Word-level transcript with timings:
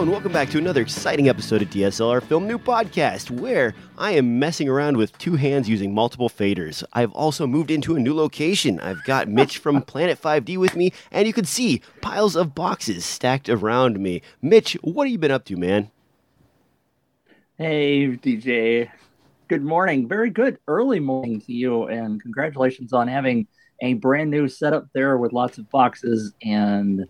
Hello, 0.00 0.08
and 0.08 0.12
welcome 0.14 0.32
back 0.32 0.48
to 0.48 0.56
another 0.56 0.80
exciting 0.80 1.28
episode 1.28 1.60
of 1.60 1.68
DSLR 1.68 2.22
Film 2.22 2.48
Noob 2.48 2.64
Podcast, 2.64 3.30
where 3.30 3.74
I 3.98 4.12
am 4.12 4.38
messing 4.38 4.66
around 4.66 4.96
with 4.96 5.12
two 5.18 5.36
hands 5.36 5.68
using 5.68 5.92
multiple 5.92 6.30
faders. 6.30 6.82
I've 6.94 7.12
also 7.12 7.46
moved 7.46 7.70
into 7.70 7.94
a 7.94 8.00
new 8.00 8.14
location. 8.14 8.80
I've 8.80 9.04
got 9.04 9.28
Mitch 9.28 9.58
from 9.58 9.82
Planet 9.92 10.18
5D 10.18 10.56
with 10.56 10.74
me, 10.74 10.94
and 11.10 11.26
you 11.26 11.34
can 11.34 11.44
see 11.44 11.82
piles 12.00 12.34
of 12.34 12.54
boxes 12.54 13.04
stacked 13.04 13.50
around 13.50 14.00
me. 14.00 14.22
Mitch, 14.40 14.72
what 14.80 15.06
have 15.06 15.12
you 15.12 15.18
been 15.18 15.30
up 15.30 15.44
to, 15.44 15.56
man? 15.58 15.90
Hey, 17.58 18.06
DJ. 18.06 18.88
Good 19.48 19.62
morning. 19.62 20.08
Very 20.08 20.30
good 20.30 20.56
early 20.66 20.98
morning 20.98 21.42
to 21.42 21.52
you, 21.52 21.88
and 21.88 22.22
congratulations 22.22 22.94
on 22.94 23.06
having 23.06 23.46
a 23.82 23.92
brand 23.92 24.30
new 24.30 24.48
setup 24.48 24.86
there 24.94 25.18
with 25.18 25.34
lots 25.34 25.58
of 25.58 25.68
boxes 25.68 26.32
and 26.42 27.04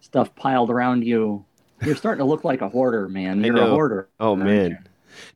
stuff 0.00 0.34
piled 0.34 0.70
around 0.70 1.04
you. 1.04 1.44
You're 1.82 1.96
starting 1.96 2.20
to 2.20 2.24
look 2.24 2.44
like 2.44 2.60
a 2.60 2.68
hoarder, 2.68 3.08
man. 3.08 3.42
You're 3.42 3.56
a 3.56 3.66
hoarder. 3.66 4.08
Oh 4.20 4.36
man. 4.36 4.86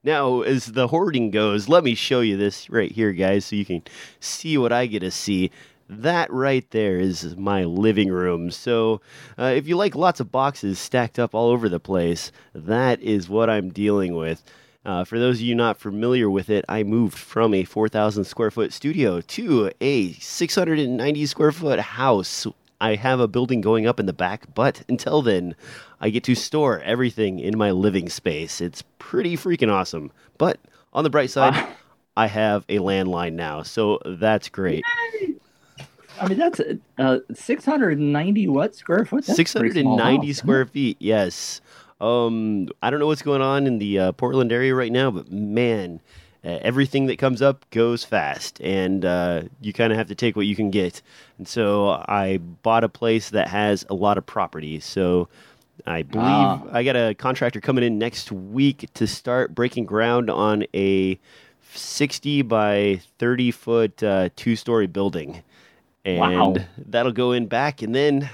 Now, 0.02 0.42
as 0.42 0.66
the 0.66 0.88
hoarding 0.88 1.30
goes, 1.30 1.68
let 1.68 1.84
me 1.84 1.94
show 1.94 2.20
you 2.20 2.36
this 2.36 2.68
right 2.68 2.90
here, 2.90 3.12
guys, 3.12 3.44
so 3.44 3.56
you 3.56 3.64
can 3.64 3.82
see 4.20 4.58
what 4.58 4.72
I 4.72 4.86
get 4.86 5.00
to 5.00 5.10
see. 5.10 5.50
That 5.88 6.30
right 6.32 6.68
there 6.70 6.98
is 6.98 7.36
my 7.36 7.64
living 7.64 8.10
room. 8.10 8.50
So, 8.50 9.00
uh, 9.38 9.52
if 9.56 9.66
you 9.66 9.76
like 9.76 9.94
lots 9.94 10.20
of 10.20 10.30
boxes 10.30 10.78
stacked 10.78 11.18
up 11.18 11.34
all 11.34 11.48
over 11.48 11.68
the 11.68 11.80
place, 11.80 12.30
that 12.54 13.00
is 13.00 13.28
what 13.28 13.48
I'm 13.48 13.70
dealing 13.70 14.14
with. 14.14 14.42
Uh, 14.84 15.04
for 15.04 15.18
those 15.18 15.36
of 15.36 15.42
you 15.42 15.54
not 15.54 15.78
familiar 15.78 16.30
with 16.30 16.50
it, 16.50 16.64
I 16.68 16.82
moved 16.82 17.16
from 17.16 17.54
a 17.54 17.64
4,000 17.64 18.24
square 18.24 18.50
foot 18.50 18.72
studio 18.72 19.20
to 19.20 19.70
a 19.80 20.12
690 20.14 21.26
square 21.26 21.52
foot 21.52 21.78
house. 21.80 22.46
I 22.80 22.94
have 22.94 23.20
a 23.20 23.28
building 23.28 23.60
going 23.60 23.86
up 23.86 23.98
in 23.98 24.06
the 24.06 24.12
back, 24.12 24.54
but 24.54 24.82
until 24.88 25.22
then, 25.22 25.56
I 26.00 26.10
get 26.10 26.24
to 26.24 26.34
store 26.34 26.80
everything 26.80 27.40
in 27.40 27.58
my 27.58 27.72
living 27.72 28.08
space. 28.08 28.60
It's 28.60 28.82
pretty 28.98 29.36
freaking 29.36 29.72
awesome. 29.72 30.12
But 30.38 30.58
on 30.92 31.04
the 31.04 31.10
bright 31.10 31.30
side, 31.30 31.66
I 32.16 32.28
have 32.28 32.64
a 32.68 32.78
landline 32.78 33.34
now, 33.34 33.62
so 33.62 33.98
that's 34.04 34.48
great. 34.48 34.84
I 36.20 36.28
mean, 36.28 36.38
that's 36.38 36.60
uh, 36.98 37.18
690 37.32 38.48
what 38.48 38.74
square 38.74 39.04
foot? 39.04 39.24
That's 39.24 39.36
690 39.36 40.26
house, 40.26 40.36
square 40.36 40.66
feet, 40.66 40.96
yes. 41.00 41.60
Um, 42.00 42.68
I 42.82 42.90
don't 42.90 43.00
know 43.00 43.06
what's 43.06 43.22
going 43.22 43.42
on 43.42 43.66
in 43.66 43.78
the 43.78 43.98
uh, 43.98 44.12
Portland 44.12 44.52
area 44.52 44.74
right 44.74 44.92
now, 44.92 45.10
but 45.10 45.30
man, 45.30 46.00
uh, 46.44 46.58
everything 46.62 47.06
that 47.06 47.18
comes 47.18 47.42
up 47.42 47.64
goes 47.70 48.04
fast, 48.04 48.60
and 48.60 49.04
uh, 49.04 49.42
you 49.60 49.72
kind 49.72 49.92
of 49.92 49.98
have 49.98 50.08
to 50.08 50.14
take 50.14 50.36
what 50.36 50.46
you 50.46 50.54
can 50.56 50.70
get. 50.70 51.02
And 51.38 51.46
so 51.48 51.90
I 52.08 52.38
bought 52.62 52.84
a 52.84 52.88
place 52.88 53.30
that 53.30 53.48
has 53.48 53.84
a 53.90 53.94
lot 53.94 54.18
of 54.18 54.24
property. 54.26 54.80
So 54.80 55.28
I 55.86 56.02
believe 56.02 56.46
Ah. 56.48 56.62
I 56.72 56.82
got 56.84 56.96
a 56.96 57.14
contractor 57.14 57.60
coming 57.60 57.84
in 57.84 57.98
next 57.98 58.30
week 58.32 58.88
to 58.94 59.06
start 59.06 59.54
breaking 59.54 59.84
ground 59.86 60.30
on 60.30 60.64
a 60.74 61.18
60 61.74 62.42
by 62.42 63.00
30 63.18 63.50
foot 63.50 64.02
uh, 64.02 64.28
two 64.36 64.56
story 64.56 64.86
building. 64.86 65.42
And 66.04 66.56
Wow. 66.56 66.64
that'll 66.88 67.12
go 67.12 67.32
in 67.32 67.46
back, 67.46 67.82
and 67.82 67.94
then 67.94 68.30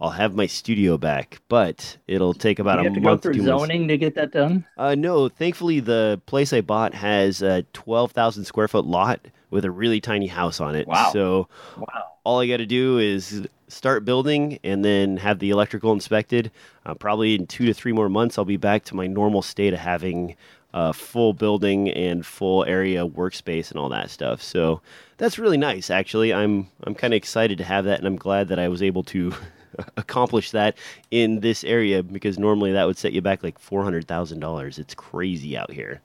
I'll 0.00 0.10
have 0.10 0.34
my 0.34 0.46
studio 0.46 0.96
back. 0.96 1.40
But 1.48 1.96
it'll 2.06 2.34
take 2.34 2.58
about 2.58 2.76
you 2.76 2.80
a 2.80 2.84
have 2.84 2.94
to 2.94 3.00
go 3.00 3.08
month, 3.10 3.22
through 3.22 3.34
two 3.34 3.42
months. 3.42 3.62
zoning 3.62 3.88
to 3.88 3.98
get 3.98 4.14
that 4.14 4.32
done. 4.32 4.64
Uh, 4.78 4.94
no, 4.94 5.28
thankfully 5.28 5.80
the 5.80 6.20
place 6.26 6.52
I 6.52 6.60
bought 6.62 6.94
has 6.94 7.42
a 7.42 7.62
twelve 7.72 8.12
thousand 8.12 8.44
square 8.44 8.68
foot 8.68 8.86
lot 8.86 9.20
with 9.50 9.64
a 9.64 9.70
really 9.70 10.00
tiny 10.00 10.28
house 10.28 10.60
on 10.60 10.74
it. 10.74 10.86
Wow. 10.86 11.10
So 11.12 11.48
Wow. 11.76 11.86
all 12.24 12.40
I 12.40 12.46
got 12.46 12.58
to 12.58 12.66
do 12.66 12.98
is 12.98 13.46
start 13.68 14.04
building 14.04 14.58
and 14.64 14.84
then 14.84 15.16
have 15.18 15.38
the 15.38 15.50
electrical 15.50 15.92
inspected. 15.92 16.50
Uh, 16.86 16.94
probably 16.94 17.34
in 17.34 17.46
two 17.46 17.66
to 17.66 17.74
three 17.74 17.92
more 17.92 18.08
months, 18.08 18.38
I'll 18.38 18.44
be 18.44 18.56
back 18.56 18.84
to 18.84 18.96
my 18.96 19.06
normal 19.06 19.42
state 19.42 19.72
of 19.74 19.80
having 19.80 20.34
a 20.72 20.92
full 20.92 21.32
building 21.34 21.90
and 21.90 22.24
full 22.24 22.64
area 22.64 23.04
workspace 23.06 23.70
and 23.72 23.78
all 23.78 23.88
that 23.88 24.08
stuff. 24.08 24.40
So 24.40 24.80
that's 25.18 25.36
really 25.38 25.56
nice, 25.58 25.90
actually. 25.90 26.32
I'm 26.32 26.68
I'm 26.84 26.94
kind 26.94 27.12
of 27.12 27.16
excited 27.18 27.58
to 27.58 27.64
have 27.64 27.84
that, 27.86 27.98
and 27.98 28.06
I'm 28.06 28.16
glad 28.16 28.48
that 28.48 28.58
I 28.58 28.68
was 28.68 28.82
able 28.82 29.02
to. 29.04 29.34
accomplish 29.96 30.50
that 30.50 30.76
in 31.10 31.40
this 31.40 31.64
area 31.64 32.02
because 32.02 32.38
normally 32.38 32.72
that 32.72 32.86
would 32.86 32.98
set 32.98 33.12
you 33.12 33.20
back 33.20 33.42
like 33.42 33.58
four 33.58 33.82
hundred 33.82 34.06
thousand 34.06 34.40
dollars. 34.40 34.78
It's 34.78 34.94
crazy 34.94 35.56
out 35.56 35.70
here. 35.70 36.00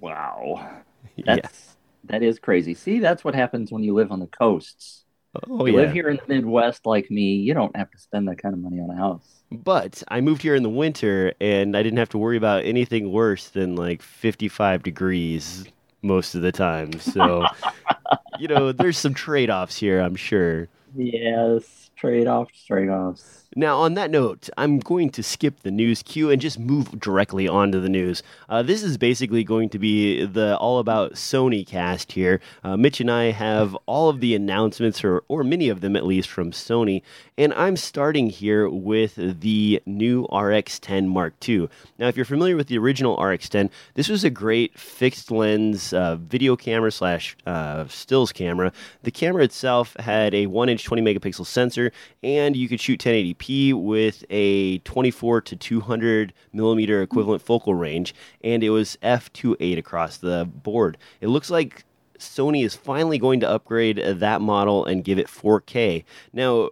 Wow. 0.00 0.68
yeah. 1.16 1.36
That's 1.36 1.76
that 2.04 2.22
is 2.22 2.38
crazy. 2.38 2.74
See, 2.74 2.98
that's 2.98 3.24
what 3.24 3.34
happens 3.34 3.70
when 3.70 3.82
you 3.82 3.94
live 3.94 4.10
on 4.10 4.20
the 4.20 4.26
coasts. 4.26 5.04
Oh 5.48 5.64
you 5.64 5.74
yeah. 5.74 5.82
live 5.82 5.92
here 5.92 6.08
in 6.08 6.16
the 6.16 6.34
Midwest 6.34 6.86
like 6.86 7.10
me, 7.10 7.34
you 7.34 7.54
don't 7.54 7.74
have 7.76 7.90
to 7.92 7.98
spend 7.98 8.26
that 8.28 8.42
kind 8.42 8.52
of 8.52 8.60
money 8.60 8.80
on 8.80 8.90
a 8.90 8.96
house. 8.96 9.42
But 9.52 10.02
I 10.08 10.20
moved 10.20 10.42
here 10.42 10.56
in 10.56 10.64
the 10.64 10.68
winter 10.68 11.34
and 11.40 11.76
I 11.76 11.82
didn't 11.82 11.98
have 11.98 12.08
to 12.10 12.18
worry 12.18 12.36
about 12.36 12.64
anything 12.64 13.12
worse 13.12 13.48
than 13.48 13.76
like 13.76 14.02
55 14.02 14.82
degrees 14.82 15.64
most 16.02 16.34
of 16.34 16.42
the 16.42 16.50
time. 16.50 16.98
So, 16.98 17.44
you 18.38 18.48
know, 18.48 18.72
there's 18.72 18.98
some 18.98 19.14
trade 19.14 19.50
offs 19.50 19.78
here, 19.78 20.00
I'm 20.00 20.16
sure. 20.16 20.68
Yes, 20.96 21.79
trade 22.00 22.26
offs, 22.26 22.64
trade 22.64 22.88
offs. 22.88 23.39
Now, 23.56 23.78
on 23.78 23.94
that 23.94 24.12
note, 24.12 24.48
I'm 24.56 24.78
going 24.78 25.10
to 25.10 25.24
skip 25.24 25.62
the 25.62 25.72
news 25.72 26.04
queue 26.04 26.30
and 26.30 26.40
just 26.40 26.56
move 26.56 27.00
directly 27.00 27.48
onto 27.48 27.80
the 27.80 27.88
news. 27.88 28.22
Uh, 28.48 28.62
this 28.62 28.84
is 28.84 28.96
basically 28.96 29.42
going 29.42 29.68
to 29.70 29.78
be 29.80 30.24
the 30.24 30.56
all 30.58 30.78
about 30.78 31.14
Sony 31.14 31.66
cast 31.66 32.12
here. 32.12 32.40
Uh, 32.62 32.76
Mitch 32.76 33.00
and 33.00 33.10
I 33.10 33.32
have 33.32 33.76
all 33.86 34.08
of 34.08 34.20
the 34.20 34.36
announcements, 34.36 35.02
or, 35.02 35.24
or 35.26 35.42
many 35.42 35.68
of 35.68 35.80
them 35.80 35.96
at 35.96 36.06
least, 36.06 36.28
from 36.28 36.52
Sony. 36.52 37.02
And 37.36 37.52
I'm 37.54 37.76
starting 37.76 38.30
here 38.30 38.68
with 38.68 39.16
the 39.16 39.82
new 39.84 40.26
RX 40.26 40.78
10 40.78 41.08
Mark 41.08 41.34
II. 41.48 41.68
Now, 41.98 42.06
if 42.06 42.16
you're 42.16 42.24
familiar 42.24 42.54
with 42.54 42.68
the 42.68 42.78
original 42.78 43.20
RX 43.20 43.48
10, 43.48 43.68
this 43.94 44.08
was 44.08 44.22
a 44.22 44.30
great 44.30 44.78
fixed 44.78 45.32
lens 45.32 45.92
uh, 45.92 46.14
video 46.14 46.54
camera 46.54 46.92
slash 46.92 47.36
uh, 47.46 47.88
stills 47.88 48.30
camera. 48.30 48.72
The 49.02 49.10
camera 49.10 49.42
itself 49.42 49.96
had 49.98 50.34
a 50.34 50.46
1 50.46 50.68
inch 50.68 50.84
20 50.84 51.02
megapixel 51.02 51.46
sensor, 51.46 51.90
and 52.22 52.54
you 52.54 52.68
could 52.68 52.80
shoot 52.80 53.00
1080p 53.00 53.39
with 53.48 54.24
a 54.30 54.78
24 54.78 55.40
to 55.42 55.56
200 55.56 56.32
millimeter 56.52 57.02
equivalent 57.02 57.42
focal 57.42 57.74
range, 57.74 58.14
and 58.42 58.62
it 58.62 58.70
was 58.70 58.98
f2.8 59.02 59.78
across 59.78 60.18
the 60.18 60.48
board. 60.62 60.98
It 61.20 61.28
looks 61.28 61.50
like 61.50 61.84
Sony 62.20 62.64
is 62.64 62.74
finally 62.74 63.18
going 63.18 63.40
to 63.40 63.48
upgrade 63.48 63.96
that 63.96 64.40
model 64.42 64.84
and 64.84 65.02
give 65.02 65.18
it 65.18 65.26
4K. 65.26 66.04
Now, 66.34 66.68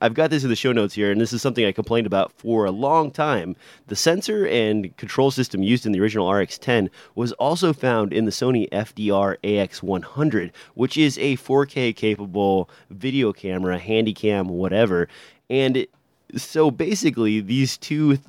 I've 0.00 0.14
got 0.14 0.30
this 0.30 0.44
in 0.44 0.48
the 0.48 0.56
show 0.56 0.72
notes 0.72 0.94
here, 0.94 1.12
and 1.12 1.20
this 1.20 1.32
is 1.32 1.42
something 1.42 1.64
I 1.64 1.72
complained 1.72 2.06
about 2.06 2.32
for 2.32 2.64
a 2.64 2.70
long 2.70 3.10
time. 3.10 3.54
The 3.88 3.96
sensor 3.96 4.46
and 4.46 4.96
control 4.96 5.30
system 5.30 5.62
used 5.62 5.84
in 5.84 5.92
the 5.92 6.00
original 6.00 6.32
RX 6.32 6.58
10 6.58 6.88
was 7.14 7.32
also 7.32 7.72
found 7.74 8.14
in 8.14 8.24
the 8.24 8.30
Sony 8.30 8.68
FDR 8.70 9.36
AX100, 9.44 10.52
which 10.74 10.96
is 10.96 11.18
a 11.18 11.36
4K 11.36 11.94
capable 11.94 12.70
video 12.90 13.32
camera, 13.32 13.78
handycam, 13.78 14.46
whatever. 14.46 15.08
And 15.50 15.76
it, 15.76 15.90
so 16.36 16.70
basically, 16.70 17.40
these 17.40 17.76
two 17.76 18.16
th- 18.16 18.26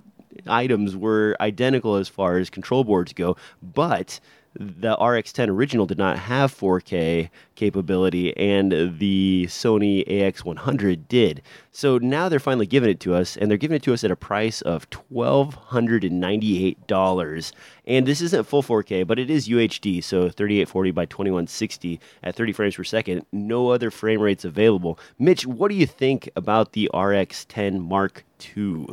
items 0.48 0.96
were 0.96 1.36
identical 1.40 1.96
as 1.96 2.08
far 2.08 2.38
as 2.38 2.50
control 2.50 2.84
boards 2.84 3.14
go, 3.14 3.36
but 3.62 4.20
the 4.54 4.98
RX10 4.98 5.48
original 5.50 5.86
did 5.86 5.98
not 5.98 6.18
have 6.18 6.54
4K 6.54 7.30
capability, 7.56 8.36
and 8.36 9.00
the 9.00 9.46
Sony 9.48 10.06
AX100 10.08 11.08
did. 11.08 11.42
So 11.72 11.98
now 12.00 12.28
they're 12.30 12.40
finally 12.40 12.66
giving 12.66 12.90
it 12.90 13.00
to 13.02 13.14
us, 13.14 13.38
and 13.38 13.50
they're 13.50 13.58
giving 13.58 13.76
it 13.76 13.84
to 13.84 13.94
us 13.94 14.04
at 14.04 14.12
a 14.12 14.16
price 14.16 14.62
of 14.62 14.90
$1,298. 14.90 17.52
And 17.86 18.08
this 18.08 18.22
isn't 18.22 18.48
full 18.48 18.64
4K, 18.64 19.06
but 19.06 19.20
it 19.20 19.30
is 19.30 19.48
UHD, 19.48 20.04
so 20.04 20.30
3840 20.30 20.92
by 20.92 21.06
2160 21.06 22.00
at 22.24 22.36
30 22.36 22.54
frames 22.54 22.76
per 22.76 22.84
second. 22.84 23.26
No 23.32 23.70
other 23.70 23.92
frame 23.92 24.22
rates 24.22 24.46
available. 24.46 24.98
Mitch, 25.18 25.46
what 25.46 25.70
do 25.70 25.76
you 25.76 25.86
think 25.86 26.30
about 26.36 26.74
the 26.74 26.90
RX10 26.94 27.80
Mark 27.80 28.26
II? 28.58 28.88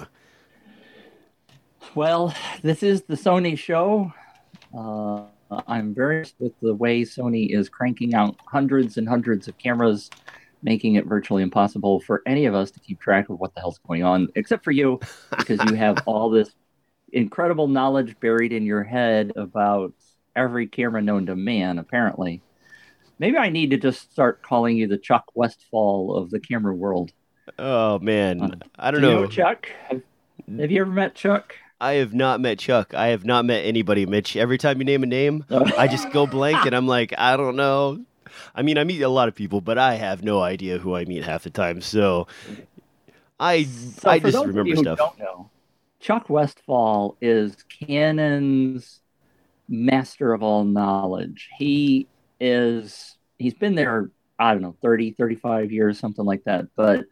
Well, 1.95 2.35
this 2.63 2.83
is 2.83 3.03
the 3.03 3.15
Sony 3.15 3.57
show. 3.57 4.13
Uh, 4.77 5.23
Uh, 5.51 5.63
I'm 5.67 5.95
very 5.95 6.25
with 6.39 6.53
the 6.61 6.75
way 6.75 7.03
Sony 7.03 7.55
is 7.55 7.69
cranking 7.69 8.15
out 8.15 8.37
hundreds 8.47 8.97
and 8.97 9.09
hundreds 9.09 9.49
of 9.49 9.57
cameras, 9.59 10.11
making 10.63 10.97
it 10.97 11.07
virtually 11.07 11.43
impossible 11.43 12.01
for 12.01 12.23
any 12.27 12.47
of 12.47 12.55
us 12.55 12.71
to 12.73 12.81
keep 12.81 13.01
track 13.01 13.29
of 13.29 13.39
what 13.39 13.55
the 13.55 13.61
hell's 13.61 13.79
going 13.87 14.03
on, 14.03 14.29
except 14.35 14.65
for 14.65 14.73
you, 14.73 14.99
because 15.37 15.61
you 15.69 15.75
have 15.77 15.99
all 16.07 16.31
this 16.31 16.51
incredible 17.13 17.69
knowledge 17.69 18.19
buried 18.21 18.53
in 18.53 18.65
your 18.67 18.83
head 18.83 19.33
about 19.37 19.93
every 20.35 20.67
camera 20.67 21.01
known 21.01 21.27
to 21.27 21.37
man, 21.37 21.79
apparently. 21.79 22.43
Maybe 23.19 23.39
I 23.39 23.49
need 23.49 23.71
to 23.71 23.79
just 23.79 24.13
start 24.13 24.43
calling 24.43 24.77
you 24.77 24.87
the 24.89 24.99
Chuck 24.99 25.25
Westfall 25.35 26.17
of 26.17 26.31
the 26.31 26.41
camera 26.41 26.75
world. 26.75 27.13
Oh 27.59 27.99
man, 28.01 28.41
uh, 28.41 28.57
I 28.79 28.91
don't 28.91 29.01
Do 29.01 29.07
you 29.07 29.15
know. 29.15 29.21
know 29.23 29.27
Chuck? 29.27 29.69
Have, 29.89 30.03
have 30.59 30.71
you 30.71 30.81
ever 30.83 30.91
met 30.91 31.15
Chuck? 31.15 31.55
I 31.81 31.95
have 31.95 32.15
not 32.15 32.41
met 32.41 32.59
Chuck. 32.59 32.95
I 32.95 33.09
have 33.09 33.25
not 33.25 33.45
met 33.45 33.65
anybody, 33.65 34.07
Mitch. 34.07 34.37
Every 34.37 34.59
time 34.59 34.79
you 34.79 34.85
name 34.85 35.03
a 35.03 35.07
name, 35.07 35.45
I 35.51 35.89
just 35.89 36.11
go 36.11 36.27
blank 36.27 36.65
and 36.65 36.75
I'm 36.75 36.87
like, 36.87 37.13
I 37.19 37.37
don't 37.37 37.57
know. 37.57 38.05
I 38.55 38.63
mean, 38.63 38.79
I 38.79 38.85
meet 38.85 39.03
a 39.03 39.09
lot 39.09 39.29
of 39.29 39.35
people, 39.35 39.61
but 39.61 39.79
I 39.79 39.95
have 39.95 40.23
no 40.23 40.41
idea 40.41 40.79
who 40.79 40.95
I 40.95 41.05
meet 41.05 41.25
half 41.25 41.43
the 41.43 41.51
time. 41.51 41.81
So 41.81 42.27
I 43.39 43.65
So 43.65 44.11
I 44.11 44.19
just 44.19 44.47
remember 44.47 44.77
stuff. 44.77 44.99
Don't 44.99 45.19
know, 45.19 45.51
Chuck 46.01 46.31
Westfall 46.31 47.17
is 47.21 47.57
Canon's 47.69 49.01
master 49.69 50.33
of 50.33 50.43
all 50.43 50.65
knowledge. 50.65 51.51
He 51.59 52.07
is, 52.41 53.17
he's 53.39 53.55
been 53.55 53.75
there, 53.75 54.11
I 54.39 54.53
don't 54.53 54.63
know, 54.63 54.77
30, 54.83 55.13
35 55.13 55.73
years, 55.73 55.99
something 55.99 56.25
like 56.25 56.45
that. 56.45 56.67
But 56.77 57.05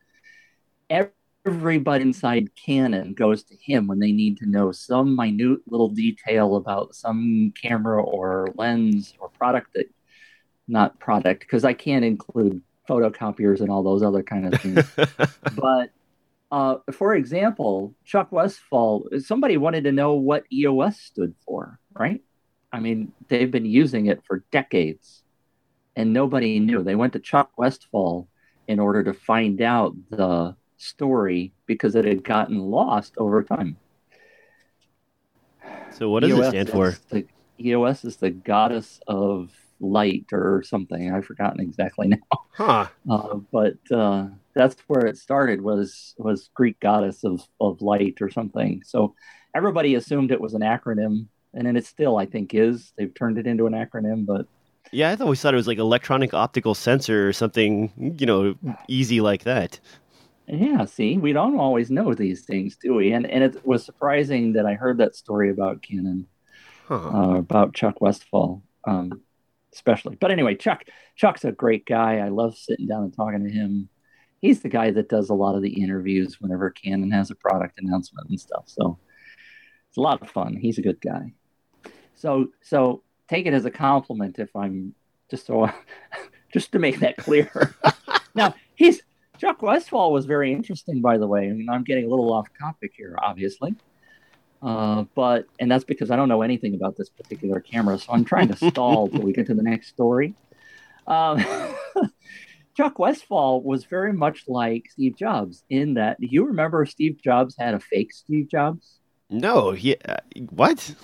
everybody 1.46 2.02
inside 2.02 2.50
Canon 2.55 3.14
goes 3.14 3.43
to 3.44 3.56
him 3.56 3.87
when 3.87 3.99
they 3.99 4.12
need 4.12 4.38
to 4.38 4.46
know 4.46 4.73
some 4.73 5.14
minute 5.14 5.61
little 5.67 5.88
detail 5.88 6.56
about 6.56 6.94
some 6.94 7.52
camera 7.61 8.02
or 8.02 8.49
lens 8.56 9.14
or 9.19 9.29
product 9.29 9.75
that, 9.75 9.87
not 10.69 10.99
product, 10.99 11.41
because 11.41 11.64
I 11.64 11.75
can't 11.75 12.05
include 12.05 12.62
photocopiers 12.88 13.61
and 13.61 13.70
all 13.70 13.82
those 13.82 14.02
other 14.02 14.23
kind 14.23 14.52
of 14.52 14.61
things. 14.61 14.91
but 15.56 15.91
uh, 16.50 16.76
for 16.93 17.14
example, 17.14 17.94
Chuck 18.05 18.31
Westfall, 18.32 19.08
somebody 19.19 19.56
wanted 19.56 19.85
to 19.85 19.93
know 19.93 20.14
what 20.14 20.44
EOS 20.52 20.99
stood 20.99 21.35
for, 21.44 21.79
right? 21.93 22.23
I 22.73 22.81
mean, 22.81 23.12
they've 23.29 23.50
been 23.50 23.67
using 23.67 24.06
it 24.06 24.23
for 24.26 24.44
decades 24.50 25.23
and 25.97 26.12
nobody 26.12 26.58
knew. 26.58 26.82
They 26.82 26.94
went 26.94 27.12
to 27.12 27.19
Chuck 27.19 27.50
Westfall 27.56 28.29
in 28.67 28.81
order 28.81 29.05
to 29.05 29.12
find 29.12 29.61
out 29.61 29.94
the 30.11 30.56
story 30.76 31.53
because 31.67 31.94
it 31.94 32.05
had 32.05 32.25
gotten 32.25 32.59
lost 32.59 33.15
over 33.19 33.43
time. 33.43 33.76
So, 35.93 36.11
what 36.11 36.21
does 36.21 36.31
EOS 36.31 36.47
it 36.47 36.50
stand 36.50 36.71
for? 36.71 36.97
The, 37.11 37.26
EOS 37.61 38.05
is 38.05 38.17
the 38.17 38.31
goddess 38.31 39.00
of 39.06 39.50
light 39.81 40.26
or 40.32 40.62
something. 40.65 41.12
I've 41.12 41.26
forgotten 41.26 41.61
exactly 41.61 42.09
now. 42.09 42.19
Huh. 42.53 42.87
Uh, 43.09 43.37
but 43.53 43.76
uh, 43.91 44.26
that's 44.55 44.76
where 44.87 45.06
it 45.06 45.19
started 45.19 45.61
was 45.61 46.15
was 46.19 46.50
Greek 46.55 46.79
goddess 46.81 47.25
of, 47.25 47.47
of 47.61 47.82
light 47.82 48.19
or 48.21 48.31
something. 48.31 48.82
So 48.85 49.15
everybody 49.55 49.94
assumed 49.94 50.31
it 50.31 50.41
was 50.41 50.55
an 50.55 50.62
acronym, 50.62 51.26
and 51.53 51.67
then 51.67 51.76
it 51.76 51.87
still 51.87 52.17
I 52.17 52.26
think 52.26 52.55
is. 52.55 52.93
They've 52.97 53.15
turned 53.15 53.38
it 53.38 53.47
into 53.47 53.67
an 53.67 53.73
acronym, 53.73 54.26
but 54.26 54.47
yeah, 54.93 55.11
I 55.11 55.23
always 55.23 55.41
thought 55.41 55.55
it 55.55 55.56
was 55.56 55.67
like 55.67 55.79
electronic 55.79 56.35
optical 56.35 56.75
sensor 56.75 57.29
or 57.29 57.32
something, 57.32 58.15
you 58.19 58.26
know, 58.26 58.55
easy 58.88 59.21
like 59.21 59.44
that. 59.44 59.81
Yeah, 60.46 60.85
see, 60.85 61.17
we 61.17 61.32
don't 61.32 61.58
always 61.58 61.91
know 61.91 62.12
these 62.14 62.43
things, 62.43 62.76
do 62.76 62.94
we? 62.94 63.12
And 63.12 63.26
and 63.26 63.43
it 63.43 63.67
was 63.67 63.85
surprising 63.85 64.52
that 64.55 64.67
I 64.67 64.75
heard 64.75 64.99
that 64.99 65.17
story 65.17 65.50
about 65.50 65.82
Canon, 65.82 66.26
huh. 66.87 66.94
uh, 66.94 67.38
about 67.38 67.75
Chuck 67.75 68.00
Westfall. 68.00 68.62
Um, 68.87 69.23
especially. 69.75 70.17
But 70.17 70.31
anyway, 70.31 70.55
Chuck 70.55 70.85
Chuck's 71.17 71.44
a 71.44 71.52
great 71.52 71.85
guy. 71.85 72.19
I 72.19 72.29
love 72.29 72.56
sitting 72.56 72.87
down 72.87 73.02
and 73.05 73.14
talking 73.14 73.44
to 73.44 73.50
him. 73.50 73.88
He's 74.41 74.61
the 74.61 74.69
guy 74.69 74.91
that 74.91 75.08
does 75.08 75.31
a 75.31 75.35
lot 75.35 75.56
of 75.56 75.62
the 75.62 75.82
interviews 75.82 76.41
whenever 76.41 76.70
Canon 76.70 77.11
has 77.11 77.31
a 77.31 77.35
product 77.35 77.79
announcement 77.79 78.29
and 78.29 78.40
stuff. 78.40 78.64
So 78.67 78.99
it's 79.88 79.97
a 79.97 80.02
lot 80.02 80.23
of 80.23 80.31
fun. 80.31 80.56
He's 80.56 80.79
a 80.79 80.82
good 80.82 81.00
guy. 81.00 81.32
So 82.14 82.49
so 82.62 83.02
take 83.29 83.47
it 83.47 83.55
as 83.55 83.64
a 83.64 83.70
compliment 83.70 84.38
if 84.38 84.55
I'm 84.55 84.94
just 85.31 85.47
so 85.47 85.70
just 86.52 86.73
to 86.73 86.79
make 86.79 87.00
that 87.00 87.17
clear. 87.17 87.75
now 88.35 88.55
he's 88.75 89.02
Chuck 89.39 89.63
Westfall 89.63 90.13
was 90.13 90.27
very 90.27 90.53
interesting, 90.53 91.01
by 91.01 91.19
the 91.19 91.27
way. 91.27 91.49
I 91.49 91.53
mean, 91.53 91.69
I'm 91.69 91.85
getting 91.85 92.05
a 92.05 92.09
little 92.09 92.33
off 92.33 92.49
topic 92.59 92.93
here, 92.97 93.17
obviously. 93.21 93.75
Uh, 94.63 95.05
but 95.15 95.47
and 95.61 95.71
that's 95.71 95.85
because 95.85 96.11
I 96.11 96.17
don't 96.17 96.29
know 96.29 96.43
anything 96.43 96.75
about 96.75 96.97
this 96.97 97.11
particular 97.11 97.61
camera, 97.61 97.99
so 97.99 98.13
I'm 98.13 98.25
trying 98.25 98.49
to 98.49 98.57
stall 98.71 99.09
till 99.11 99.21
we 99.21 99.33
get 99.33 99.47
to 99.49 99.55
the 99.55 99.63
next 99.63 99.89
story. 99.89 100.35
Um, 101.07 101.45
Chuck 102.77 102.99
Westfall 102.99 103.63
was 103.63 103.85
very 103.85 104.13
much 104.13 104.45
like 104.49 104.87
Steve 104.91 105.17
Jobs 105.17 105.63
in 105.69 105.95
that. 105.95 106.19
Do 106.21 106.27
you 106.29 106.47
remember 106.47 106.87
Steve 106.87 107.21
Jobs 107.23 107.55
had 107.59 107.75
a 107.75 107.81
fake 107.81 108.13
Steve 108.13 108.49
Jobs? 108.49 109.01
No, 109.29 109.73
he 109.73 109.97
uh, 110.09 110.17
what? 110.51 110.95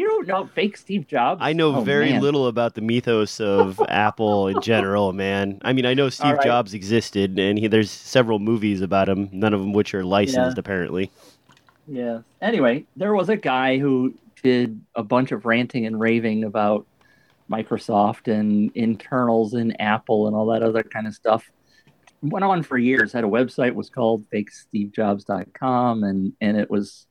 You 0.00 0.08
don't 0.08 0.26
know 0.26 0.46
fake 0.46 0.78
Steve 0.78 1.06
Jobs? 1.06 1.42
I 1.44 1.52
know 1.52 1.76
oh, 1.76 1.80
very 1.82 2.12
man. 2.12 2.22
little 2.22 2.46
about 2.46 2.74
the 2.74 2.80
mythos 2.80 3.38
of 3.38 3.78
Apple 3.90 4.48
in 4.48 4.58
general, 4.62 5.12
man. 5.12 5.60
I 5.60 5.74
mean, 5.74 5.84
I 5.84 5.92
know 5.92 6.08
Steve 6.08 6.36
right. 6.36 6.42
Jobs 6.42 6.72
existed, 6.72 7.38
and 7.38 7.58
he, 7.58 7.66
there's 7.66 7.90
several 7.90 8.38
movies 8.38 8.80
about 8.80 9.10
him, 9.10 9.28
none 9.30 9.52
of 9.52 9.60
them 9.60 9.74
which 9.74 9.92
are 9.92 10.02
licensed, 10.02 10.56
yeah. 10.56 10.58
apparently. 10.60 11.10
Yeah. 11.86 12.20
Anyway, 12.40 12.86
there 12.96 13.12
was 13.12 13.28
a 13.28 13.36
guy 13.36 13.76
who 13.76 14.14
did 14.42 14.80
a 14.94 15.02
bunch 15.02 15.32
of 15.32 15.44
ranting 15.44 15.84
and 15.84 16.00
raving 16.00 16.44
about 16.44 16.86
Microsoft 17.50 18.26
and 18.26 18.72
internals 18.74 19.52
in 19.52 19.78
Apple 19.82 20.28
and 20.28 20.34
all 20.34 20.46
that 20.46 20.62
other 20.62 20.82
kind 20.82 21.08
of 21.08 21.12
stuff. 21.12 21.50
Went 22.22 22.46
on 22.46 22.62
for 22.62 22.78
years. 22.78 23.12
Had 23.12 23.24
a 23.24 23.26
website 23.26 23.74
was 23.74 23.90
called 23.90 24.24
fakestevejobs.com 24.30 26.04
and 26.04 26.32
and 26.40 26.56
it 26.56 26.70
was 26.70 27.06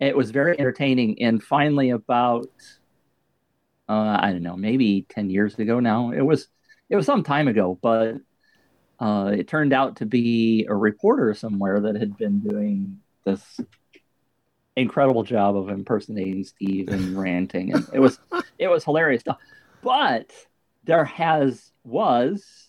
it 0.00 0.16
was 0.16 0.30
very 0.30 0.58
entertaining. 0.58 1.22
And 1.22 1.42
finally, 1.42 1.90
about 1.90 2.50
uh, 3.88 4.18
I 4.20 4.32
don't 4.32 4.42
know, 4.42 4.56
maybe 4.56 5.06
ten 5.08 5.30
years 5.30 5.58
ago 5.58 5.80
now. 5.80 6.10
It 6.10 6.20
was 6.20 6.48
it 6.90 6.96
was 6.96 7.06
some 7.06 7.22
time 7.22 7.48
ago, 7.48 7.78
but 7.80 8.16
uh, 9.00 9.32
it 9.34 9.48
turned 9.48 9.72
out 9.72 9.96
to 9.96 10.06
be 10.06 10.66
a 10.68 10.74
reporter 10.74 11.32
somewhere 11.34 11.80
that 11.80 11.96
had 11.96 12.16
been 12.16 12.40
doing 12.40 13.00
this 13.24 13.60
incredible 14.76 15.22
job 15.22 15.56
of 15.56 15.68
impersonating 15.68 16.44
Steve 16.44 16.88
and 16.88 17.18
ranting, 17.18 17.72
and 17.74 17.88
it 17.92 18.00
was 18.00 18.18
it 18.58 18.68
was 18.68 18.84
hilarious 18.84 19.22
stuff. 19.22 19.38
But 19.82 20.32
there 20.84 21.04
has 21.04 21.72
was 21.84 22.68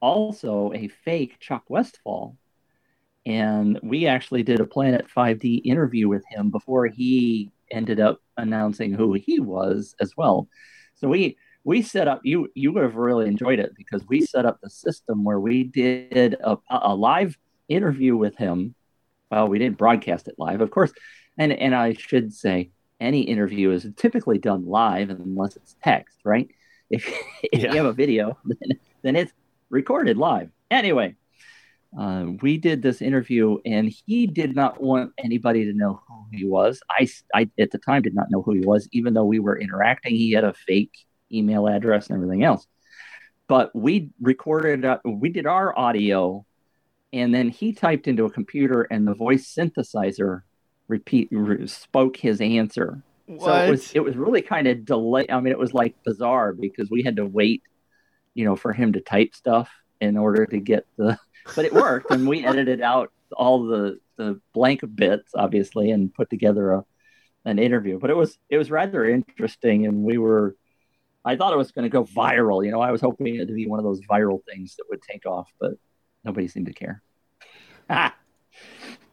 also 0.00 0.72
a 0.74 0.88
fake 0.88 1.38
Chuck 1.40 1.64
Westfall, 1.68 2.36
and 3.26 3.78
we 3.82 4.06
actually 4.06 4.42
did 4.42 4.60
a 4.60 4.64
Planet 4.64 5.06
5D 5.14 5.62
interview 5.64 6.08
with 6.08 6.24
him 6.30 6.50
before 6.50 6.86
he 6.86 7.50
ended 7.70 8.00
up 8.00 8.22
announcing 8.36 8.94
who 8.94 9.12
he 9.12 9.40
was 9.40 9.94
as 10.00 10.16
well. 10.16 10.48
So 10.94 11.08
we 11.08 11.36
we 11.64 11.82
set 11.82 12.08
up 12.08 12.20
you 12.22 12.48
you 12.54 12.72
would 12.72 12.84
have 12.84 12.96
really 12.96 13.26
enjoyed 13.26 13.58
it 13.58 13.72
because 13.76 14.06
we 14.06 14.20
set 14.22 14.46
up 14.46 14.60
the 14.62 14.70
system 14.70 15.24
where 15.24 15.40
we 15.40 15.64
did 15.64 16.34
a, 16.34 16.56
a 16.70 16.94
live 16.94 17.36
interview 17.68 18.16
with 18.16 18.36
him 18.36 18.74
well, 19.30 19.48
we 19.48 19.58
didn't 19.58 19.78
broadcast 19.78 20.28
it 20.28 20.36
live, 20.38 20.60
of 20.60 20.70
course. 20.70 20.92
And 21.38 21.52
and 21.52 21.74
I 21.74 21.94
should 21.94 22.32
say 22.32 22.70
any 23.00 23.22
interview 23.22 23.70
is 23.70 23.86
typically 23.96 24.38
done 24.38 24.66
live 24.66 25.10
unless 25.10 25.56
it's 25.56 25.76
text, 25.82 26.18
right? 26.24 26.48
If, 26.90 27.06
if 27.42 27.62
yeah. 27.62 27.72
you 27.72 27.76
have 27.76 27.86
a 27.86 27.92
video, 27.92 28.38
then, 28.44 28.78
then 29.02 29.16
it's 29.16 29.32
recorded 29.68 30.16
live. 30.16 30.50
Anyway, 30.70 31.16
uh, 31.98 32.26
we 32.42 32.58
did 32.58 32.82
this 32.82 33.00
interview, 33.00 33.58
and 33.64 33.92
he 34.06 34.26
did 34.26 34.54
not 34.54 34.82
want 34.82 35.12
anybody 35.18 35.64
to 35.64 35.72
know 35.72 36.02
who 36.08 36.26
he 36.32 36.44
was. 36.44 36.80
I, 36.90 37.08
I, 37.34 37.50
at 37.58 37.70
the 37.70 37.78
time, 37.78 38.02
did 38.02 38.14
not 38.14 38.30
know 38.30 38.42
who 38.42 38.52
he 38.52 38.60
was, 38.60 38.88
even 38.92 39.14
though 39.14 39.24
we 39.24 39.38
were 39.38 39.58
interacting. 39.58 40.14
He 40.14 40.32
had 40.32 40.44
a 40.44 40.52
fake 40.52 40.92
email 41.32 41.66
address 41.66 42.08
and 42.08 42.16
everything 42.16 42.44
else. 42.44 42.66
But 43.48 43.74
we 43.74 44.10
recorded, 44.20 44.84
uh, 44.84 44.98
we 45.04 45.28
did 45.28 45.46
our 45.46 45.76
audio 45.78 46.44
and 47.12 47.34
then 47.34 47.48
he 47.48 47.72
typed 47.72 48.08
into 48.08 48.24
a 48.24 48.30
computer 48.30 48.82
and 48.82 49.06
the 49.06 49.14
voice 49.14 49.52
synthesizer 49.52 50.42
repeat 50.88 51.28
re- 51.30 51.66
spoke 51.66 52.16
his 52.16 52.40
answer 52.40 53.02
what? 53.26 53.44
so 53.44 53.54
it 53.54 53.70
was 53.70 53.92
it 53.94 54.00
was 54.00 54.16
really 54.16 54.42
kind 54.42 54.66
of 54.66 54.84
delay 54.84 55.26
i 55.30 55.40
mean 55.40 55.52
it 55.52 55.58
was 55.58 55.74
like 55.74 55.94
bizarre 56.04 56.52
because 56.52 56.90
we 56.90 57.02
had 57.02 57.16
to 57.16 57.26
wait 57.26 57.62
you 58.34 58.44
know 58.44 58.54
for 58.56 58.72
him 58.72 58.92
to 58.92 59.00
type 59.00 59.34
stuff 59.34 59.70
in 60.00 60.16
order 60.16 60.46
to 60.46 60.58
get 60.58 60.86
the 60.96 61.18
but 61.54 61.64
it 61.64 61.72
worked 61.72 62.10
and 62.10 62.26
we 62.26 62.44
edited 62.44 62.80
out 62.80 63.12
all 63.32 63.66
the 63.66 63.98
the 64.16 64.40
blank 64.54 64.80
bits 64.94 65.32
obviously 65.34 65.90
and 65.90 66.14
put 66.14 66.30
together 66.30 66.72
a 66.72 66.84
an 67.44 67.60
interview. 67.60 67.98
But 67.98 68.10
it 68.10 68.16
was 68.16 68.38
it 68.50 68.58
was 68.58 68.70
rather 68.70 69.04
interesting 69.08 69.86
and 69.86 70.02
we 70.02 70.18
were 70.18 70.56
i 71.24 71.36
thought 71.36 71.52
it 71.52 71.56
was 71.56 71.72
going 71.72 71.84
to 71.84 71.88
go 71.88 72.04
viral. 72.04 72.64
You 72.64 72.72
know 72.72 72.80
i 72.80 72.90
was 72.90 73.00
hoping 73.00 73.36
it 73.36 73.46
to 73.46 73.54
be 73.54 73.66
one 73.66 73.78
of 73.78 73.84
those 73.84 74.00
viral 74.10 74.40
things 74.44 74.76
that 74.76 74.84
would 74.90 75.02
take 75.02 75.26
off 75.26 75.48
but 75.60 75.72
nobody 76.24 76.48
seemed 76.48 76.66
to 76.66 76.72
care 76.72 77.02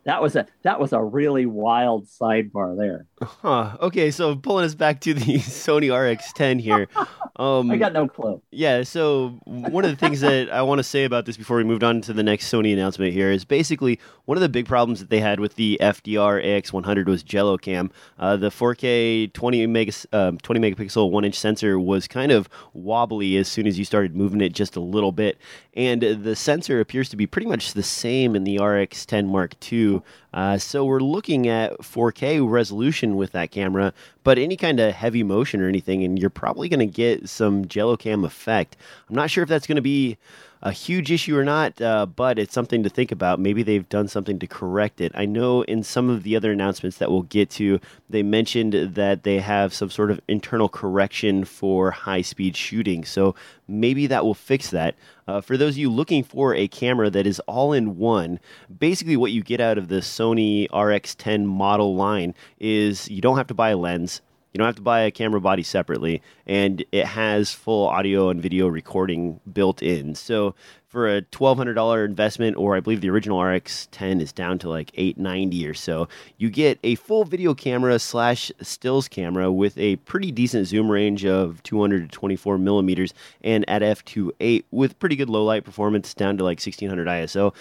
that 0.05 0.21
was 0.21 0.35
a 0.35 0.45
that 0.63 0.79
was 0.79 0.93
a 0.93 1.01
really 1.01 1.45
wild 1.45 2.05
sidebar 2.07 2.77
there. 2.77 3.05
Huh. 3.21 3.77
Okay, 3.81 4.11
so 4.11 4.35
pulling 4.35 4.65
us 4.65 4.75
back 4.75 5.01
to 5.01 5.13
the 5.13 5.21
Sony 5.39 5.87
RX10 5.87 6.59
here. 6.59 6.87
Um, 7.35 7.71
I 7.71 7.77
got 7.77 7.93
no 7.93 8.07
clue. 8.07 8.43
Yeah, 8.51 8.83
so 8.83 9.39
one 9.45 9.83
of 9.83 9.89
the 9.89 9.97
things 9.97 10.21
that 10.21 10.51
I 10.51 10.61
want 10.61 10.77
to 10.77 10.83
say 10.83 11.03
about 11.03 11.25
this 11.25 11.35
before 11.35 11.57
we 11.57 11.63
moved 11.63 11.83
on 11.83 11.99
to 12.01 12.13
the 12.13 12.21
next 12.21 12.51
Sony 12.51 12.71
announcement 12.73 13.11
here 13.11 13.31
is 13.31 13.43
basically 13.43 13.99
one 14.25 14.37
of 14.37 14.43
the 14.43 14.49
big 14.49 14.67
problems 14.67 14.99
that 14.99 15.09
they 15.09 15.19
had 15.19 15.39
with 15.39 15.55
the 15.55 15.79
FDR 15.81 16.45
AX100 16.45 17.07
was 17.07 17.23
Jello 17.23 17.57
Cam. 17.57 17.89
Uh, 18.19 18.37
the 18.37 18.49
4K 18.49 19.33
20 19.33 19.65
mega 19.65 19.91
um, 20.11 20.37
20 20.37 20.59
megapixel 20.59 21.09
one 21.09 21.25
inch 21.25 21.33
sensor 21.33 21.79
was 21.79 22.07
kind 22.07 22.31
of 22.31 22.47
wobbly 22.73 23.35
as 23.37 23.47
soon 23.47 23.65
as 23.65 23.79
you 23.79 23.85
started 23.85 24.15
moving 24.15 24.39
it 24.39 24.53
just 24.53 24.75
a 24.75 24.79
little 24.79 25.11
bit, 25.11 25.39
and 25.73 26.03
the 26.03 26.35
sensor 26.35 26.79
appears 26.79 27.09
to 27.09 27.15
be 27.15 27.25
pretty 27.25 27.47
much 27.47 27.73
the 27.73 27.81
same 27.81 28.35
in 28.35 28.43
the 28.43 28.57
RX10 28.57 29.25
Mark 29.25 29.55
II. 29.71 29.92
Uh, 30.33 30.57
so 30.57 30.85
we're 30.85 30.99
looking 30.99 31.47
at 31.47 31.77
4K 31.79 32.49
resolution 32.49 33.15
with 33.15 33.33
that 33.33 33.51
camera, 33.51 33.93
but 34.23 34.39
any 34.39 34.55
kind 34.55 34.79
of 34.79 34.93
heavy 34.93 35.23
motion 35.23 35.61
or 35.61 35.67
anything, 35.67 36.03
and 36.03 36.17
you're 36.17 36.29
probably 36.29 36.69
going 36.69 36.79
to 36.79 36.85
get 36.85 37.27
some 37.27 37.67
Jello 37.67 37.97
Cam 37.97 38.23
effect. 38.23 38.77
I'm 39.09 39.15
not 39.15 39.29
sure 39.29 39.43
if 39.43 39.49
that's 39.49 39.67
going 39.67 39.75
to 39.75 39.81
be 39.81 40.17
a 40.63 40.71
huge 40.71 41.11
issue 41.11 41.37
or 41.37 41.43
not, 41.43 41.79
uh, 41.81 42.05
but 42.05 42.39
it's 42.39 42.53
something 42.53 42.83
to 42.83 42.89
think 42.89 43.11
about. 43.11 43.37
Maybe 43.37 43.63
they've 43.63 43.87
done 43.89 44.07
something 44.07 44.39
to 44.39 44.47
correct 44.47 45.01
it. 45.01 45.11
I 45.13 45.25
know 45.25 45.63
in 45.63 45.83
some 45.83 46.09
of 46.09 46.23
the 46.23 46.37
other 46.37 46.53
announcements 46.53 46.97
that 46.97 47.11
we'll 47.11 47.23
get 47.23 47.49
to, 47.51 47.81
they 48.09 48.23
mentioned 48.23 48.73
that 48.95 49.23
they 49.23 49.39
have 49.39 49.73
some 49.73 49.89
sort 49.89 50.09
of 50.09 50.21
internal 50.29 50.69
correction 50.69 51.43
for 51.43 51.91
high 51.91 52.21
speed 52.21 52.55
shooting. 52.55 53.03
So 53.03 53.35
maybe 53.67 54.07
that 54.07 54.23
will 54.23 54.33
fix 54.33 54.69
that. 54.69 54.95
Uh, 55.27 55.41
for 55.41 55.57
those 55.57 55.73
of 55.73 55.79
you 55.79 55.91
looking 55.91 56.23
for 56.23 56.55
a 56.55 56.69
camera 56.69 57.09
that 57.09 57.27
is 57.27 57.41
all 57.41 57.73
in 57.73 57.97
one, 57.97 58.39
basically 58.79 59.17
what 59.17 59.33
you 59.33 59.43
get 59.43 59.59
out 59.59 59.77
of 59.77 59.89
the 59.89 59.99
Sony 59.99 60.69
RX10 60.69 61.43
model 61.43 61.93
line 61.93 62.33
is 62.57 63.09
you 63.09 63.19
don't 63.19 63.37
have 63.37 63.47
to 63.47 63.53
buy 63.53 63.71
a 63.71 63.77
lens. 63.77 64.21
You 64.53 64.59
don't 64.59 64.67
have 64.67 64.75
to 64.75 64.83
buy 64.83 65.01
a 65.01 65.11
camera 65.11 65.41
body 65.41 65.63
separately, 65.63 66.21
and 66.45 66.85
it 66.91 67.05
has 67.07 67.51
full 67.51 67.87
audio 67.87 68.29
and 68.29 68.39
video 68.39 68.67
recording 68.67 69.39
built 69.51 69.81
in. 69.81 70.13
So 70.13 70.53
for 70.93 71.07
a 71.07 71.23
twelve 71.23 71.57
hundred 71.57 71.73
dollar 71.73 72.05
investment, 72.05 72.55
or 72.55 72.75
I 72.75 72.79
believe 72.79 73.01
the 73.01 73.09
original 73.09 73.41
RX 73.41 73.87
ten 73.91 74.21
is 74.21 74.31
down 74.31 74.59
to 74.59 74.69
like 74.69 74.91
eight 74.93 75.17
ninety 75.17 75.67
or 75.67 75.73
so, 75.73 76.07
you 76.37 76.51
get 76.51 76.77
a 76.83 76.93
full 76.93 77.25
video 77.25 77.55
camera 77.55 77.97
slash 77.97 78.51
stills 78.61 79.07
camera 79.07 79.51
with 79.51 79.75
a 79.79 79.95
pretty 79.95 80.31
decent 80.31 80.67
zoom 80.67 80.91
range 80.91 81.25
of 81.25 81.63
two 81.63 81.81
hundred 81.81 82.03
to 82.11 82.15
twenty 82.15 82.35
four 82.35 82.59
millimeters, 82.59 83.11
and 83.43 83.67
at 83.67 83.81
f 83.81 84.05
2.8 84.05 84.65
with 84.69 84.99
pretty 84.99 85.15
good 85.15 85.31
low 85.31 85.43
light 85.43 85.63
performance 85.63 86.13
down 86.13 86.37
to 86.37 86.43
like 86.43 86.61
sixteen 86.61 86.89
hundred 86.89 87.07
ISO 87.07 87.55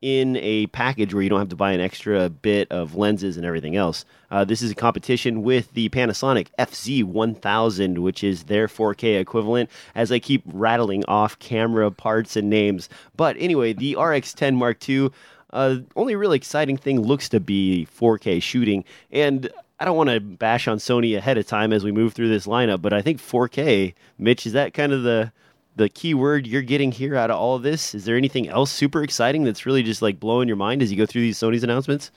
in 0.00 0.36
a 0.36 0.66
package 0.68 1.12
where 1.12 1.22
you 1.22 1.28
don't 1.28 1.40
have 1.40 1.48
to 1.48 1.56
buy 1.56 1.72
an 1.72 1.80
extra 1.80 2.28
bit 2.28 2.70
of 2.70 2.94
lenses 2.94 3.36
and 3.36 3.44
everything 3.44 3.74
else. 3.74 4.04
Uh, 4.30 4.44
this 4.44 4.62
is 4.62 4.70
a 4.70 4.74
competition 4.74 5.42
with 5.42 5.72
the 5.74 5.88
Panasonic 5.88 6.48
FZ1000, 6.58 7.98
which 7.98 8.22
is 8.22 8.44
their 8.44 8.68
4K 8.68 9.20
equivalent, 9.20 9.70
as 9.94 10.12
I 10.12 10.18
keep 10.18 10.42
rattling 10.46 11.04
off 11.06 11.38
camera 11.38 11.90
parts 11.90 12.36
and 12.36 12.48
names. 12.48 12.88
But 13.16 13.36
anyway, 13.38 13.72
the 13.72 13.94
RX10 13.94 14.54
Mark 14.54 14.88
II, 14.88 15.10
uh, 15.52 15.76
only 15.96 16.14
really 16.14 16.36
exciting 16.36 16.76
thing 16.76 17.00
looks 17.00 17.28
to 17.30 17.40
be 17.40 17.88
4K 17.98 18.40
shooting. 18.40 18.84
And 19.10 19.50
I 19.80 19.84
don't 19.84 19.96
want 19.96 20.10
to 20.10 20.20
bash 20.20 20.68
on 20.68 20.78
Sony 20.78 21.16
ahead 21.16 21.38
of 21.38 21.46
time 21.46 21.72
as 21.72 21.82
we 21.82 21.92
move 21.92 22.12
through 22.12 22.28
this 22.28 22.46
lineup, 22.46 22.82
but 22.82 22.92
I 22.92 23.02
think 23.02 23.20
4K, 23.20 23.94
Mitch, 24.18 24.46
is 24.46 24.52
that 24.52 24.74
kind 24.74 24.92
of 24.92 25.02
the 25.02 25.32
the 25.78 25.88
key 25.88 26.12
word 26.12 26.46
you're 26.46 26.60
getting 26.60 26.90
here 26.92 27.14
out 27.14 27.30
of 27.30 27.38
all 27.38 27.54
of 27.54 27.62
this? 27.62 27.94
Is 27.94 28.04
there 28.04 28.16
anything 28.16 28.48
else 28.48 28.70
super 28.70 29.02
exciting 29.02 29.44
that's 29.44 29.64
really 29.64 29.82
just 29.82 30.02
like 30.02 30.20
blowing 30.20 30.48
your 30.48 30.56
mind 30.56 30.82
as 30.82 30.90
you 30.90 30.98
go 30.98 31.06
through 31.06 31.22
these 31.22 31.38
Sony's 31.38 31.62
announcements? 31.62 32.10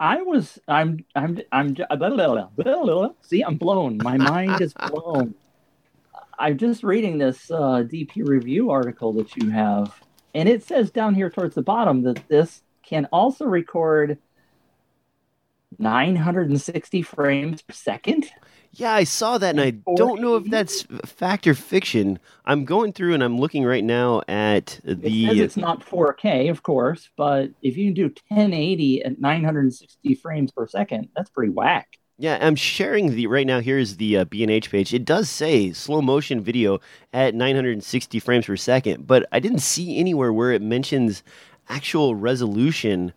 I 0.00 0.20
was, 0.22 0.58
I'm, 0.66 1.04
I'm, 1.14 1.40
I'm, 1.52 1.74
blah, 1.74 1.96
blah, 1.96 2.48
blah, 2.56 3.08
see, 3.22 3.42
I'm 3.42 3.56
blown. 3.56 3.98
My 3.98 4.16
mind 4.16 4.60
is 4.60 4.74
blown. 4.90 5.34
I'm 6.38 6.58
just 6.58 6.82
reading 6.82 7.18
this 7.18 7.50
uh, 7.50 7.84
DP 7.86 8.26
review 8.26 8.70
article 8.70 9.12
that 9.14 9.36
you 9.36 9.50
have, 9.50 10.02
and 10.34 10.48
it 10.48 10.64
says 10.64 10.90
down 10.90 11.14
here 11.14 11.30
towards 11.30 11.54
the 11.54 11.62
bottom 11.62 12.02
that 12.02 12.26
this 12.28 12.62
can 12.82 13.06
also 13.12 13.44
record 13.44 14.18
960 15.78 17.02
frames 17.02 17.62
per 17.62 17.72
second. 17.72 18.30
Yeah, 18.72 18.92
I 18.92 19.04
saw 19.04 19.36
that, 19.38 19.50
and 19.50 19.60
I 19.60 19.70
don't 19.96 20.20
know 20.20 20.36
if 20.36 20.44
that's 20.44 20.82
fact 21.04 21.46
or 21.46 21.54
fiction. 21.54 22.20
I'm 22.44 22.64
going 22.64 22.92
through 22.92 23.14
and 23.14 23.22
I'm 23.22 23.38
looking 23.38 23.64
right 23.64 23.82
now 23.82 24.22
at 24.28 24.78
the. 24.84 25.24
It 25.24 25.28
says 25.28 25.38
it's 25.40 25.56
not 25.56 25.84
4K, 25.84 26.50
of 26.50 26.62
course, 26.62 27.10
but 27.16 27.50
if 27.62 27.76
you 27.76 27.86
can 27.86 27.94
do 27.94 28.04
1080 28.28 29.02
at 29.04 29.20
960 29.20 30.14
frames 30.14 30.52
per 30.52 30.68
second, 30.68 31.08
that's 31.16 31.30
pretty 31.30 31.52
whack. 31.52 31.98
Yeah, 32.16 32.38
I'm 32.40 32.54
sharing 32.54 33.14
the 33.14 33.26
right 33.26 33.46
now. 33.46 33.60
Here's 33.60 33.96
the 33.96 34.18
uh, 34.18 34.24
B&H 34.26 34.70
page. 34.70 34.92
It 34.92 35.06
does 35.06 35.30
say 35.30 35.72
slow 35.72 36.02
motion 36.02 36.40
video 36.42 36.78
at 37.14 37.34
960 37.34 38.20
frames 38.20 38.44
per 38.44 38.56
second, 38.56 39.06
but 39.06 39.26
I 39.32 39.40
didn't 39.40 39.60
see 39.60 39.98
anywhere 39.98 40.32
where 40.32 40.52
it 40.52 40.60
mentions 40.60 41.22
actual 41.68 42.14
resolution 42.14 43.14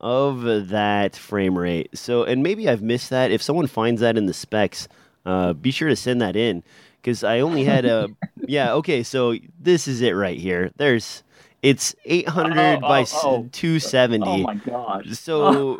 of 0.00 0.68
that 0.68 1.16
frame 1.16 1.58
rate. 1.58 1.90
So, 1.94 2.24
and 2.24 2.42
maybe 2.42 2.68
I've 2.68 2.82
missed 2.82 3.10
that. 3.10 3.30
If 3.30 3.42
someone 3.42 3.66
finds 3.66 4.00
that 4.00 4.16
in 4.16 4.26
the 4.26 4.34
specs, 4.34 4.88
uh, 5.26 5.52
be 5.52 5.70
sure 5.70 5.88
to 5.88 5.96
send 5.96 6.20
that 6.22 6.36
in 6.36 6.62
because 7.00 7.24
I 7.24 7.40
only 7.40 7.64
had 7.64 7.84
a. 7.84 8.08
yeah, 8.46 8.74
okay. 8.74 9.02
So 9.02 9.34
this 9.60 9.88
is 9.88 10.00
it 10.00 10.12
right 10.12 10.38
here. 10.38 10.70
There's. 10.76 11.22
It's 11.60 11.92
800 12.04 12.76
oh, 12.76 12.80
by 12.80 13.04
oh, 13.14 13.48
270. 13.50 14.24
Oh 14.24 14.38
my 14.38 14.54
gosh. 14.54 15.18
So, 15.18 15.76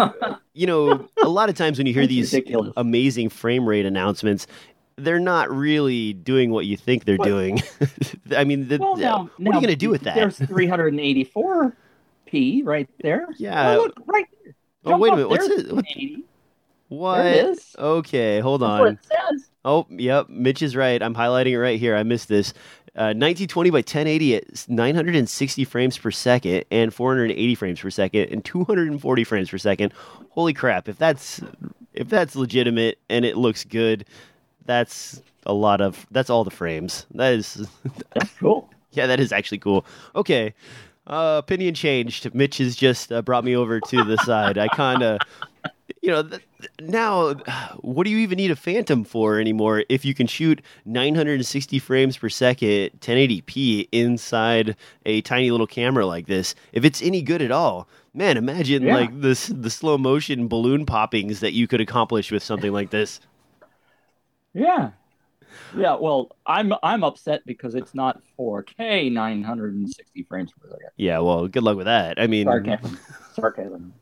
you 0.52 0.66
know, 0.66 1.06
a 1.22 1.28
lot 1.28 1.48
of 1.50 1.54
times 1.54 1.78
when 1.78 1.86
you 1.86 1.94
hear 1.94 2.04
these 2.04 2.32
ridiculous. 2.32 2.72
amazing 2.76 3.28
frame 3.28 3.64
rate 3.64 3.86
announcements, 3.86 4.48
they're 4.96 5.20
not 5.20 5.48
really 5.52 6.14
doing 6.14 6.50
what 6.50 6.66
you 6.66 6.76
think 6.76 7.04
they're 7.04 7.16
doing. 7.16 7.62
I 8.36 8.42
mean, 8.42 8.66
the, 8.66 8.78
well, 8.78 8.96
now, 8.96 9.18
what 9.18 9.38
now, 9.38 9.50
are 9.52 9.54
you 9.54 9.60
going 9.60 9.72
to 9.72 9.76
do 9.76 9.88
with 9.88 10.02
that? 10.02 10.16
There's 10.16 10.38
384 10.38 11.76
P 12.28 12.62
right 12.62 12.88
there. 13.02 13.26
Yeah. 13.36 13.76
Oh, 13.76 13.82
look, 13.84 14.02
right 14.06 14.26
there. 14.44 14.54
Oh, 14.84 14.98
wait 14.98 15.12
a 15.12 15.16
minute. 15.16 15.28
What's 15.28 15.46
it? 15.46 15.72
What? 15.72 15.84
what? 16.88 17.22
There 17.22 17.34
it 17.34 17.50
is. 17.50 17.76
Okay, 17.78 18.40
hold 18.40 18.62
on. 18.62 18.80
What 18.80 18.92
it 18.92 18.98
says. 19.02 19.50
Oh, 19.64 19.86
yep. 19.90 20.28
Mitch 20.28 20.62
is 20.62 20.76
right. 20.76 21.02
I'm 21.02 21.14
highlighting 21.14 21.52
it 21.52 21.58
right 21.58 21.78
here. 21.78 21.96
I 21.96 22.02
missed 22.02 22.28
this. 22.28 22.52
Uh, 22.96 23.14
1920 23.14 23.70
by 23.70 23.78
1080 23.78 24.36
at 24.36 24.68
960 24.68 25.64
frames 25.64 25.96
per 25.96 26.10
second 26.10 26.64
and 26.70 26.92
480 26.92 27.54
frames 27.54 27.80
per 27.80 27.90
second 27.90 28.28
and 28.30 28.44
240 28.44 29.24
frames 29.24 29.50
per 29.50 29.58
second. 29.58 29.92
Holy 30.30 30.52
crap! 30.52 30.88
If 30.88 30.98
that's 30.98 31.40
if 31.94 32.08
that's 32.08 32.34
legitimate 32.34 32.98
and 33.08 33.24
it 33.24 33.36
looks 33.36 33.62
good, 33.62 34.04
that's 34.64 35.22
a 35.46 35.52
lot 35.52 35.80
of 35.80 36.06
that's 36.10 36.28
all 36.28 36.42
the 36.42 36.50
frames. 36.50 37.06
That 37.14 37.34
is 37.34 37.68
that's 38.14 38.32
cool. 38.32 38.68
yeah, 38.92 39.06
that 39.06 39.20
is 39.20 39.32
actually 39.32 39.58
cool. 39.58 39.84
Okay, 40.16 40.54
uh, 41.08 41.40
opinion 41.42 41.74
changed. 41.74 42.32
Mitch 42.34 42.58
has 42.58 42.76
just 42.76 43.10
uh, 43.10 43.22
brought 43.22 43.44
me 43.44 43.56
over 43.56 43.80
to 43.80 44.04
the 44.04 44.16
side. 44.18 44.58
I 44.58 44.68
kind 44.68 45.02
of, 45.02 45.18
you 46.02 46.10
know, 46.10 46.22
th- 46.22 46.42
now 46.80 47.34
what 47.80 48.04
do 48.04 48.10
you 48.10 48.18
even 48.18 48.36
need 48.36 48.50
a 48.50 48.56
Phantom 48.56 49.04
for 49.04 49.40
anymore 49.40 49.84
if 49.88 50.04
you 50.04 50.14
can 50.14 50.26
shoot 50.26 50.60
960 50.84 51.78
frames 51.78 52.16
per 52.18 52.28
second, 52.28 52.90
1080p 53.00 53.88
inside 53.90 54.76
a 55.06 55.22
tiny 55.22 55.50
little 55.50 55.66
camera 55.66 56.04
like 56.06 56.26
this? 56.26 56.54
If 56.72 56.84
it's 56.84 57.00
any 57.02 57.22
good 57.22 57.40
at 57.40 57.50
all, 57.50 57.88
man, 58.12 58.36
imagine 58.36 58.82
yeah. 58.82 58.94
like 58.94 59.20
this 59.20 59.46
the 59.46 59.70
slow 59.70 59.96
motion 59.96 60.46
balloon 60.46 60.84
poppings 60.84 61.40
that 61.40 61.54
you 61.54 61.66
could 61.66 61.80
accomplish 61.80 62.30
with 62.30 62.42
something 62.42 62.72
like 62.72 62.90
this. 62.90 63.20
Yeah, 64.52 64.90
yeah, 65.76 65.96
well, 65.96 66.36
I'm 66.46 66.72
I'm 66.82 67.04
upset 67.04 67.42
because 67.46 67.74
it's 67.74 67.94
not 67.94 68.20
4K 68.38 69.12
960 69.12 70.22
frames 70.24 70.52
per 70.52 70.68
second. 70.68 70.90
Yeah, 70.96 71.18
well, 71.18 71.48
good 71.48 71.62
luck 71.62 71.76
with 71.76 71.86
that. 71.86 72.20
I 72.20 72.26
mean, 72.26 72.46
sarcasm. 72.46 72.98
sarcasm. 73.34 73.92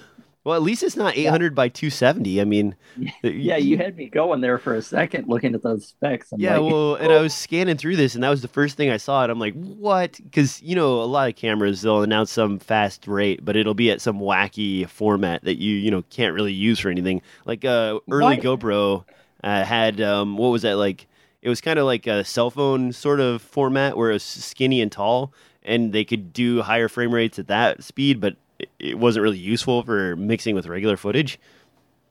Well, 0.48 0.56
at 0.56 0.62
least 0.62 0.82
it's 0.82 0.96
not 0.96 1.14
800 1.14 1.52
yeah. 1.52 1.54
by 1.54 1.68
270. 1.68 2.40
I 2.40 2.44
mean, 2.44 2.74
yeah, 3.22 3.58
you 3.58 3.76
had 3.76 3.98
me 3.98 4.08
going 4.08 4.40
there 4.40 4.56
for 4.56 4.74
a 4.74 4.80
second 4.80 5.28
looking 5.28 5.54
at 5.54 5.62
those 5.62 5.88
specs. 5.88 6.32
I'm 6.32 6.40
yeah, 6.40 6.56
like, 6.56 6.72
well, 6.72 6.94
and 6.94 7.12
I 7.12 7.20
was 7.20 7.34
scanning 7.34 7.76
through 7.76 7.96
this, 7.96 8.14
and 8.14 8.24
that 8.24 8.30
was 8.30 8.40
the 8.40 8.48
first 8.48 8.78
thing 8.78 8.88
I 8.88 8.96
saw, 8.96 9.22
and 9.24 9.30
I'm 9.30 9.38
like, 9.38 9.52
what? 9.52 10.12
Because 10.12 10.62
you 10.62 10.74
know, 10.74 11.02
a 11.02 11.04
lot 11.04 11.28
of 11.28 11.36
cameras 11.36 11.82
they'll 11.82 12.02
announce 12.02 12.32
some 12.32 12.58
fast 12.60 13.06
rate, 13.06 13.44
but 13.44 13.56
it'll 13.56 13.74
be 13.74 13.90
at 13.90 14.00
some 14.00 14.20
wacky 14.20 14.88
format 14.88 15.44
that 15.44 15.60
you 15.60 15.74
you 15.74 15.90
know 15.90 16.02
can't 16.08 16.34
really 16.34 16.54
use 16.54 16.78
for 16.78 16.88
anything. 16.88 17.20
Like 17.44 17.66
uh, 17.66 17.98
early 18.10 18.36
what? 18.36 18.40
GoPro 18.40 19.04
uh, 19.42 19.64
had 19.64 20.00
um, 20.00 20.36
what 20.36 20.48
was 20.48 20.62
that 20.62 20.76
like? 20.76 21.06
It 21.42 21.48
was 21.48 21.60
kind 21.60 21.78
of 21.78 21.86
like 21.86 22.06
a 22.06 22.24
cell 22.24 22.50
phone 22.50 22.92
sort 22.92 23.20
of 23.20 23.40
format 23.40 23.96
where 23.96 24.10
it 24.10 24.14
was 24.14 24.22
skinny 24.24 24.80
and 24.80 24.90
tall, 24.90 25.32
and 25.62 25.92
they 25.92 26.04
could 26.04 26.32
do 26.32 26.62
higher 26.62 26.88
frame 26.88 27.14
rates 27.14 27.38
at 27.38 27.46
that 27.46 27.84
speed, 27.84 28.20
but 28.20 28.36
it, 28.58 28.68
it 28.78 28.98
wasn't 28.98 29.22
really 29.22 29.38
useful 29.38 29.82
for 29.82 30.16
mixing 30.16 30.54
with 30.54 30.66
regular 30.66 30.96
footage. 30.96 31.38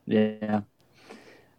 Yeah. 0.06 0.62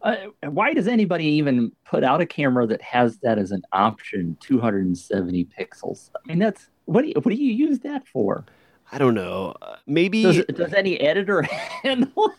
Uh, 0.01 0.17
why 0.43 0.73
does 0.73 0.87
anybody 0.87 1.25
even 1.25 1.73
put 1.85 2.05
out 2.05 2.21
a 2.21 2.27
camera 2.27 2.67
that 2.67 2.81
has 2.81 3.19
that 3.19 3.37
as 3.37 3.51
an 3.51 3.63
option 3.73 4.37
270 4.39 5.45
pixels 5.47 6.11
i 6.15 6.29
mean 6.29 6.39
that's 6.39 6.69
what 6.85 7.03
do 7.03 7.09
you, 7.09 7.15
what 7.15 7.35
do 7.35 7.35
you 7.35 7.53
use 7.53 7.81
that 7.81 8.07
for 8.07 8.45
i 8.93 8.99
don't 8.99 9.15
know 9.15 9.57
uh, 9.61 9.75
maybe 9.89 10.23
does, 10.23 10.45
does 10.55 10.73
any 10.73 11.01
editor 11.01 11.43
handle 11.83 12.33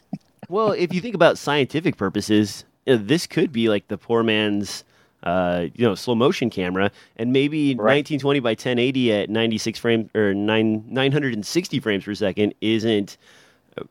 well 0.47 0.71
if 0.71 0.93
you 0.93 1.01
think 1.01 1.15
about 1.15 1.37
scientific 1.37 1.97
purposes 1.97 2.63
uh, 2.89 2.97
this 2.99 3.27
could 3.27 3.51
be 3.51 3.69
like 3.69 3.87
the 3.87 3.97
poor 3.97 4.23
man's 4.23 4.83
uh, 5.23 5.67
you 5.75 5.85
know, 5.85 5.95
slow 5.95 6.15
motion 6.15 6.49
camera, 6.49 6.91
and 7.17 7.33
maybe 7.33 7.75
right. 7.75 7.97
1920 7.97 8.39
by 8.39 8.51
1080 8.51 9.13
at 9.13 9.29
96 9.29 9.79
frames 9.79 10.09
or 10.15 10.33
nine 10.33 10.83
960 10.87 11.79
frames 11.79 12.05
per 12.05 12.15
second 12.15 12.53
isn't 12.61 13.17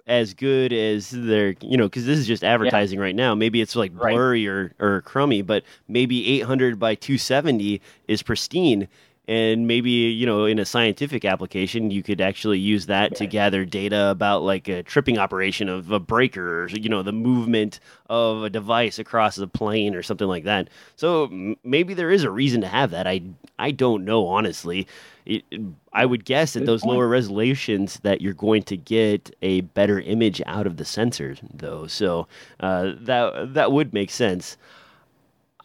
as 0.06 0.34
good 0.34 0.72
as 0.72 1.10
their, 1.10 1.54
you 1.60 1.76
know, 1.76 1.84
because 1.84 2.06
this 2.06 2.18
is 2.18 2.26
just 2.26 2.44
advertising 2.44 2.98
yeah. 2.98 3.04
right 3.04 3.14
now. 3.14 3.34
Maybe 3.34 3.60
it's 3.60 3.76
like 3.76 3.92
blurry 3.92 4.48
right. 4.48 4.72
or 4.80 4.96
or 4.96 5.02
crummy, 5.02 5.42
but 5.42 5.64
maybe 5.86 6.40
800 6.40 6.78
by 6.78 6.94
270 6.94 7.80
is 8.06 8.22
pristine. 8.22 8.88
And 9.28 9.66
maybe 9.66 9.90
you 9.90 10.24
know 10.24 10.46
in 10.46 10.58
a 10.58 10.64
scientific 10.64 11.24
application 11.24 11.90
you 11.90 12.02
could 12.02 12.20
actually 12.20 12.58
use 12.58 12.86
that 12.86 13.14
to 13.14 13.26
gather 13.26 13.64
data 13.64 14.08
about 14.08 14.42
like 14.42 14.66
a 14.68 14.82
tripping 14.82 15.18
operation 15.18 15.68
of 15.68 15.92
a 15.92 16.00
breaker 16.00 16.64
or 16.64 16.68
you 16.70 16.88
know 16.88 17.02
the 17.02 17.12
movement 17.12 17.78
of 18.08 18.42
a 18.42 18.50
device 18.50 18.98
across 18.98 19.36
the 19.36 19.46
plane 19.46 19.94
or 19.94 20.02
something 20.02 20.26
like 20.26 20.44
that. 20.44 20.68
So 20.96 21.24
m- 21.24 21.56
maybe 21.62 21.92
there 21.92 22.10
is 22.10 22.24
a 22.24 22.30
reason 22.30 22.62
to 22.62 22.68
have 22.68 22.90
that. 22.90 23.06
I 23.06 23.20
i 23.58 23.70
don't 23.70 24.04
know 24.04 24.26
honestly. 24.26 24.88
It, 25.26 25.44
i 25.92 26.06
would 26.06 26.24
guess 26.24 26.56
at 26.56 26.64
those 26.64 26.80
point. 26.82 26.94
lower 26.94 27.06
resolutions 27.06 28.00
that 28.00 28.22
you're 28.22 28.32
going 28.32 28.62
to 28.62 28.78
get 28.78 29.30
a 29.42 29.60
better 29.60 30.00
image 30.00 30.40
out 30.46 30.66
of 30.66 30.78
the 30.78 30.84
sensors 30.84 31.38
though. 31.52 31.86
So 31.86 32.26
uh, 32.60 32.92
that 33.00 33.52
that 33.52 33.72
would 33.72 33.92
make 33.92 34.10
sense 34.10 34.56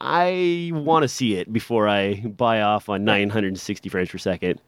I 0.06 0.72
want 0.74 1.04
to 1.04 1.08
see 1.08 1.36
it 1.36 1.52
before 1.54 1.88
I 1.88 2.16
buy 2.16 2.62
off 2.62 2.90
on 2.90 3.06
960 3.06 3.88
frames 3.88 4.10
per 4.10 4.18
second. 4.18 4.60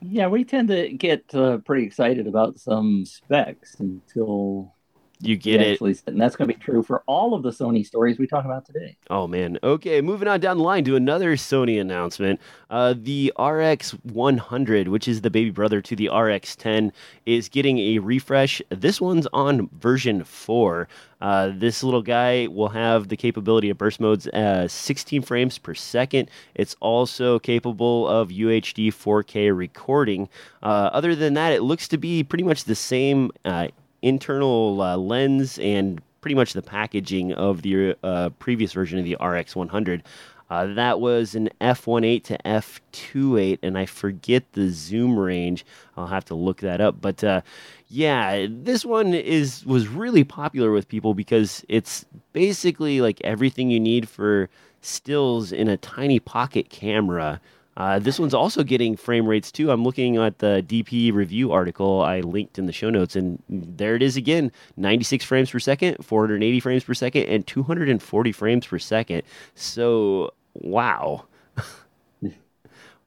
Yeah, 0.00 0.28
we 0.28 0.44
tend 0.44 0.68
to 0.68 0.92
get 0.92 1.34
uh, 1.34 1.58
pretty 1.58 1.84
excited 1.84 2.26
about 2.26 2.58
some 2.58 3.04
specs 3.04 3.80
until 3.80 4.73
You 5.20 5.36
get 5.36 5.60
it. 5.60 5.72
actually, 5.72 5.96
and 6.06 6.20
that's 6.20 6.36
going 6.36 6.48
to 6.48 6.54
be 6.54 6.60
true 6.60 6.82
for 6.82 7.02
all 7.06 7.34
of 7.34 7.42
the 7.42 7.50
Sony 7.50 7.86
stories 7.86 8.18
we 8.18 8.26
talk 8.26 8.44
about 8.44 8.66
today. 8.66 8.96
Oh 9.10 9.26
man. 9.26 9.58
Okay, 9.62 10.00
moving 10.00 10.28
on 10.28 10.40
down 10.40 10.58
the 10.58 10.62
line 10.62 10.84
to 10.84 10.96
another 10.96 11.36
Sony 11.36 11.80
announcement. 11.80 12.40
Uh, 12.68 12.94
the 12.96 13.32
RX 13.38 13.92
100, 14.02 14.88
which 14.88 15.08
is 15.08 15.20
the 15.20 15.30
baby 15.30 15.50
brother 15.50 15.80
to 15.80 15.96
the 15.96 16.08
RX 16.08 16.56
10, 16.56 16.92
is 17.26 17.48
getting 17.48 17.78
a 17.78 17.98
refresh. 18.00 18.60
This 18.70 19.00
one's 19.00 19.26
on 19.32 19.68
version 19.78 20.24
4. 20.24 20.88
Uh, 21.20 21.52
this 21.54 21.82
little 21.82 22.02
guy 22.02 22.46
will 22.48 22.68
have 22.68 23.08
the 23.08 23.16
capability 23.16 23.70
of 23.70 23.78
burst 23.78 24.00
modes 24.00 24.26
uh, 24.28 24.68
16 24.68 25.22
frames 25.22 25.56
per 25.56 25.74
second. 25.74 26.28
It's 26.54 26.76
also 26.80 27.38
capable 27.38 28.06
of 28.08 28.28
UHD 28.28 28.88
4K 28.88 29.56
recording. 29.56 30.28
Uh, 30.62 30.90
other 30.92 31.14
than 31.14 31.34
that, 31.34 31.52
it 31.52 31.62
looks 31.62 31.88
to 31.88 31.96
be 31.96 32.22
pretty 32.24 32.44
much 32.44 32.64
the 32.64 32.74
same 32.74 33.30
uh, 33.44 33.68
internal 34.04 34.80
uh, 34.80 34.96
lens 34.96 35.58
and 35.58 36.00
pretty 36.20 36.34
much 36.34 36.52
the 36.52 36.62
packaging 36.62 37.32
of 37.32 37.62
the 37.62 37.96
uh, 38.02 38.30
previous 38.38 38.72
version 38.72 38.98
of 38.98 39.04
the 39.04 39.16
RX 39.24 39.56
100. 39.56 40.02
Uh, 40.50 40.66
that 40.74 41.00
was 41.00 41.34
an 41.34 41.48
f1.8 41.60 42.22
to 42.22 42.38
f2.8, 42.44 43.58
and 43.62 43.78
I 43.78 43.86
forget 43.86 44.52
the 44.52 44.68
zoom 44.68 45.18
range. 45.18 45.64
I'll 45.96 46.06
have 46.06 46.26
to 46.26 46.34
look 46.34 46.60
that 46.60 46.80
up. 46.80 47.00
But 47.00 47.24
uh, 47.24 47.40
yeah, 47.88 48.46
this 48.48 48.84
one 48.84 49.14
is 49.14 49.64
was 49.64 49.88
really 49.88 50.22
popular 50.22 50.70
with 50.70 50.86
people 50.86 51.14
because 51.14 51.64
it's 51.68 52.04
basically 52.32 53.00
like 53.00 53.20
everything 53.22 53.70
you 53.70 53.80
need 53.80 54.08
for 54.08 54.50
stills 54.82 55.50
in 55.50 55.68
a 55.68 55.78
tiny 55.78 56.20
pocket 56.20 56.68
camera. 56.68 57.40
Uh, 57.76 57.98
this 57.98 58.20
one's 58.20 58.34
also 58.34 58.62
getting 58.62 58.96
frame 58.96 59.26
rates 59.26 59.50
too. 59.50 59.70
I'm 59.70 59.82
looking 59.82 60.16
at 60.16 60.38
the 60.38 60.64
DP 60.66 61.12
review 61.12 61.50
article 61.50 62.02
I 62.02 62.20
linked 62.20 62.58
in 62.58 62.66
the 62.66 62.72
show 62.72 62.88
notes, 62.88 63.16
and 63.16 63.42
there 63.48 63.96
it 63.96 64.02
is 64.02 64.16
again 64.16 64.52
96 64.76 65.24
frames 65.24 65.50
per 65.50 65.58
second, 65.58 65.96
480 66.04 66.60
frames 66.60 66.84
per 66.84 66.94
second, 66.94 67.24
and 67.24 67.44
240 67.46 68.32
frames 68.32 68.66
per 68.66 68.78
second. 68.78 69.22
So, 69.56 70.32
wow. 70.54 71.24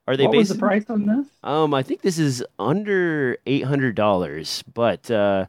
Are 0.08 0.16
they 0.16 0.26
what 0.26 0.38
was 0.38 0.50
the 0.50 0.56
price 0.56 0.86
on 0.90 1.06
this? 1.06 1.26
Um, 1.44 1.74
I 1.74 1.84
think 1.84 2.02
this 2.02 2.18
is 2.18 2.44
under 2.60 3.38
eight 3.46 3.66
hundred 3.66 3.96
dollars, 3.96 4.64
but 4.74 5.10
uh, 5.12 5.48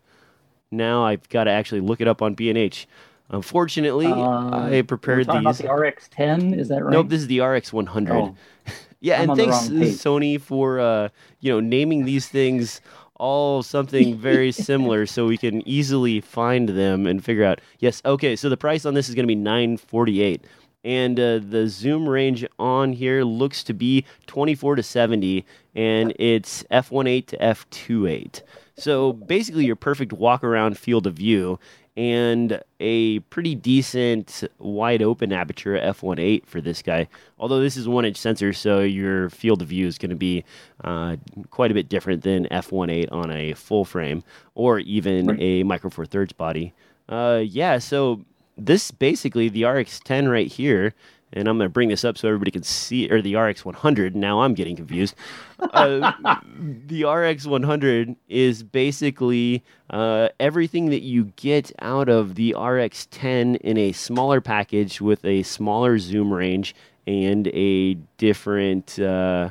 now 0.73 1.05
I've 1.05 1.29
got 1.29 1.45
to 1.45 1.51
actually 1.53 1.81
look 1.81 2.01
it 2.01 2.09
up 2.09 2.23
on 2.23 2.35
B 2.35 2.49
and 2.49 2.59
H. 2.59 2.89
Unfortunately, 3.31 4.07
Uh, 4.07 4.51
I 4.51 4.83
prepared 4.83 5.27
these. 5.29 5.37
about 5.37 5.57
the 5.57 5.71
RX 5.73 6.09
10, 6.11 6.55
is 6.55 6.69
that 6.69 6.83
right? 6.83 6.91
Nope, 6.93 7.09
this 7.09 7.21
is 7.21 7.27
the 7.27 7.41
RX 7.41 7.73
100. 7.75 8.13
Oh, 8.17 8.35
Yeah, 9.01 9.23
I'm 9.23 9.31
and 9.31 9.39
thanks. 9.39 9.57
Sony 9.69 10.41
for 10.41 10.81
uh, 10.81 11.09
you 11.41 11.53
know 11.53 11.61
naming 11.61 12.05
these 12.05 12.29
things 12.29 12.81
all 13.15 13.63
something 13.63 14.17
very 14.17 14.53
similar, 14.69 15.07
so 15.07 15.27
we 15.27 15.37
can 15.37 15.67
easily 15.69 16.21
find 16.21 16.71
them 16.71 17.07
and 17.07 17.25
figure 17.25 17.45
out. 17.45 17.61
Yes, 17.79 18.01
okay. 18.05 18.37
So 18.37 18.49
the 18.49 18.57
price 18.57 18.85
on 18.85 18.95
this 18.95 19.09
is 19.09 19.15
going 19.15 19.25
to 19.25 19.29
be 19.29 19.35
nine 19.37 19.77
forty 19.77 20.23
eight, 20.23 20.45
and 20.85 21.19
uh, 21.19 21.39
the 21.39 21.69
zoom 21.69 22.09
range 22.09 22.45
on 22.59 22.93
here 22.93 23.23
looks 23.25 23.63
to 23.65 23.75
be 23.75 24.05
twenty 24.27 24.55
four 24.55 24.75
to 24.77 24.83
seventy, 24.83 25.45
and 25.75 26.13
it's 26.19 26.65
f 26.71 26.91
one 26.91 27.07
eight 27.07 27.29
to 27.29 27.43
f 27.43 27.69
two 27.71 28.07
eight. 28.07 28.43
So 28.77 29.13
basically, 29.13 29.65
your 29.65 29.77
perfect 29.77 30.13
walk 30.13 30.45
around 30.45 30.79
field 30.79 31.07
of 31.07 31.15
view. 31.15 31.59
And 31.99 32.63
a 32.79 33.19
pretty 33.19 33.57
decent 33.57 34.45
wide 34.61 35.03
open 35.03 35.33
aperture 35.33 35.77
f1.8 35.77 36.47
for 36.47 36.61
this 36.61 36.81
guy. 36.81 37.09
Although 37.41 37.59
this 37.59 37.77
is 37.77 37.89
one 37.89 38.05
inch 38.05 38.17
sensor, 38.17 38.53
so 38.53 38.79
your 38.81 39.31
field 39.31 39.63
of 39.63 39.69
view 39.69 39.85
is 39.89 39.99
going 39.99 40.11
to 40.11 40.17
be 40.17 40.45
uh, 40.85 41.17
quite 41.51 41.73
a 41.73 41.75
bit 41.75 41.89
different 41.89 42.23
than 42.23 42.45
f1.8 42.53 43.11
on 43.11 43.33
a 43.33 43.53
full 43.55 43.85
frame 43.85 44.23
or 44.55 44.79
even 44.79 45.27
Right. 45.27 45.39
a 45.41 45.63
Micro 45.65 45.91
Four 45.91 46.07
Thirds 46.07 46.33
body. 46.33 46.73
Uh, 47.09 47.43
yeah, 47.45 47.79
so 47.79 48.25
this 48.57 48.93
basically 48.93 49.49
the 49.49 49.63
RX10 49.63 50.31
right 50.31 50.47
here, 50.47 50.95
and 51.33 51.49
I'm 51.49 51.59
going 51.59 51.69
to 51.69 51.73
bring 51.73 51.89
this 51.89 52.05
up 52.05 52.17
so 52.17 52.29
everybody 52.29 52.51
can 52.51 52.63
see, 52.63 53.11
or 53.11 53.21
the 53.21 53.35
RX100. 53.35 54.15
Now 54.15 54.43
I'm 54.43 54.55
getting 54.55 54.77
confused. 54.77 55.15
Uh, 55.59 56.13
the 56.87 57.03
RX100 57.03 58.17
is 58.29 58.63
basically 58.63 59.63
uh, 59.91 60.29
everything 60.41 60.91
that 60.91 61.03
you 61.03 61.33
get 61.37 61.73
out 61.81 62.09
of 62.09 62.35
the 62.35 62.55
RX10 62.57 63.57
in 63.59 63.77
a 63.77 63.93
smaller 63.93 64.41
package 64.41 65.01
with 65.01 65.25
a 65.25 65.43
smaller 65.43 65.99
zoom 65.99 66.33
range 66.33 66.75
and 67.07 67.49
a 67.49 67.95
different 68.17 68.99
uh, 68.99 69.51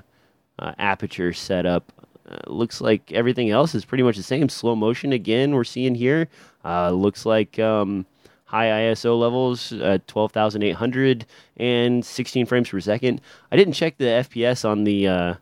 uh, 0.59 0.73
aperture 0.77 1.33
setup. 1.33 1.91
Uh, 2.29 2.37
looks 2.47 2.81
like 2.81 3.11
everything 3.13 3.49
else 3.51 3.73
is 3.73 3.85
pretty 3.85 4.03
much 4.03 4.17
the 4.17 4.23
same. 4.23 4.49
Slow 4.49 4.75
motion 4.75 5.13
again, 5.13 5.53
we're 5.53 5.63
seeing 5.63 5.95
here. 5.95 6.27
Uh, 6.65 6.91
looks 6.91 7.25
like 7.25 7.57
um, 7.59 8.05
high 8.47 8.67
ISO 8.67 9.19
levels, 9.19 9.73
uh, 9.73 9.99
12,800 10.07 11.25
and 11.57 12.03
16 12.03 12.45
frames 12.45 12.69
per 12.69 12.79
second. 12.79 13.21
I 13.51 13.55
didn't 13.57 13.73
check 13.73 13.97
the 13.97 14.05
FPS 14.05 14.67
on 14.67 14.83
the 14.85 15.07
uh, 15.07 15.33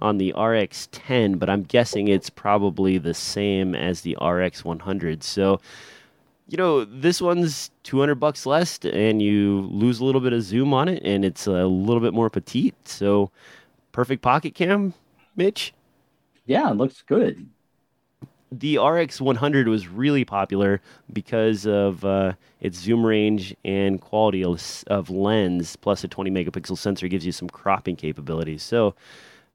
on 0.00 0.18
the 0.18 0.32
RX 0.32 0.88
10, 0.92 1.38
but 1.38 1.48
I'm 1.48 1.62
guessing 1.62 2.08
it's 2.08 2.30
probably 2.30 2.98
the 2.98 3.14
same 3.14 3.74
as 3.74 4.02
the 4.02 4.16
RX 4.20 4.64
100. 4.64 5.22
So, 5.24 5.60
you 6.48 6.56
know, 6.56 6.84
this 6.84 7.20
one's 7.20 7.70
200 7.84 8.14
bucks 8.16 8.46
less, 8.46 8.78
and 8.84 9.20
you 9.20 9.68
lose 9.72 10.00
a 10.00 10.04
little 10.04 10.20
bit 10.20 10.32
of 10.32 10.42
zoom 10.42 10.72
on 10.72 10.88
it, 10.88 11.02
and 11.04 11.24
it's 11.24 11.46
a 11.46 11.66
little 11.66 12.00
bit 12.00 12.14
more 12.14 12.30
petite. 12.30 12.76
So, 12.86 13.30
perfect 13.92 14.22
pocket 14.22 14.54
cam, 14.54 14.94
Mitch. 15.36 15.72
yeah, 16.46 16.68
looks 16.70 17.02
good. 17.02 17.48
The 18.50 18.78
RX 18.78 19.20
100 19.20 19.68
was 19.68 19.88
really 19.88 20.24
popular 20.24 20.80
because 21.12 21.66
of 21.66 22.04
uh, 22.04 22.32
its 22.60 22.78
zoom 22.78 23.04
range 23.04 23.54
and 23.64 24.00
quality 24.00 24.42
of, 24.44 25.10
lens, 25.10 25.76
plus 25.76 26.04
a 26.04 26.08
20 26.08 26.30
megapixel 26.30 26.78
sensor 26.78 27.08
gives 27.08 27.26
you 27.26 27.32
some 27.32 27.48
cropping 27.48 27.96
capabilities. 27.96 28.62
So 28.62 28.94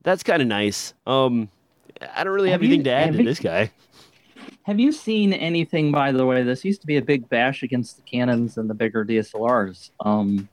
that's 0.04 0.22
kind 0.24 0.42
of 0.42 0.48
nice. 0.48 0.94
Um, 1.08 1.50
I 2.16 2.24
don't 2.24 2.34
really 2.34 2.52
have, 2.52 2.62
Have 2.62 2.70
you- 2.70 2.76
anything 2.76 2.84
to 2.86 2.92
add 2.92 3.14
to 3.14 3.20
you- 3.20 3.26
this 3.26 3.40
guy. 3.40 3.72
Have 4.64 4.80
you 4.80 4.92
seen 4.92 5.34
anything, 5.34 5.92
by 5.92 6.12
the 6.12 6.26
way? 6.26 6.44
This 6.44 6.64
used 6.64 6.82
to 6.82 6.88
be 6.88 6.98
a 6.98 7.02
big 7.02 7.28
bash 7.30 7.64
against 7.64 7.98
the 7.98 8.02
Canons 8.04 8.58
and 8.58 8.70
the 8.70 8.74
bigger 8.74 9.04
DSLRs. 9.04 9.92
Um, 10.02 10.48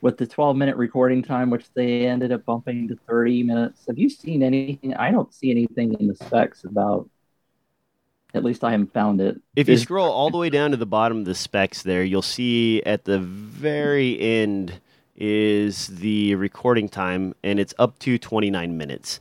with 0.00 0.16
the 0.16 0.26
12 0.26 0.56
minute 0.56 0.76
recording 0.76 1.22
time, 1.22 1.50
which 1.50 1.66
they 1.74 2.06
ended 2.06 2.30
up 2.30 2.44
bumping 2.44 2.86
to 2.88 2.96
30 3.08 3.42
minutes. 3.42 3.84
Have 3.88 3.98
you 3.98 4.08
seen 4.08 4.42
anything? 4.42 4.94
I 4.94 5.10
don't 5.10 5.32
see 5.34 5.50
anything 5.50 5.94
in 5.94 6.06
the 6.08 6.14
specs 6.14 6.64
about, 6.64 7.08
at 8.34 8.44
least 8.44 8.62
I 8.64 8.72
haven't 8.72 8.92
found 8.92 9.20
it. 9.20 9.40
If 9.56 9.68
you 9.68 9.76
scroll 9.78 10.10
all 10.10 10.30
the 10.30 10.38
way 10.38 10.50
down 10.50 10.70
to 10.72 10.76
the 10.76 10.86
bottom 10.86 11.18
of 11.18 11.24
the 11.24 11.34
specs 11.34 11.82
there, 11.82 12.02
you'll 12.04 12.22
see 12.22 12.82
at 12.84 13.04
the 13.04 13.18
very 13.18 14.20
end 14.20 14.80
is 15.16 15.88
the 15.88 16.34
recording 16.36 16.88
time, 16.88 17.34
and 17.42 17.58
it's 17.58 17.74
up 17.78 17.98
to 18.00 18.18
29 18.18 18.76
minutes. 18.76 19.20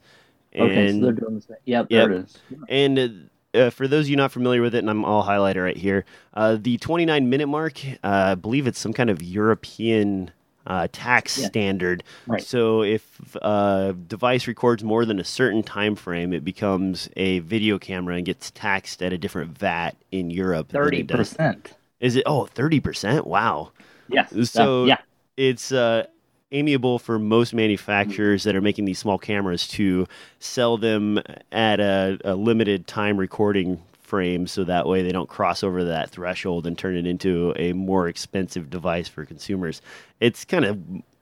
Okay, 0.56 0.74
so 0.74 0.80
And 0.82 1.04
they're 1.04 1.12
doing 1.12 1.36
the 1.36 1.42
same. 1.42 1.58
Yep, 1.66 1.90
there 1.90 2.12
Yep. 2.12 2.20
it 2.20 2.26
is. 2.26 2.38
And 2.70 3.00
uh, 3.00 3.58
uh, 3.58 3.70
for 3.72 3.88
those 3.88 4.06
of 4.06 4.10
you 4.10 4.16
not 4.16 4.32
familiar 4.32 4.62
with 4.62 4.76
it, 4.76 4.80
and 4.80 4.90
I'm 4.90 5.04
all 5.06 5.24
highlighter 5.24 5.64
right 5.64 5.78
here, 5.78 6.06
uh, 6.34 6.58
the 6.60 6.78
29 6.78 7.30
minute 7.30 7.48
mark, 7.48 7.84
uh, 7.86 7.98
I 8.04 8.36
believe 8.36 8.68
it's 8.68 8.80
some 8.80 8.94
kind 8.94 9.10
of 9.10 9.24
European 9.24 10.32
uh, 10.68 10.88
tax 10.92 11.38
Yeah. 11.40 11.48
standard. 11.48 12.04
Right. 12.28 12.44
So 12.44 12.84
if 12.84 13.36
a 13.42 13.96
device 14.08 14.48
records 14.48 14.84
more 14.84 15.06
than 15.06 15.20
a 15.20 15.24
certain 15.24 15.64
time 15.64 15.96
frame, 15.96 16.34
it 16.34 16.44
becomes 16.44 17.10
a 17.16 17.40
video 17.40 17.80
camera 17.80 18.16
and 18.18 18.26
gets 18.26 18.52
taxed 18.52 19.02
at 19.02 19.12
a 19.14 19.18
different 19.18 19.58
VAT 19.58 19.96
in 20.12 20.30
Europe. 20.30 20.70
Thirty 20.70 21.04
percent. 21.04 21.74
Is 22.00 22.16
it? 22.16 22.24
Oh, 22.28 22.48
30%? 22.54 23.26
Wow. 23.26 23.72
Yes. 24.08 24.32
So- 24.52 24.86
yeah, 24.86 24.98
It's 25.36 25.72
uh, 25.72 26.06
amiable 26.52 27.00
for 27.00 27.18
most 27.18 27.54
manufacturers 27.56 28.44
that 28.44 28.56
are 28.56 28.62
making 28.62 28.86
these 28.86 29.00
small 29.00 29.18
cameras 29.18 29.68
to 29.70 30.06
sell 30.40 30.78
them 30.78 31.20
at 31.52 31.80
a, 31.80 32.20
a 32.24 32.36
limited 32.36 32.86
time 32.86 33.18
recording 33.18 33.82
frame 34.08 34.48
so 34.48 34.64
that 34.64 34.88
way 34.88 35.04
they 35.04 35.12
don't 35.12 35.30
cross 35.30 35.64
over 35.64 35.84
that 35.84 36.10
threshold 36.10 36.66
and 36.66 36.78
turn 36.78 36.96
it 36.96 37.06
into 37.06 37.54
a 37.58 37.74
more 37.74 38.08
expensive 38.08 38.70
device 38.70 39.08
for 39.08 39.26
consumers. 39.26 39.82
It's 40.20 40.46
kind 40.46 40.66
of 40.66 40.80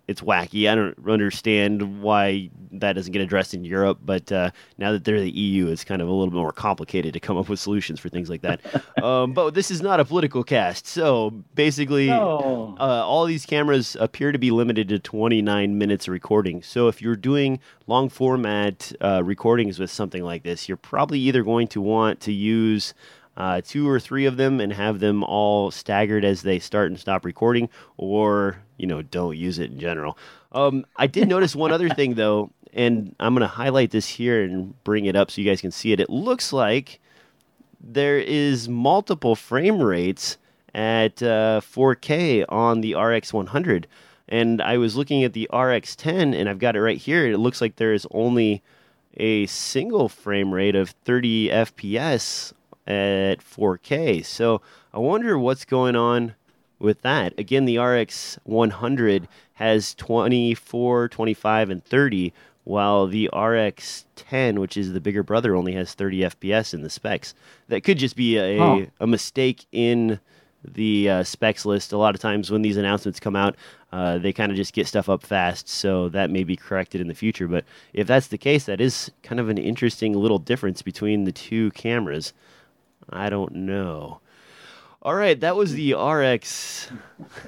it's 0.08 0.22
wacky. 0.22 0.70
I 0.70 0.76
don't 0.76 0.96
understand 1.10 2.02
why 2.02 2.50
that 2.72 2.94
doesn't 2.94 3.12
get 3.12 3.22
addressed 3.22 3.54
in 3.54 3.64
Europe, 3.64 4.00
but 4.04 4.32
uh, 4.32 4.52
now 4.78 4.92
that 4.92 5.04
they're 5.04 5.20
the 5.20 5.32
EU, 5.32 5.68
it's 5.68 5.84
kind 5.84 6.02
of 6.02 6.08
a 6.08 6.12
little 6.12 6.32
bit 6.32 6.38
more 6.38 6.52
complicated 6.52 7.14
to 7.14 7.20
come 7.20 7.38
up 7.38 7.50
with 7.50 7.60
solutions 7.60 8.00
for 8.00 8.10
things 8.10 8.30
like 8.30 8.42
that. 8.42 8.62
um, 9.04 9.34
but 9.34 9.54
this 9.54 9.72
is 9.72 9.82
not 9.82 10.00
a 10.00 10.06
political 10.06 10.44
cast, 10.44 10.86
so 10.88 11.32
basically, 11.56 12.08
No. 12.08 12.76
uh, 12.80 12.84
all 12.84 13.26
these 13.26 13.46
cameras 13.46 13.96
appear 14.00 14.32
to 14.32 14.38
be 14.38 14.52
limited 14.52 14.90
to 14.90 15.00
29 15.00 15.78
minutes 15.78 16.08
of 16.08 16.12
recording. 16.12 16.62
So 16.62 16.88
if 16.88 17.02
you're 17.02 17.16
doing 17.16 17.60
long 17.88 18.10
format 18.10 18.92
uh, 19.02 19.24
recordings 19.24 19.80
with 19.80 19.90
something 19.90 20.24
like 20.24 20.44
this, 20.44 20.68
you're 20.70 20.78
probably 20.78 21.20
either 21.20 21.44
going 21.44 21.68
to 21.70 21.82
want 21.82 22.20
to 22.22 22.32
use 22.32 22.94
uh, 23.38 23.62
two 23.66 23.90
or 23.90 24.00
three 24.00 24.26
of 24.26 24.38
them 24.38 24.62
and 24.62 24.72
have 24.72 25.00
them 25.00 25.24
all 25.24 25.72
staggered 25.72 26.24
as 26.24 26.44
they 26.44 26.60
start 26.60 26.90
and 26.90 27.00
stop 27.00 27.26
recording, 27.26 27.70
or 27.98 28.58
you 28.78 28.88
know, 28.88 29.02
don't 29.02 29.38
use 29.38 29.60
it 29.60 29.72
in 29.72 29.80
general. 29.80 30.18
Um, 30.52 30.86
I 30.96 31.08
did 31.08 31.28
notice 31.28 31.56
one 31.56 31.72
other 31.72 31.90
thing 31.90 32.14
though, 32.16 32.52
and 32.74 33.16
I'm 33.20 33.34
going 33.34 33.42
to 33.42 33.48
highlight 33.48 33.92
this 33.92 34.08
here 34.08 34.44
and 34.44 34.82
bring 34.84 35.06
it 35.06 35.16
up 35.16 35.32
so 35.32 35.42
you 35.42 35.50
guys 35.50 35.62
can 35.62 35.72
see 35.72 35.92
it. 35.92 36.00
It 36.00 36.10
looks 36.10 36.52
like 36.52 37.00
there 37.80 38.18
is 38.18 38.68
multiple 38.68 39.36
frame 39.36 39.82
rates 39.82 40.38
at 40.74 41.24
uh, 41.24 41.62
4K 41.64 42.46
on 42.50 42.82
the 42.82 42.96
RX 42.96 43.34
100. 43.34 43.88
And 44.28 44.62
I 44.62 44.78
was 44.78 44.96
looking 44.96 45.24
at 45.24 45.34
the 45.34 45.48
RX 45.54 45.96
10, 45.96 46.34
and 46.34 46.50
I've 46.50 46.60
got 46.60 46.76
it 46.76 46.82
right 46.82 46.98
here. 46.98 47.28
It 47.28 47.38
looks 47.38 47.62
like 47.62 47.76
there 47.76 47.94
is 47.94 48.08
only 48.12 48.64
a 49.18 49.46
single 49.46 50.10
frame 50.10 50.54
rate 50.54 50.76
of 50.76 50.90
30 50.90 51.50
FPS 51.50 52.54
at 52.88 53.40
4K. 53.40 54.26
So 54.26 54.62
I 54.94 55.00
wonder 55.00 55.38
what's 55.38 55.64
going 55.64 55.96
on 55.96 56.36
with 56.80 57.02
that. 57.02 57.34
Again, 57.38 57.66
the 57.66 57.78
RX 57.78 58.38
100 58.44 59.28
has 59.54 59.94
24, 59.96 61.08
25, 61.10 61.70
and 61.70 61.84
30, 61.84 62.34
while 62.64 63.08
the 63.08 63.30
RX 63.34 64.06
10, 64.16 64.60
which 64.60 64.76
is 64.76 64.92
the 64.94 65.00
bigger 65.00 65.24
brother, 65.24 65.56
only 65.56 65.74
has 65.74 65.94
30 65.94 66.22
FPS 66.22 66.74
in 66.74 66.82
the 66.82 66.90
specs. 66.90 67.34
That 67.68 67.84
could 67.84 67.98
just 67.98 68.16
be 68.16 68.38
a, 68.38 68.60
Oh. 68.62 68.86
a 69.00 69.08
mistake 69.08 69.66
in 69.72 70.20
the 70.64 71.10
uh, 71.10 71.24
specs 71.24 71.64
list. 71.66 71.94
A 71.94 71.98
lot 71.98 72.16
of 72.16 72.22
times 72.22 72.50
when 72.52 72.64
these 72.64 72.78
announcements 72.78 73.20
come 73.20 73.36
out, 73.36 73.56
uh, 73.92 74.18
they 74.18 74.34
kind 74.34 74.52
of 74.52 74.56
just 74.58 74.74
get 74.74 74.88
stuff 74.88 75.08
up 75.08 75.22
fast, 75.24 75.70
so 75.70 76.10
that 76.10 76.32
may 76.32 76.44
be 76.44 76.56
corrected 76.56 77.00
in 77.00 77.08
the 77.08 77.14
future. 77.14 77.48
But 77.48 77.66
if 77.94 78.08
that's 78.08 78.28
the 78.28 78.38
case, 78.38 78.66
that 78.66 78.82
is 78.82 79.12
kind 79.24 79.40
of 79.40 79.48
an 79.48 79.58
interesting 79.60 80.14
little 80.14 80.40
difference 80.40 80.82
between 80.82 81.24
the 81.24 81.32
two 81.32 81.70
cameras. 81.72 82.34
I 83.10 83.30
don't 83.30 83.54
know. 83.54 84.20
All 85.06 85.14
right, 85.14 85.40
that 85.42 85.56
was 85.56 85.74
the 85.74 85.94
RX 85.94 86.90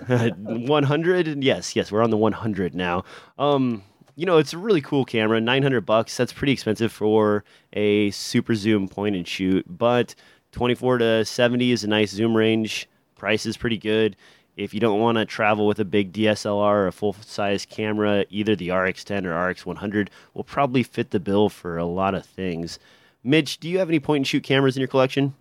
100. 0.07 1.43
Yes, 1.43 1.75
yes, 1.75 1.91
we're 1.91 2.03
on 2.03 2.11
the 2.11 2.17
100 2.17 2.75
now. 2.75 3.03
Um, 3.39 3.81
you 4.15 4.27
know, 4.27 4.37
it's 4.37 4.53
a 4.53 4.59
really 4.59 4.79
cool 4.79 5.03
camera, 5.03 5.41
900 5.41 5.81
bucks. 5.81 6.15
That's 6.15 6.31
pretty 6.31 6.53
expensive 6.53 6.91
for 6.91 7.43
a 7.73 8.11
super 8.11 8.53
zoom 8.53 8.87
point 8.87 9.15
and 9.15 9.27
shoot, 9.27 9.65
but 9.67 10.13
24 10.51 10.99
to 10.99 11.25
70 11.25 11.71
is 11.71 11.83
a 11.83 11.87
nice 11.87 12.11
zoom 12.11 12.37
range. 12.37 12.87
Price 13.15 13.47
is 13.47 13.57
pretty 13.57 13.79
good. 13.79 14.15
If 14.55 14.75
you 14.75 14.79
don't 14.79 14.99
want 14.99 15.17
to 15.17 15.25
travel 15.25 15.65
with 15.65 15.79
a 15.79 15.85
big 15.85 16.13
DSLR 16.13 16.61
or 16.61 16.85
a 16.85 16.91
full 16.91 17.13
size 17.13 17.65
camera, 17.65 18.25
either 18.29 18.55
the 18.55 18.67
RX10 18.67 19.25
or 19.25 19.31
RX100 19.31 20.09
will 20.35 20.43
probably 20.43 20.83
fit 20.83 21.09
the 21.09 21.19
bill 21.19 21.49
for 21.49 21.79
a 21.79 21.85
lot 21.85 22.13
of 22.13 22.23
things. 22.23 22.77
Mitch, 23.23 23.59
do 23.59 23.67
you 23.67 23.79
have 23.79 23.89
any 23.89 23.99
point 23.99 24.19
and 24.19 24.27
shoot 24.27 24.43
cameras 24.43 24.77
in 24.77 24.81
your 24.81 24.87
collection? 24.87 25.33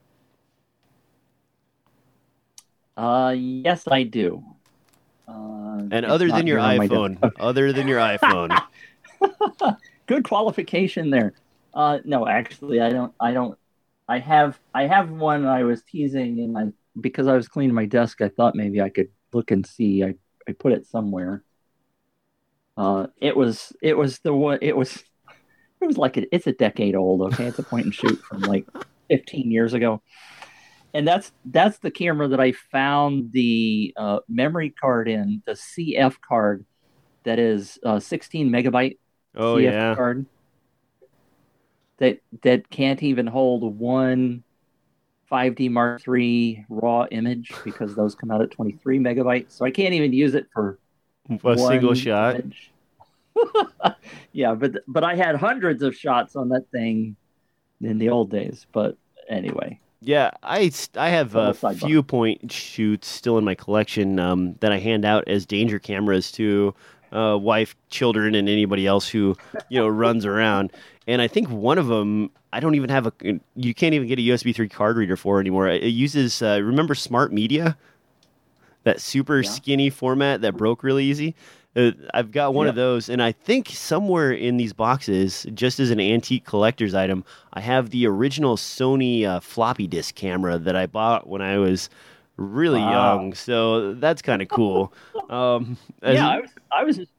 Uh, 2.96 3.34
yes, 3.36 3.86
I 3.86 4.04
do. 4.04 4.42
Uh, 5.28 5.82
And 5.90 6.06
other 6.06 6.28
than 6.28 6.46
your 6.46 6.58
here 6.58 6.66
on 6.66 6.76
my 6.78 6.88
iPhone, 6.88 7.32
other 7.38 7.72
than 7.72 7.88
your 7.88 7.98
iPhone. 7.98 8.58
good 10.06 10.24
qualification 10.24 11.10
there. 11.10 11.34
Uh, 11.74 11.98
no, 12.04 12.26
actually, 12.26 12.80
I 12.80 12.90
don't. 12.90 13.12
I 13.20 13.32
don't. 13.32 13.58
I 14.08 14.18
have. 14.18 14.58
I 14.72 14.86
have 14.86 15.10
one. 15.10 15.46
I 15.46 15.64
was 15.64 15.82
teasing, 15.82 16.40
and 16.40 16.56
I 16.56 16.72
because 16.98 17.26
I 17.26 17.34
was 17.34 17.48
cleaning 17.48 17.74
my 17.74 17.86
desk, 17.86 18.22
I 18.22 18.28
thought 18.28 18.54
maybe 18.54 18.80
I 18.80 18.88
could 18.88 19.08
look 19.32 19.50
and 19.50 19.66
see. 19.66 20.02
I 20.02 20.14
I 20.48 20.52
put 20.52 20.72
it 20.72 20.86
somewhere. 20.86 21.42
Uh, 22.76 23.08
it 23.20 23.36
was. 23.36 23.72
It 23.82 23.96
was 23.98 24.20
the 24.20 24.32
one. 24.32 24.58
It 24.62 24.76
was. 24.76 25.02
It 25.80 25.86
was 25.86 25.98
like 25.98 26.16
a, 26.16 26.34
it's 26.34 26.46
a 26.46 26.52
decade 26.52 26.94
old. 26.94 27.20
Okay, 27.32 27.44
it's 27.44 27.58
a 27.58 27.62
point 27.62 27.84
and 27.84 27.94
shoot 27.94 28.18
from 28.20 28.40
like 28.40 28.66
15 29.10 29.50
years 29.50 29.74
ago, 29.74 30.00
and 30.96 31.06
that's 31.06 31.32
that's 31.44 31.78
the 31.78 31.90
camera 31.90 32.26
that 32.28 32.40
I 32.40 32.52
found 32.52 33.30
the 33.32 33.92
uh, 33.96 34.20
memory 34.28 34.70
card 34.70 35.08
in, 35.08 35.42
the 35.44 35.52
CF 35.52 36.16
card, 36.26 36.64
that 37.24 37.38
is 37.38 37.78
uh, 37.84 38.00
16 38.00 38.48
megabyte 38.48 38.96
Oh 39.36 39.56
CF 39.56 39.62
yeah. 39.62 39.94
card 39.94 40.24
that 41.98 42.20
that 42.42 42.70
can't 42.70 43.02
even 43.02 43.26
hold 43.26 43.78
one 43.78 44.42
5D 45.30 45.70
Mark 45.70 46.02
III 46.08 46.64
raw 46.70 47.04
image 47.10 47.52
because 47.62 47.94
those 47.94 48.14
come 48.14 48.30
out 48.30 48.40
at 48.40 48.50
23 48.52 48.98
megabytes. 48.98 49.52
So 49.52 49.64
I 49.64 49.70
can't 49.70 49.92
even 49.92 50.12
use 50.12 50.34
it 50.34 50.46
for 50.54 50.78
A 51.28 51.58
single 51.58 51.94
shot. 51.94 52.40
yeah, 54.32 54.54
but 54.54 54.76
but 54.88 55.04
I 55.04 55.14
had 55.14 55.36
hundreds 55.36 55.82
of 55.82 55.94
shots 55.94 56.36
on 56.36 56.48
that 56.50 56.70
thing 56.70 57.16
in 57.82 57.98
the 57.98 58.08
old 58.08 58.30
days. 58.30 58.66
But 58.72 58.96
anyway, 59.28 59.80
Yeah, 60.00 60.30
I, 60.42 60.70
I 60.94 61.08
have 61.08 61.34
a 61.34 61.54
few 61.54 62.02
point 62.02 62.52
shoots 62.52 63.08
still 63.08 63.38
in 63.38 63.44
my 63.44 63.54
collection 63.54 64.18
um, 64.18 64.54
that 64.60 64.70
I 64.70 64.78
hand 64.78 65.04
out 65.04 65.26
as 65.26 65.46
danger 65.46 65.78
cameras 65.78 66.30
to 66.32 66.74
uh, 67.12 67.36
wife, 67.40 67.74
children, 67.88 68.34
and 68.34 68.48
anybody 68.48 68.86
else 68.86 69.08
who 69.08 69.36
you 69.68 69.80
know 69.80 69.88
runs 69.88 70.24
around. 70.26 70.72
And 71.06 71.22
I 71.22 71.28
think 71.28 71.48
one 71.48 71.78
of 71.78 71.86
them, 71.86 72.30
I 72.52 72.60
don't 72.60 72.74
even 72.74 72.90
have 72.90 73.06
a. 73.06 73.12
You 73.54 73.74
can't 73.74 73.94
even 73.94 74.06
get 74.06 74.18
a 74.18 74.22
USB 74.22 74.54
three 74.54 74.68
card 74.68 74.96
reader 74.96 75.16
for 75.16 75.40
anymore. 75.40 75.68
It 75.68 75.84
uses 75.84 76.42
uh, 76.42 76.60
remember 76.62 76.94
Smart 76.94 77.32
Media, 77.32 77.76
that 78.84 79.00
super 79.00 79.40
Yeah. 79.40 79.48
skinny 79.48 79.90
format 79.90 80.42
that 80.42 80.56
broke 80.56 80.82
really 80.82 81.04
easy. 81.04 81.34
Uh, 81.76 81.90
I've 82.14 82.30
got 82.30 82.54
one 82.54 82.66
of 82.66 82.74
those, 82.74 83.10
and 83.10 83.22
I 83.22 83.32
think 83.32 83.68
somewhere 83.68 84.32
in 84.32 84.56
these 84.56 84.72
boxes, 84.72 85.46
just 85.52 85.78
as 85.78 85.90
an 85.90 86.00
antique 86.00 86.46
collector's 86.46 86.94
item, 86.94 87.22
I 87.52 87.60
have 87.60 87.90
the 87.90 88.06
original 88.06 88.56
Sony 88.56 89.24
uh, 89.24 89.40
floppy 89.40 89.86
disk 89.86 90.14
camera 90.14 90.58
that 90.58 90.74
I 90.74 90.86
bought 90.86 91.28
when 91.28 91.42
I 91.42 91.58
was 91.58 91.90
really 92.38 92.80
Wow. 92.80 93.18
young. 93.18 93.34
So 93.34 93.94
that's 93.94 94.22
kind 94.22 94.40
of 94.40 94.48
cool. 94.48 94.92
um, 95.30 95.76
yeah, 96.02 96.28
I 96.28 96.40
was 96.40 96.50
I 96.72 96.84
was 96.84 96.96
just. 96.96 97.12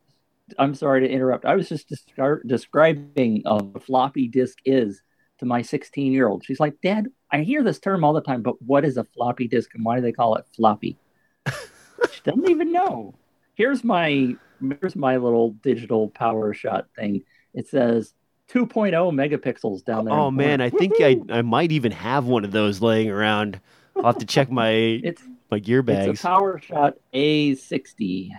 I'm 0.57 0.73
sorry 0.75 1.01
to 1.01 1.09
interrupt. 1.09 1.43
I 1.43 1.55
was 1.55 1.67
just 1.67 1.89
descri- 1.89 2.39
describing 2.47 3.43
uh, 3.45 3.59
what 3.59 3.75
a 3.75 3.85
floppy 3.85 4.29
disk 4.29 4.57
is 4.63 5.01
to 5.39 5.45
my 5.45 5.61
16 5.61 6.13
year 6.13 6.27
old. 6.27 6.45
She's 6.45 6.59
like, 6.59 6.79
Dad, 6.81 7.09
I 7.31 7.41
hear 7.41 7.63
this 7.63 7.79
term 7.79 8.05
all 8.05 8.13
the 8.13 8.21
time, 8.21 8.43
but 8.43 8.61
what 8.61 8.85
is 8.85 8.95
a 8.95 9.03
floppy 9.03 9.49
disk 9.49 9.75
and 9.75 9.83
why 9.83 9.97
do 9.97 10.01
they 10.01 10.13
call 10.13 10.35
it 10.35 10.45
floppy? 10.55 10.97
she 11.49 12.21
doesn't 12.23 12.49
even 12.49 12.71
know. 12.71 13.13
Here's 13.57 13.83
my 13.83 14.35
here's 14.81 14.95
my 14.95 15.17
little 15.17 15.51
digital 15.51 16.09
power 16.09 16.53
shot 16.53 16.85
thing. 16.95 17.23
It 17.55 17.67
says 17.67 18.13
2.0 18.49 18.93
megapixels 18.93 19.83
down 19.83 20.05
there. 20.05 20.13
oh 20.13 20.29
man. 20.29 20.61
I 20.61 20.69
think 20.69 20.93
I, 21.01 21.17
I 21.29 21.41
might 21.41 21.71
even 21.71 21.91
have 21.91 22.25
one 22.25 22.45
of 22.45 22.51
those 22.51 22.81
laying 22.81 23.09
around. 23.09 23.59
I'll 23.95 24.03
have 24.03 24.19
to 24.19 24.27
check 24.27 24.51
my 24.51 24.69
it's 24.69 25.23
my 25.49 25.57
gear 25.57 25.81
bags. 25.81 26.07
it's 26.07 26.23
a 26.23 26.27
power 26.27 26.59
shot 26.59 26.93
A60. 27.15 28.29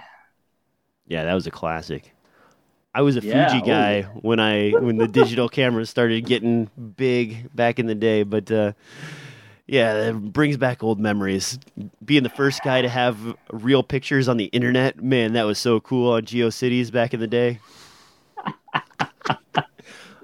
Yeah, 1.08 1.24
that 1.24 1.34
was 1.34 1.48
a 1.48 1.50
classic. 1.50 2.14
I 2.94 3.02
was 3.02 3.16
a 3.16 3.20
Yeah, 3.20 3.48
Fuji 3.48 3.62
oh, 3.64 3.66
guy 3.66 3.96
yeah. 3.96 4.06
when 4.22 4.38
I 4.38 4.70
when 4.70 4.98
the 4.98 5.08
digital 5.20 5.48
cameras 5.48 5.90
started 5.90 6.24
getting 6.26 6.70
big 6.96 7.52
back 7.54 7.80
in 7.80 7.86
the 7.86 7.94
day, 7.96 8.22
but 8.22 8.50
uh, 8.52 8.72
yeah, 9.68 10.08
it 10.08 10.32
brings 10.32 10.56
back 10.56 10.82
old 10.82 10.98
memories. 10.98 11.58
Being 12.02 12.22
the 12.22 12.30
first 12.30 12.62
guy 12.64 12.80
to 12.80 12.88
have 12.88 13.18
real 13.52 13.82
pictures 13.82 14.26
on 14.26 14.38
the 14.38 14.46
internet, 14.46 15.02
man, 15.02 15.34
that 15.34 15.44
was 15.44 15.58
so 15.58 15.78
cool 15.78 16.12
on 16.12 16.22
GeoCities 16.22 16.90
back 16.90 17.12
in 17.12 17.20
the 17.20 17.26
day. 17.26 17.60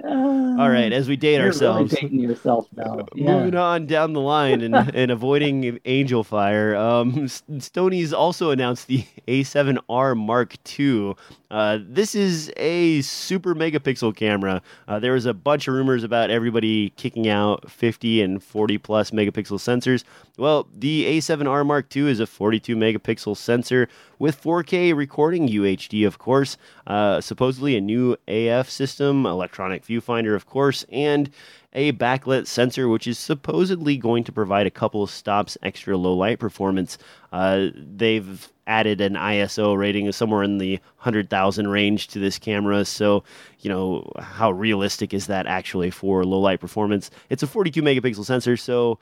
All 0.07 0.69
right, 0.71 0.93
as 0.93 1.09
we 1.09 1.17
date 1.17 1.37
You're 1.37 1.47
ourselves. 1.47 1.93
really 1.93 2.03
dating 2.09 2.21
yourself 2.21 2.69
now. 2.77 3.07
Yeah. 3.15 3.33
Moving 3.39 3.55
on 3.57 3.87
down 3.87 4.13
the 4.13 4.21
line 4.21 4.61
and, 4.61 4.75
and 4.95 5.11
avoiding 5.11 5.79
Angelfire, 5.81 6.77
um, 6.79 7.13
Sony's 7.59 8.13
also 8.13 8.51
announced 8.51 8.87
the 8.87 9.05
A7R 9.27 10.17
Mark 10.17 10.57
II. 10.79 11.15
Uh, 11.51 11.79
this 11.83 12.15
is 12.15 12.53
a 12.57 13.01
super 13.03 13.55
megapixel 13.55 14.15
camera. 14.17 14.61
Uh, 14.89 14.99
there 14.99 15.13
was 15.13 15.25
a 15.25 15.33
bunch 15.33 15.69
of 15.69 15.75
rumors 15.75 16.03
about 16.03 16.29
everybody 16.31 16.91
kicking 16.91 17.29
out 17.29 17.71
50 17.71 18.23
and 18.23 18.43
40 18.43 18.79
plus 18.79 19.11
megapixel 19.13 19.59
sensors. 19.59 20.05
Well, 20.37 20.67
the 20.75 21.05
A7R 21.19 21.65
Mark 21.65 21.95
II 21.97 22.11
is 22.11 22.19
a 22.21 22.27
42 22.27 22.75
megapixel 22.77 23.37
sensor 23.37 23.89
with 24.19 24.43
4K 24.43 24.95
recording 24.97 25.49
UHD, 25.49 26.07
of 26.07 26.19
course. 26.19 26.57
Uh, 26.87 27.21
supposedly 27.21 27.77
a 27.77 27.81
new 27.81 28.17
AF 28.27 28.69
system, 28.69 29.25
electronic 29.27 29.85
viewfinder, 30.01 30.35
of 30.35 30.47
course, 30.47 30.85
and 30.91 31.31
a 31.73 31.93
backlit 31.93 32.47
sensor, 32.47 32.89
which 32.89 33.07
is 33.07 33.19
supposedly 33.19 33.97
going 33.97 34.25
to 34.25 34.33
provide 34.33 34.67
a 34.67 34.71
couple 34.71 35.03
of 35.03 35.11
stops 35.11 35.59
extra 35.63 35.97
low 35.97 36.15
light 36.15 36.39
performance. 36.39 36.99
Uh, 37.33 37.69
they've 37.75 38.49
added 38.67 39.01
an 39.01 39.15
ISO 39.15 39.77
rating 39.77 40.09
of 40.09 40.15
somewhere 40.15 40.43
in 40.43 40.59
the 40.59 40.75
100,000 40.99 41.69
range 41.69 42.09
to 42.09 42.19
this 42.19 42.39
camera. 42.39 42.85
So, 42.85 43.25
you 43.61 43.69
know, 43.69 44.11
how 44.19 44.51
realistic 44.53 45.13
is 45.13 45.27
that 45.27 45.47
actually 45.47 45.91
for 45.91 46.25
low 46.25 46.39
light 46.39 46.61
performance? 46.61 47.11
It's 47.29 47.43
a 47.43 47.47
42 47.47 47.83
megapixel 47.83 48.25
sensor, 48.25 48.57
so 48.57 48.99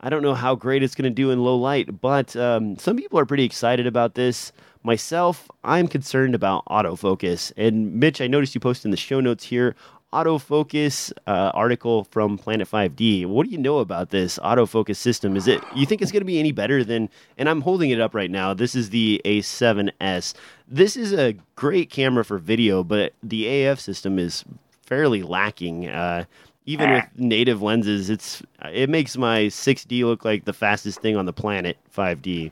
I 0.00 0.10
don't 0.10 0.22
know 0.22 0.34
how 0.34 0.54
great 0.54 0.82
it's 0.82 0.94
going 0.94 1.10
to 1.10 1.14
do 1.14 1.30
in 1.30 1.42
low 1.42 1.56
light, 1.56 2.00
but 2.00 2.36
um, 2.36 2.76
some 2.78 2.96
people 2.96 3.18
are 3.18 3.26
pretty 3.26 3.44
excited 3.44 3.86
about 3.86 4.14
this. 4.14 4.52
Myself, 4.82 5.50
I'm 5.64 5.88
concerned 5.88 6.34
about 6.34 6.64
autofocus. 6.66 7.52
And 7.56 7.94
Mitch, 7.94 8.20
I 8.20 8.26
noticed 8.26 8.54
you 8.54 8.60
posted 8.60 8.86
in 8.86 8.90
the 8.90 8.96
show 8.96 9.20
notes 9.20 9.44
here 9.44 9.74
autofocus 10.12 11.12
uh, 11.26 11.50
article 11.52 12.04
from 12.04 12.38
Planet 12.38 12.70
5D. 12.70 13.26
What 13.26 13.46
do 13.46 13.52
you 13.52 13.58
know 13.58 13.78
about 13.78 14.10
this 14.10 14.38
autofocus 14.38 14.96
system? 14.96 15.36
Is 15.36 15.46
it 15.46 15.62
you 15.74 15.86
think 15.86 16.02
it's 16.02 16.12
going 16.12 16.20
to 16.20 16.26
be 16.26 16.38
any 16.38 16.52
better 16.52 16.84
than? 16.84 17.08
And 17.38 17.48
I'm 17.48 17.60
holding 17.60 17.90
it 17.90 18.00
up 18.00 18.14
right 18.14 18.30
now. 18.30 18.54
This 18.54 18.74
is 18.74 18.90
the 18.90 19.20
A7S. 19.24 20.34
This 20.68 20.96
is 20.96 21.12
a 21.12 21.34
great 21.54 21.90
camera 21.90 22.24
for 22.24 22.38
video, 22.38 22.82
but 22.82 23.12
the 23.22 23.64
AF 23.64 23.80
system 23.80 24.18
is 24.18 24.44
fairly 24.82 25.22
lacking. 25.22 25.88
Uh, 25.88 26.24
even 26.66 26.92
with 26.92 27.04
native 27.16 27.62
lenses, 27.62 28.10
it's 28.10 28.42
it 28.72 28.90
makes 28.90 29.16
my 29.16 29.42
6D 29.42 30.04
look 30.04 30.24
like 30.24 30.44
the 30.44 30.52
fastest 30.52 31.00
thing 31.00 31.16
on 31.16 31.26
the 31.26 31.32
planet. 31.32 31.78
5D. 31.96 32.50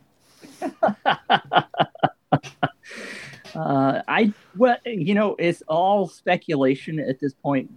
Uh, 3.54 4.02
I 4.08 4.32
well, 4.56 4.76
you 4.84 5.14
know, 5.14 5.36
it's 5.38 5.62
all 5.68 6.08
speculation 6.08 6.98
at 6.98 7.20
this 7.20 7.34
point 7.34 7.70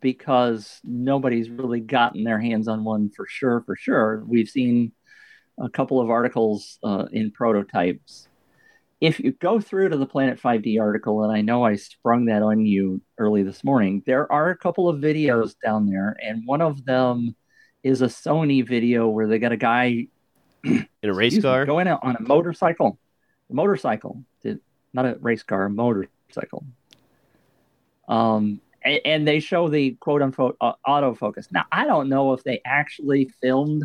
because 0.00 0.80
nobody's 0.84 1.50
really 1.50 1.80
gotten 1.80 2.24
their 2.24 2.38
hands 2.38 2.68
on 2.68 2.84
one 2.84 3.10
for 3.10 3.26
sure. 3.26 3.62
For 3.66 3.76
sure, 3.76 4.24
we've 4.26 4.48
seen 4.48 4.92
a 5.58 5.68
couple 5.68 6.00
of 6.00 6.10
articles 6.10 6.78
uh, 6.82 7.06
in 7.12 7.30
prototypes. 7.30 8.28
If 9.00 9.18
you 9.18 9.32
go 9.32 9.60
through 9.60 9.88
to 9.88 9.96
the 9.96 10.06
Planet 10.06 10.40
5D 10.40 10.80
article, 10.80 11.24
and 11.24 11.32
I 11.32 11.40
know 11.40 11.64
I 11.64 11.74
sprung 11.74 12.26
that 12.26 12.42
on 12.42 12.64
you 12.64 13.00
early 13.18 13.42
this 13.42 13.64
morning, 13.64 14.02
there 14.06 14.30
are 14.30 14.50
a 14.50 14.56
couple 14.56 14.88
of 14.88 15.00
videos 15.00 15.56
down 15.64 15.86
there, 15.86 16.16
and 16.22 16.46
one 16.46 16.60
of 16.60 16.84
them 16.84 17.34
is 17.82 18.00
a 18.00 18.06
Sony 18.06 18.66
video 18.66 19.08
where 19.08 19.26
they 19.26 19.40
got 19.40 19.50
a 19.50 19.56
guy 19.56 20.06
in 20.64 20.86
a 21.02 21.12
race 21.12 21.40
car 21.42 21.62
me, 21.62 21.66
going 21.66 21.88
out 21.88 22.00
on 22.04 22.16
a 22.16 22.22
motorcycle. 22.22 22.96
A 23.50 23.54
motorcycle. 23.54 24.24
Not 24.94 25.06
a 25.06 25.16
race 25.20 25.42
car, 25.42 25.64
a 25.64 25.70
motorcycle. 25.70 26.64
Um, 28.08 28.60
and, 28.84 29.00
and 29.04 29.28
they 29.28 29.40
show 29.40 29.68
the 29.68 29.92
quote 30.00 30.22
unquote 30.22 30.56
uh, 30.60 30.72
autofocus. 30.86 31.50
Now, 31.50 31.64
I 31.72 31.86
don't 31.86 32.08
know 32.08 32.32
if 32.32 32.44
they 32.44 32.60
actually 32.64 33.30
filmed 33.40 33.84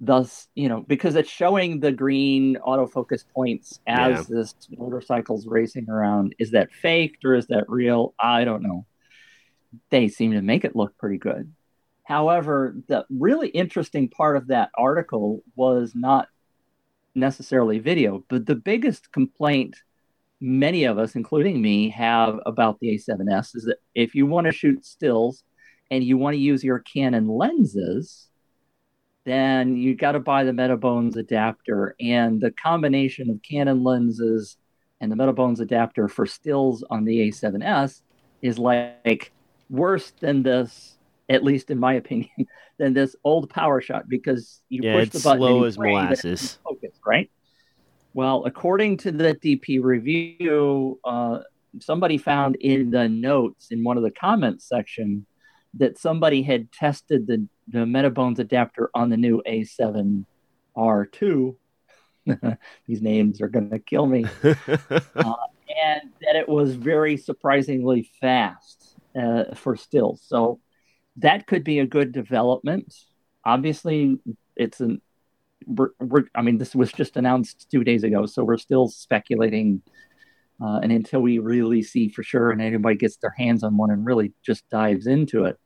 thus, 0.00 0.48
you 0.56 0.68
know, 0.68 0.80
because 0.80 1.14
it's 1.14 1.30
showing 1.30 1.78
the 1.78 1.92
green 1.92 2.56
autofocus 2.56 3.24
points 3.32 3.78
as 3.86 4.28
yeah. 4.28 4.36
this 4.36 4.54
motorcycle's 4.76 5.46
racing 5.46 5.88
around. 5.88 6.34
Is 6.38 6.50
that 6.50 6.72
faked 6.72 7.24
or 7.24 7.34
is 7.34 7.46
that 7.46 7.64
real? 7.68 8.12
I 8.18 8.44
don't 8.44 8.62
know. 8.62 8.84
They 9.90 10.08
seem 10.08 10.32
to 10.32 10.42
make 10.42 10.64
it 10.64 10.76
look 10.76 10.98
pretty 10.98 11.18
good. 11.18 11.52
However, 12.02 12.74
the 12.88 13.06
really 13.10 13.48
interesting 13.48 14.08
part 14.08 14.36
of 14.36 14.48
that 14.48 14.70
article 14.76 15.42
was 15.54 15.92
not 15.94 16.28
necessarily 17.14 17.78
video, 17.78 18.24
but 18.28 18.44
the 18.44 18.56
biggest 18.56 19.12
complaint 19.12 19.76
many 20.42 20.84
of 20.84 20.98
us, 20.98 21.14
including 21.14 21.62
me, 21.62 21.88
have 21.90 22.40
about 22.44 22.80
the 22.80 22.88
A7S 22.88 23.54
is 23.54 23.64
that 23.64 23.78
if 23.94 24.14
you 24.14 24.26
want 24.26 24.46
to 24.46 24.52
shoot 24.52 24.84
stills 24.84 25.44
and 25.90 26.02
you 26.02 26.18
want 26.18 26.34
to 26.34 26.40
use 26.40 26.64
your 26.64 26.80
Canon 26.80 27.28
lenses, 27.28 28.28
then 29.24 29.76
you 29.76 29.94
got 29.94 30.12
to 30.12 30.20
buy 30.20 30.42
the 30.42 30.50
Metabones 30.50 31.16
adapter. 31.16 31.94
And 32.00 32.40
the 32.40 32.50
combination 32.50 33.30
of 33.30 33.40
Canon 33.48 33.84
lenses 33.84 34.56
and 35.00 35.12
the 35.12 35.16
Metabones 35.16 35.60
adapter 35.60 36.08
for 36.08 36.26
stills 36.26 36.82
on 36.90 37.04
the 37.04 37.28
A7S 37.28 38.02
is 38.42 38.58
like 38.58 39.30
worse 39.70 40.10
than 40.18 40.42
this, 40.42 40.98
at 41.28 41.44
least 41.44 41.70
in 41.70 41.78
my 41.78 41.94
opinion, 42.02 42.48
than 42.78 42.94
this 42.94 43.14
old 43.22 43.48
PowerShot 43.48 44.08
because 44.08 44.60
you 44.68 44.82
yeah, 44.82 44.94
push 44.94 45.10
the 45.10 45.20
button. 45.20 45.38
slow 45.38 45.64
as 45.64 45.78
molasses. 45.78 46.58
Focus, 46.64 46.98
right? 47.06 47.30
Well, 48.14 48.44
according 48.44 48.98
to 48.98 49.12
the 49.12 49.34
DP 49.34 49.82
review, 49.82 51.00
uh, 51.04 51.40
somebody 51.80 52.18
found 52.18 52.56
in 52.56 52.90
the 52.90 53.08
notes 53.08 53.68
in 53.70 53.82
one 53.82 53.96
of 53.96 54.02
the 54.02 54.10
comments 54.10 54.68
section 54.68 55.26
that 55.74 55.98
somebody 55.98 56.42
had 56.42 56.70
tested 56.70 57.26
the, 57.26 57.46
the 57.68 57.78
Metabones 57.78 58.38
adapter 58.38 58.90
on 58.94 59.08
the 59.08 59.16
new 59.16 59.42
A7R2. 59.46 61.56
These 62.86 63.02
names 63.02 63.40
are 63.40 63.48
going 63.48 63.70
to 63.70 63.78
kill 63.78 64.06
me. 64.06 64.26
uh, 64.44 65.34
and 65.84 66.10
that 66.20 66.36
it 66.36 66.48
was 66.48 66.74
very 66.74 67.16
surprisingly 67.16 68.10
fast 68.20 68.96
uh, 69.18 69.54
for 69.54 69.76
stills. 69.76 70.22
So 70.26 70.60
that 71.16 71.46
could 71.46 71.64
be 71.64 71.78
a 71.78 71.86
good 71.86 72.12
development. 72.12 72.94
Obviously, 73.44 74.18
it's 74.54 74.80
an 74.80 75.00
we're, 75.66 75.90
we're, 76.00 76.24
I 76.34 76.42
mean, 76.42 76.58
this 76.58 76.74
was 76.74 76.92
just 76.92 77.16
announced 77.16 77.70
two 77.70 77.84
days 77.84 78.04
ago, 78.04 78.26
so 78.26 78.44
we're 78.44 78.58
still 78.58 78.88
speculating. 78.88 79.82
Uh, 80.62 80.78
and 80.82 80.92
until 80.92 81.20
we 81.20 81.38
really 81.38 81.82
see 81.82 82.08
for 82.08 82.22
sure, 82.22 82.50
and 82.50 82.62
anybody 82.62 82.96
gets 82.96 83.16
their 83.16 83.34
hands 83.36 83.64
on 83.64 83.76
one 83.76 83.90
and 83.90 84.06
really 84.06 84.32
just 84.44 84.68
dives 84.70 85.06
into 85.06 85.44
it, 85.44 85.58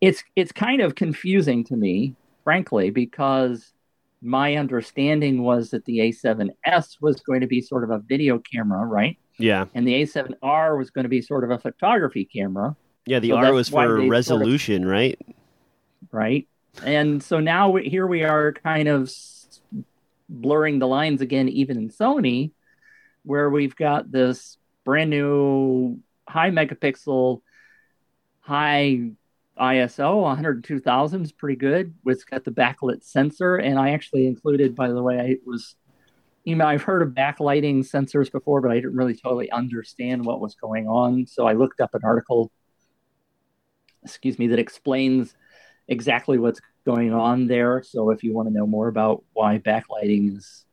it's 0.00 0.22
it's 0.36 0.52
kind 0.52 0.80
of 0.82 0.94
confusing 0.94 1.64
to 1.64 1.76
me, 1.76 2.14
frankly, 2.42 2.90
because 2.90 3.72
my 4.20 4.56
understanding 4.56 5.42
was 5.42 5.70
that 5.70 5.84
the 5.84 5.98
A7S 5.98 6.96
was 7.00 7.20
going 7.20 7.42
to 7.42 7.46
be 7.46 7.60
sort 7.60 7.84
of 7.84 7.90
a 7.90 7.98
video 7.98 8.38
camera, 8.38 8.84
right? 8.84 9.18
Yeah. 9.38 9.66
And 9.74 9.86
the 9.86 10.02
A7R 10.02 10.78
was 10.78 10.90
going 10.90 11.02
to 11.02 11.08
be 11.08 11.20
sort 11.20 11.44
of 11.44 11.50
a 11.50 11.58
photography 11.58 12.24
camera. 12.24 12.74
Yeah, 13.06 13.18
the 13.18 13.30
so 13.30 13.36
R 13.36 13.52
was 13.52 13.68
for 13.68 14.06
resolution, 14.06 14.82
sort 14.82 14.86
of, 14.86 14.92
right? 14.92 15.26
Right. 16.10 16.48
And 16.82 17.22
so 17.22 17.38
now 17.38 17.74
here 17.76 18.06
we 18.06 18.22
are 18.22 18.52
kind 18.52 18.88
of 18.88 19.10
blurring 20.28 20.78
the 20.78 20.86
lines 20.86 21.20
again, 21.20 21.48
even 21.48 21.76
in 21.76 21.90
Sony, 21.90 22.52
where 23.24 23.50
we've 23.50 23.76
got 23.76 24.10
this 24.10 24.58
brand 24.84 25.10
new 25.10 25.98
high 26.28 26.50
megapixel, 26.50 27.40
high 28.40 29.10
ISO, 29.58 30.22
102,000 30.22 31.22
is 31.22 31.32
pretty 31.32 31.56
good. 31.56 31.94
It's 32.06 32.24
got 32.24 32.44
the 32.44 32.50
backlit 32.50 33.04
sensor, 33.04 33.56
and 33.56 33.78
I 33.78 33.90
actually 33.90 34.26
included, 34.26 34.74
by 34.74 34.88
the 34.88 35.02
way, 35.02 35.20
I 35.20 35.36
was, 35.46 35.76
you 36.44 36.56
know, 36.56 36.66
I've 36.66 36.82
heard 36.82 37.02
of 37.02 37.10
backlighting 37.10 37.78
sensors 37.78 38.30
before, 38.30 38.60
but 38.60 38.70
I 38.70 38.74
didn't 38.76 38.96
really 38.96 39.14
totally 39.14 39.50
understand 39.50 40.24
what 40.24 40.40
was 40.40 40.54
going 40.54 40.88
on. 40.88 41.26
So 41.26 41.46
I 41.46 41.52
looked 41.52 41.80
up 41.80 41.94
an 41.94 42.02
article, 42.04 42.50
excuse 44.02 44.38
me, 44.38 44.48
that 44.48 44.58
explains 44.58 45.34
exactly 45.88 46.38
what's 46.38 46.60
going 46.84 47.12
on 47.12 47.46
there. 47.46 47.82
So 47.82 48.10
if 48.10 48.22
you 48.22 48.32
want 48.34 48.48
to 48.48 48.54
know 48.54 48.66
more 48.66 48.88
about 48.88 49.24
why 49.32 49.58
backlighting 49.58 50.36
is 50.36 50.64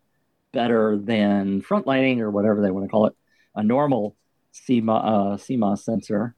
better 0.51 0.97
than 0.97 1.61
front 1.61 1.87
lighting 1.87 2.21
or 2.21 2.29
whatever 2.29 2.61
they 2.61 2.71
want 2.71 2.85
to 2.85 2.89
call 2.89 3.07
it, 3.07 3.15
a 3.55 3.63
normal 3.63 4.15
CMOS, 4.53 5.05
uh, 5.05 5.37
CMOS 5.37 5.79
sensor, 5.79 6.35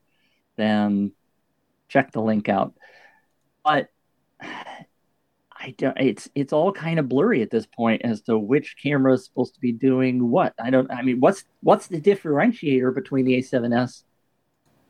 then 0.56 1.12
check 1.88 2.12
the 2.12 2.22
link 2.22 2.48
out. 2.48 2.74
But 3.64 3.90
I 4.40 5.74
don't. 5.78 5.98
It's 5.98 6.28
it's 6.34 6.52
all 6.52 6.72
kind 6.72 6.98
of 6.98 7.08
blurry 7.08 7.40
at 7.42 7.50
this 7.50 7.66
point 7.66 8.02
as 8.04 8.20
to 8.22 8.38
which 8.38 8.76
camera 8.82 9.14
is 9.14 9.24
supposed 9.24 9.54
to 9.54 9.60
be 9.60 9.72
doing 9.72 10.30
what. 10.30 10.54
I 10.62 10.70
don't. 10.70 10.90
I 10.90 11.02
mean, 11.02 11.20
what's 11.20 11.44
what's 11.62 11.86
the 11.86 12.00
differentiator 12.00 12.94
between 12.94 13.24
the 13.24 13.38
A7S 13.38 14.02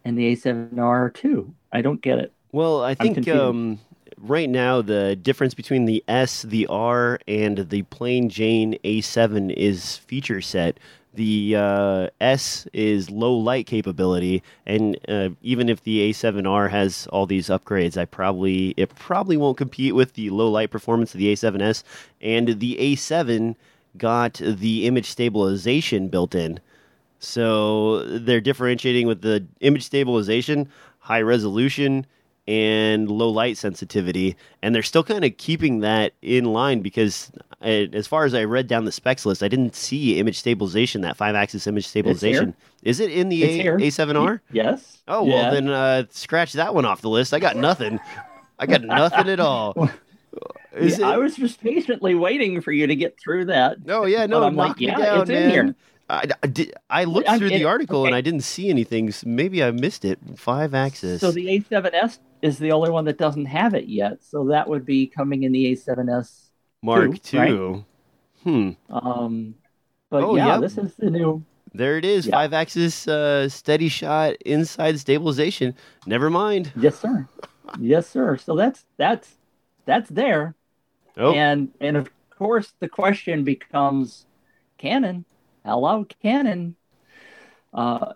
and 0.05 0.19
the 0.19 0.35
A7R2? 0.35 1.53
I 1.73 1.81
don't 1.81 2.01
get 2.01 2.19
it. 2.19 2.33
Well, 2.51 2.83
I 2.83 2.95
think 2.95 3.29
um, 3.29 3.79
right 4.19 4.49
now 4.49 4.83
the 4.83 5.17
difference 5.17 5.55
between 5.55 5.85
the 5.85 6.03
S, 6.09 6.43
the 6.43 6.67
R, 6.69 7.19
and 7.27 7.69
the 7.71 7.83
plain 7.83 8.29
Jane 8.29 8.79
A7 8.85 9.53
is 9.53 9.97
feature 9.99 10.41
set. 10.41 10.79
The 11.15 11.55
uh, 11.57 12.09
S 12.21 12.67
is 12.73 13.09
low 13.09 13.35
light 13.35 13.67
capability, 13.67 14.43
and 14.67 14.99
uh, 15.09 15.31
even 15.43 15.69
if 15.69 15.85
the 15.85 16.11
A7R 16.11 16.71
has 16.71 17.07
all 17.09 17.25
these 17.25 17.49
upgrades, 17.49 17.97
I 17.97 18.05
probably 18.05 18.75
it 18.77 18.93
probably 18.97 19.37
won't 19.37 19.57
compete 19.57 19.95
with 19.95 20.15
the 20.15 20.31
low 20.31 20.51
light 20.51 20.71
performance 20.71 21.15
of 21.15 21.19
the 21.19 21.33
A7S. 21.33 21.85
And 22.21 22.59
the 22.59 22.77
A7 22.81 23.55
got 23.97 24.35
the 24.35 24.89
image 24.89 25.09
stabilization 25.09 26.09
built 26.09 26.35
in, 26.35 26.59
so 27.21 28.03
they're 28.19 28.41
differentiating 28.41 29.07
with 29.07 29.23
the 29.23 29.47
image 29.61 29.85
stabilization, 29.85 30.69
high 30.99 31.23
resolution 31.23 32.07
and 32.47 33.11
low 33.11 33.31
light 33.31 33.57
sensitivity, 33.57 34.37
and 34.63 34.75
they're 34.75 34.83
still 34.83 35.05
kind 35.05 35.25
of 35.25 35.37
keeping 35.37 35.81
that 35.81 36.13
in 36.21 36.45
line 36.45 36.81
because, 36.81 37.31
I, 37.63 37.89
as 37.93 38.07
far 38.07 38.25
as 38.25 38.35
I 38.35 38.45
read 38.45 38.67
down 38.67 38.85
the 38.85 38.93
specs 38.93 39.25
list, 39.25 39.43
I 39.43 39.49
didn't 39.49 39.75
see 39.75 40.19
image 40.19 40.39
stabilization, 40.39 41.01
that 41.03 41.17
five 41.17 41.35
axis 41.35 41.67
image 41.67 41.87
stabilization. 41.87 42.55
Is 42.83 43.01
it 43.01 43.11
in 43.11 43.31
the 43.31 43.45
A, 43.45 43.65
A7R? 43.65 44.41
Yes. 44.53 45.03
Oh 45.09 45.25
well, 45.25 45.45
yeah. 45.45 45.51
then 45.51 45.69
uh, 45.69 46.05
scratch 46.11 46.53
that 46.55 46.75
one 46.75 46.85
off 46.85 47.01
the 47.01 47.11
list. 47.11 47.33
I 47.33 47.39
got 47.39 47.57
nothing. 47.57 47.99
I 48.59 48.67
got 48.67 48.83
nothing 48.83 49.29
at 49.29 49.41
all. 49.41 49.91
Is 50.75 50.99
yeah, 50.99 51.11
it... 51.11 51.13
I 51.15 51.17
was 51.19 51.37
just 51.37 51.61
patiently 51.61 52.15
waiting 52.15 52.61
for 52.61 52.73
you 52.73 52.87
to 52.87 52.97
get 52.97 53.19
through 53.19 53.47
that. 53.47 53.87
No, 53.87 54.07
yeah, 54.07 54.27
no, 54.27 54.43
I'm 54.43 54.57
like, 54.57 54.81
yeah, 54.81 54.99
down, 54.99 55.21
it's 55.21 55.29
man. 55.31 55.43
in 55.43 55.51
here. 55.51 55.75
I, 56.09 56.25
I, 56.43 56.47
did, 56.47 56.75
I 56.91 57.05
looked 57.05 57.29
through 57.31 57.49
the 57.49 57.65
article 57.65 58.01
okay. 58.01 58.09
and 58.09 58.15
I 58.15 58.21
didn't 58.21 58.43
see 58.43 58.69
anything. 58.69 59.11
So 59.11 59.27
maybe 59.29 59.63
I 59.63 59.71
missed 59.71 60.05
it. 60.05 60.19
Five 60.37 60.75
axis. 60.75 61.21
So 61.21 61.31
the 61.31 61.47
A7S 61.47 62.19
is 62.43 62.59
the 62.59 62.73
only 62.73 62.91
one 62.91 63.07
that 63.07 63.17
doesn't 63.17 63.47
have 63.47 63.75
it 63.75 63.87
yet. 63.87 64.23
So 64.23 64.49
that 64.49 64.69
would 64.69 64.85
be 64.85 65.07
coming 65.07 65.45
in 65.45 65.53
the 65.53 65.75
A7S 65.75 66.51
Mark 66.83 67.35
II. 67.35 67.41
Right? 67.41 67.85
Hmm. 68.43 68.71
Um, 68.91 69.55
but 70.11 70.23
oh, 70.23 70.37
yeah, 70.37 70.47
yep. 70.49 70.61
this 70.61 70.77
is 70.77 70.95
the 70.97 71.11
new. 71.11 71.45
There 71.73 71.99
it 71.99 72.05
is, 72.05 72.29
five 72.29 72.53
axis 72.53 73.09
uh, 73.09 73.49
steady 73.49 73.89
shot 73.89 74.37
inside 74.47 75.01
stabilization. 75.01 75.75
Never 76.07 76.31
mind. 76.31 76.71
Yes, 76.77 77.01
sir. 77.01 77.27
yes, 77.81 78.09
sir. 78.09 78.37
So 78.37 78.55
that's 78.55 78.85
that's 78.97 79.35
that's 79.85 80.09
there. 80.11 80.55
Oh. 81.17 81.33
And 81.33 81.71
and 81.81 81.97
of 81.97 82.11
course 82.31 82.75
the 82.79 82.89
question 82.89 83.43
becomes 83.43 84.27
Canon 84.79 85.25
hello, 85.65 86.07
Canon. 86.23 86.77
Uh, 87.73 88.13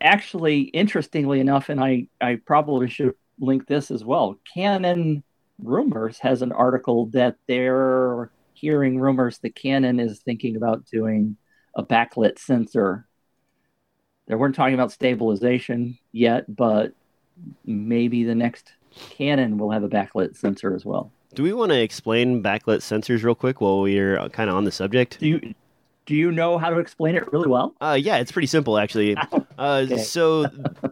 actually, 0.00 0.62
interestingly 0.62 1.40
enough, 1.40 1.68
and 1.68 1.80
I, 1.80 2.06
I 2.20 2.36
probably 2.44 2.88
should 2.88 3.14
link 3.38 3.66
this 3.66 3.90
as 3.90 4.04
well. 4.04 4.38
Canon 4.54 5.22
Rumors 5.62 6.18
has 6.20 6.42
an 6.42 6.52
article 6.52 7.06
that 7.06 7.36
they're 7.46 8.30
hearing 8.54 8.98
rumors 8.98 9.38
that 9.38 9.54
Canon 9.54 10.00
is 10.00 10.20
thinking 10.20 10.56
about 10.56 10.84
doing 10.86 11.36
a 11.74 11.82
backlit 11.82 12.38
sensor. 12.38 13.06
They 14.26 14.34
weren't 14.34 14.54
talking 14.54 14.74
about 14.74 14.92
stabilization 14.92 15.98
yet, 16.12 16.54
but 16.54 16.92
maybe 17.64 18.24
the 18.24 18.34
next 18.34 18.72
Canon 19.10 19.58
will 19.58 19.70
have 19.70 19.82
a 19.82 19.88
backlit 19.88 20.36
sensor 20.36 20.74
as 20.74 20.84
well. 20.84 21.10
Do 21.34 21.42
we 21.42 21.52
want 21.52 21.70
to 21.70 21.80
explain 21.80 22.42
backlit 22.42 22.78
sensors 22.78 23.22
real 23.22 23.34
quick 23.34 23.60
while 23.60 23.80
we're 23.80 24.28
kind 24.30 24.50
of 24.50 24.56
on 24.56 24.64
the 24.64 24.72
subject? 24.72 25.20
Do 25.20 25.28
you 25.28 25.54
do 26.10 26.16
you 26.16 26.32
know 26.32 26.58
how 26.58 26.70
to 26.70 26.80
explain 26.80 27.14
it 27.14 27.32
really 27.32 27.46
well? 27.46 27.72
Uh, 27.80 27.96
yeah, 27.98 28.16
it's 28.16 28.32
pretty 28.32 28.48
simple 28.48 28.78
actually. 28.78 29.16
Uh, 29.60 29.84
okay. 29.84 29.98
So, 29.98 30.46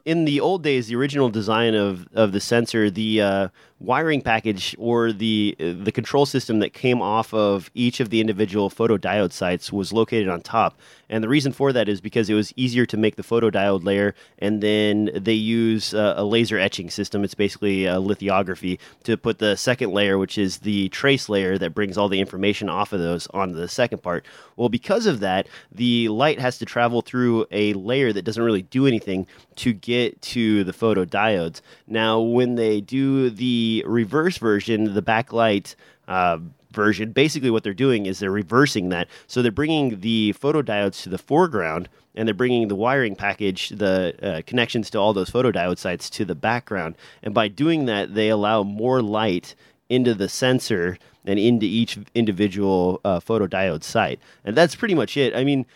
in 0.05 0.27
the 0.27 0.41
old 0.41 0.63
days, 0.63 0.89
the 0.89 0.97
original 0.97 1.31
design 1.31 1.75
of, 1.75 2.07
of 2.13 2.33
the 2.33 2.41
sensor, 2.41 2.91
the 2.91 3.23
uh, 3.23 3.49
wiring 3.81 4.21
package 4.21 4.77
or 4.79 5.11
the 5.11 5.57
the 5.59 5.91
control 5.91 6.27
system 6.27 6.59
that 6.59 6.75
came 6.75 7.01
off 7.01 7.33
of 7.33 7.71
each 7.75 7.99
of 7.99 8.11
the 8.11 8.21
individual 8.21 8.69
photodiode 8.69 9.33
sites 9.33 9.73
was 9.73 9.91
located 9.91 10.29
on 10.29 10.43
top. 10.43 10.79
And 11.11 11.25
the 11.25 11.29
reason 11.29 11.53
for 11.53 11.73
that 11.73 11.89
is 11.89 12.01
because 12.01 12.29
it 12.29 12.35
was 12.35 12.53
easier 12.57 12.87
to 12.87 12.97
make 12.97 13.17
the 13.17 13.23
photodiode 13.23 13.85
layer, 13.85 14.15
and 14.39 14.63
then 14.63 15.11
they 15.15 15.33
use 15.33 15.95
uh, 15.95 16.15
a 16.17 16.25
laser 16.25 16.59
etching 16.59 16.91
system. 16.91 17.25
It's 17.25 17.35
basically 17.35 17.87
a 17.87 17.99
lithography 17.99 18.79
to 19.05 19.17
put 19.17 19.39
the 19.39 19.57
second 19.57 19.93
layer, 19.93 20.19
which 20.19 20.37
is 20.39 20.59
the 20.59 20.89
trace 20.91 21.29
layer 21.29 21.59
that 21.59 21.75
brings 21.75 21.97
all 21.97 22.09
the 22.09 22.21
information 22.21 22.69
off 22.69 22.93
of 22.93 23.01
those 23.01 23.27
onto 23.29 23.55
the 23.55 23.69
second 23.69 24.03
part. 24.03 24.27
Well, 24.57 24.69
because 24.69 25.07
of 25.07 25.21
that, 25.21 25.49
the 25.73 26.09
light 26.09 26.41
has 26.41 26.59
to 26.59 26.65
travel 26.65 27.03
through 27.03 27.47
a 27.51 27.73
layer 27.75 28.13
that 28.13 28.23
doesn't 28.23 28.43
really 28.43 28.63
do 28.63 28.87
anything 28.87 29.27
to 29.57 29.73
get 29.73 30.21
to 30.23 30.65
the 30.65 30.73
photodiodes. 30.73 31.61
Now, 31.87 32.21
when 32.21 32.57
they 32.57 32.81
do 32.81 33.31
the 33.31 33.85
reverse 33.87 34.39
version, 34.39 34.95
the 34.95 35.03
backlight 35.03 35.75
uh, 36.07 36.39
version, 36.79 37.11
basically 37.11 37.51
what 37.51 37.65
they're 37.65 37.75
doing 37.75 38.07
is 38.07 38.21
they're 38.21 38.31
reversing 38.31 38.89
that. 38.91 39.09
So 39.27 39.43
they're 39.43 39.51
bringing 39.51 40.01
the 40.01 40.33
photodiodes 40.41 41.03
to 41.03 41.09
the 41.09 41.19
foreground 41.19 41.89
and 42.15 42.27
they're 42.27 42.35
bringing 42.35 42.69
the 42.69 42.77
wiring 42.77 43.17
package, 43.17 43.71
the 43.71 44.15
uh, 44.23 44.43
connections 44.47 44.89
to 44.91 44.99
all 44.99 45.13
those 45.13 45.31
photodiode 45.31 45.79
sites 45.79 46.09
to 46.11 46.25
the 46.25 46.37
background. 46.37 46.95
And 47.23 47.35
by 47.35 47.49
doing 47.49 47.87
that, 47.87 48.15
they 48.15 48.29
allow 48.29 48.63
more 48.63 49.03
light 49.03 49.57
into 49.89 50.15
the 50.15 50.29
sensor 50.29 50.99
and 51.25 51.39
into 51.39 51.67
each 51.67 51.99
individual 52.15 53.01
uh, 53.05 53.19
photodiode 53.19 53.83
site. 53.83 54.21
And 54.45 54.57
that's 54.57 54.77
pretty 54.77 54.95
much 54.95 55.17
it. 55.17 55.35
I 55.35 55.43
mean, 55.45 55.67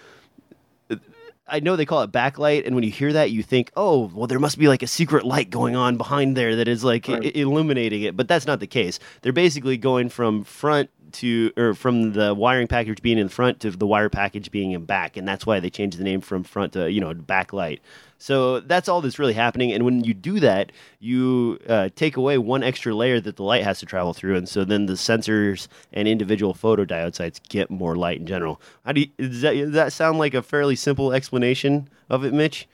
I 1.47 1.61
know 1.61 1.77
they 1.77 1.85
call 1.85 2.03
it 2.03 2.13
backlight, 2.13 2.67
and 2.67 2.75
when 2.75 2.85
you 2.85 2.91
hear 2.91 3.13
that, 3.13 3.31
you 3.31 3.43
think, 3.43 3.73
oh, 3.77 4.11
well, 4.15 4.27
there 4.27 4.39
must 4.39 4.59
be 4.59 4.69
like 4.69 4.83
a 4.83 4.87
secret 4.87 5.25
light 5.25 5.51
going 5.51 5.75
on 5.75 5.97
behind 5.97 6.37
there 6.37 6.57
that 6.57 6.69
is 6.69 6.85
like 6.85 7.09
right. 7.09 7.25
I- 7.25 7.39
illuminating 7.39 8.03
it. 8.03 8.17
But 8.17 8.29
that's 8.29 8.47
not 8.47 8.61
the 8.61 8.67
case. 8.67 8.99
They're 9.23 9.33
basically 9.33 9.77
going 9.77 10.09
from 10.09 10.45
front 10.45 10.91
to 11.13 11.53
or 11.57 11.75
from 11.75 12.13
the 12.13 12.35
wiring 12.35 12.69
package 12.69 13.03
being 13.03 13.19
in 13.19 13.29
front 13.29 13.61
to 13.61 13.71
the 13.71 13.87
wire 13.87 14.09
package 14.09 14.51
being 14.51 14.73
in 14.73 14.85
back, 14.85 15.17
and 15.17 15.27
that's 15.27 15.45
why 15.45 15.61
they 15.61 15.71
changed 15.71 15.99
the 15.99 16.05
name 16.05 16.21
from 16.21 16.45
front 16.45 16.73
to 16.73 16.91
you 16.91 17.01
know 17.01 17.13
backlight. 17.13 17.81
So 18.23 18.61
that's 18.61 18.89
all 18.89 19.01
that's 19.01 19.19
really 19.19 19.33
happening. 19.33 19.73
And 19.73 19.85
when 19.85 20.05
you 20.05 20.15
do 20.15 20.41
that, 20.41 20.73
you 21.01 21.59
uh, 21.69 21.89
take 21.97 22.17
away 22.17 22.39
one 22.39 22.63
extra 22.63 22.95
layer 22.95 23.21
that 23.21 23.37
the 23.37 23.43
light 23.43 23.65
has 23.65 23.81
to 23.81 23.87
travel 23.87 24.15
through, 24.15 24.37
and 24.37 24.49
so 24.49 24.65
then 24.65 24.87
the 24.87 24.93
sensors 24.93 25.69
and 25.93 26.07
individual 26.07 26.55
photodiode 26.55 27.15
sites 27.15 27.41
get 27.49 27.71
more 27.71 27.97
light 27.97 28.21
in 28.21 28.27
general. 28.27 28.61
How 28.85 28.93
do 28.93 29.01
you, 29.01 29.07
does 29.19 29.41
that, 29.41 29.55
does 29.55 29.73
that 29.73 29.93
sound 29.93 30.19
like 30.19 30.35
a 30.35 30.43
fairly 30.43 30.77
simple 30.77 31.13
explanation 31.13 31.89
of 32.09 32.25
it, 32.25 32.33
Mitch? 32.33 32.69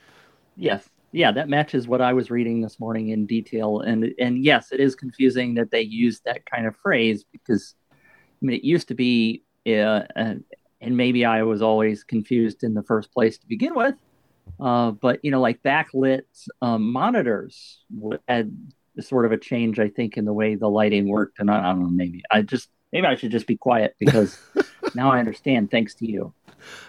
Yes 0.55 0.89
yeah, 1.11 1.31
that 1.31 1.49
matches 1.49 1.87
what 1.87 2.01
I 2.01 2.13
was 2.13 2.29
reading 2.29 2.61
this 2.61 2.79
morning 2.79 3.09
in 3.09 3.25
detail. 3.25 3.79
And 3.79 4.13
and 4.19 4.43
yes, 4.43 4.71
it 4.71 4.79
is 4.79 4.95
confusing 4.95 5.55
that 5.55 5.71
they 5.71 5.81
use 5.81 6.19
that 6.21 6.45
kind 6.45 6.67
of 6.67 6.75
phrase 6.75 7.25
because 7.31 7.73
I 7.91 8.45
mean, 8.45 8.55
it 8.55 8.63
used 8.63 8.87
to 8.89 8.93
be, 8.93 9.43
uh, 9.67 10.03
uh, 10.15 10.35
and 10.81 10.97
maybe 10.97 11.25
I 11.25 11.43
was 11.43 11.61
always 11.61 12.03
confused 12.03 12.63
in 12.63 12.73
the 12.73 12.83
first 12.83 13.11
place 13.11 13.37
to 13.37 13.47
begin 13.47 13.75
with. 13.75 13.95
Uh, 14.59 14.91
but 14.91 15.19
you 15.23 15.31
know, 15.31 15.41
like 15.41 15.61
backlit 15.63 16.23
um, 16.61 16.91
monitors 16.91 17.79
had 18.27 18.55
sort 18.99 19.25
of 19.25 19.31
a 19.31 19.37
change, 19.37 19.79
I 19.79 19.89
think, 19.89 20.17
in 20.17 20.25
the 20.25 20.33
way 20.33 20.55
the 20.55 20.69
lighting 20.69 21.07
worked. 21.07 21.39
And 21.39 21.49
I, 21.49 21.59
I 21.59 21.73
don't 21.73 21.83
know, 21.83 21.89
maybe 21.89 22.21
I 22.31 22.41
just 22.41 22.69
maybe 22.91 23.07
I 23.07 23.15
should 23.15 23.31
just 23.31 23.47
be 23.47 23.57
quiet 23.57 23.95
because 23.99 24.37
now 24.95 25.11
I 25.11 25.19
understand, 25.19 25.71
thanks 25.71 25.95
to 25.95 26.09
you. 26.09 26.33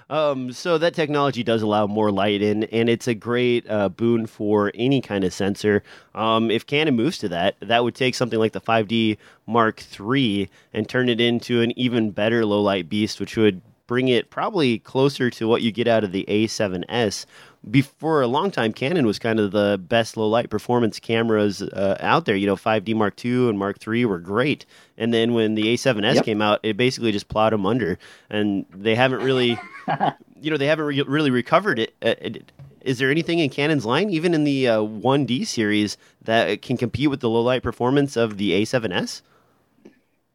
Um, 0.08 0.52
so 0.52 0.78
that 0.78 0.94
technology 0.94 1.44
does 1.44 1.62
allow 1.62 1.86
more 1.86 2.10
light 2.10 2.42
in, 2.42 2.64
and 2.64 2.88
it's 2.88 3.06
a 3.06 3.14
great 3.14 3.68
uh, 3.70 3.88
boon 3.88 4.26
for 4.26 4.72
any 4.74 5.00
kind 5.00 5.22
of 5.22 5.32
sensor. 5.32 5.84
Um, 6.14 6.50
if 6.50 6.66
Canon 6.66 6.96
moves 6.96 7.18
to 7.18 7.28
that, 7.28 7.54
that 7.60 7.84
would 7.84 7.94
take 7.94 8.16
something 8.16 8.38
like 8.38 8.52
the 8.52 8.60
5D 8.60 9.16
Mark 9.46 9.84
III 9.98 10.50
and 10.72 10.88
turn 10.88 11.08
it 11.08 11.20
into 11.20 11.60
an 11.60 11.78
even 11.78 12.10
better 12.10 12.44
low 12.44 12.60
light 12.60 12.88
beast, 12.88 13.20
which 13.20 13.36
would 13.36 13.62
bring 13.86 14.08
it 14.08 14.30
probably 14.30 14.78
closer 14.78 15.30
to 15.30 15.48
what 15.48 15.62
you 15.62 15.72
get 15.72 15.88
out 15.88 16.04
of 16.04 16.12
the 16.12 16.24
A7S. 16.28 17.26
Before 17.68 18.22
a 18.22 18.26
long 18.26 18.50
time, 18.50 18.72
Canon 18.72 19.06
was 19.06 19.18
kind 19.18 19.38
of 19.38 19.50
the 19.50 19.78
best 19.78 20.16
low 20.16 20.28
light 20.28 20.48
performance 20.48 20.98
cameras 20.98 21.60
uh, 21.60 21.98
out 22.00 22.24
there. 22.24 22.34
You 22.34 22.46
know, 22.46 22.56
5D 22.56 22.94
Mark 22.94 23.22
II 23.22 23.50
and 23.50 23.58
Mark 23.58 23.86
III 23.86 24.06
were 24.06 24.18
great, 24.18 24.64
and 24.96 25.12
then 25.12 25.34
when 25.34 25.56
the 25.56 25.64
A7S 25.64 26.14
yep. 26.14 26.24
came 26.24 26.40
out, 26.40 26.60
it 26.62 26.78
basically 26.78 27.12
just 27.12 27.28
plowed 27.28 27.52
them 27.52 27.66
under, 27.66 27.98
and 28.30 28.64
they 28.74 28.94
haven't 28.94 29.22
really, 29.22 29.58
you 30.40 30.50
know, 30.50 30.56
they 30.56 30.66
haven't 30.66 30.86
re- 30.86 31.02
really 31.02 31.30
recovered 31.30 31.78
it. 31.78 31.94
Uh, 32.00 32.14
it. 32.20 32.52
Is 32.80 32.98
there 32.98 33.10
anything 33.10 33.40
in 33.40 33.50
Canon's 33.50 33.84
line, 33.84 34.08
even 34.08 34.32
in 34.32 34.44
the 34.44 34.66
uh, 34.66 34.78
1D 34.78 35.46
series, 35.46 35.98
that 36.22 36.62
can 36.62 36.78
compete 36.78 37.10
with 37.10 37.20
the 37.20 37.28
low 37.28 37.42
light 37.42 37.62
performance 37.62 38.16
of 38.16 38.38
the 38.38 38.52
A7S? 38.52 39.20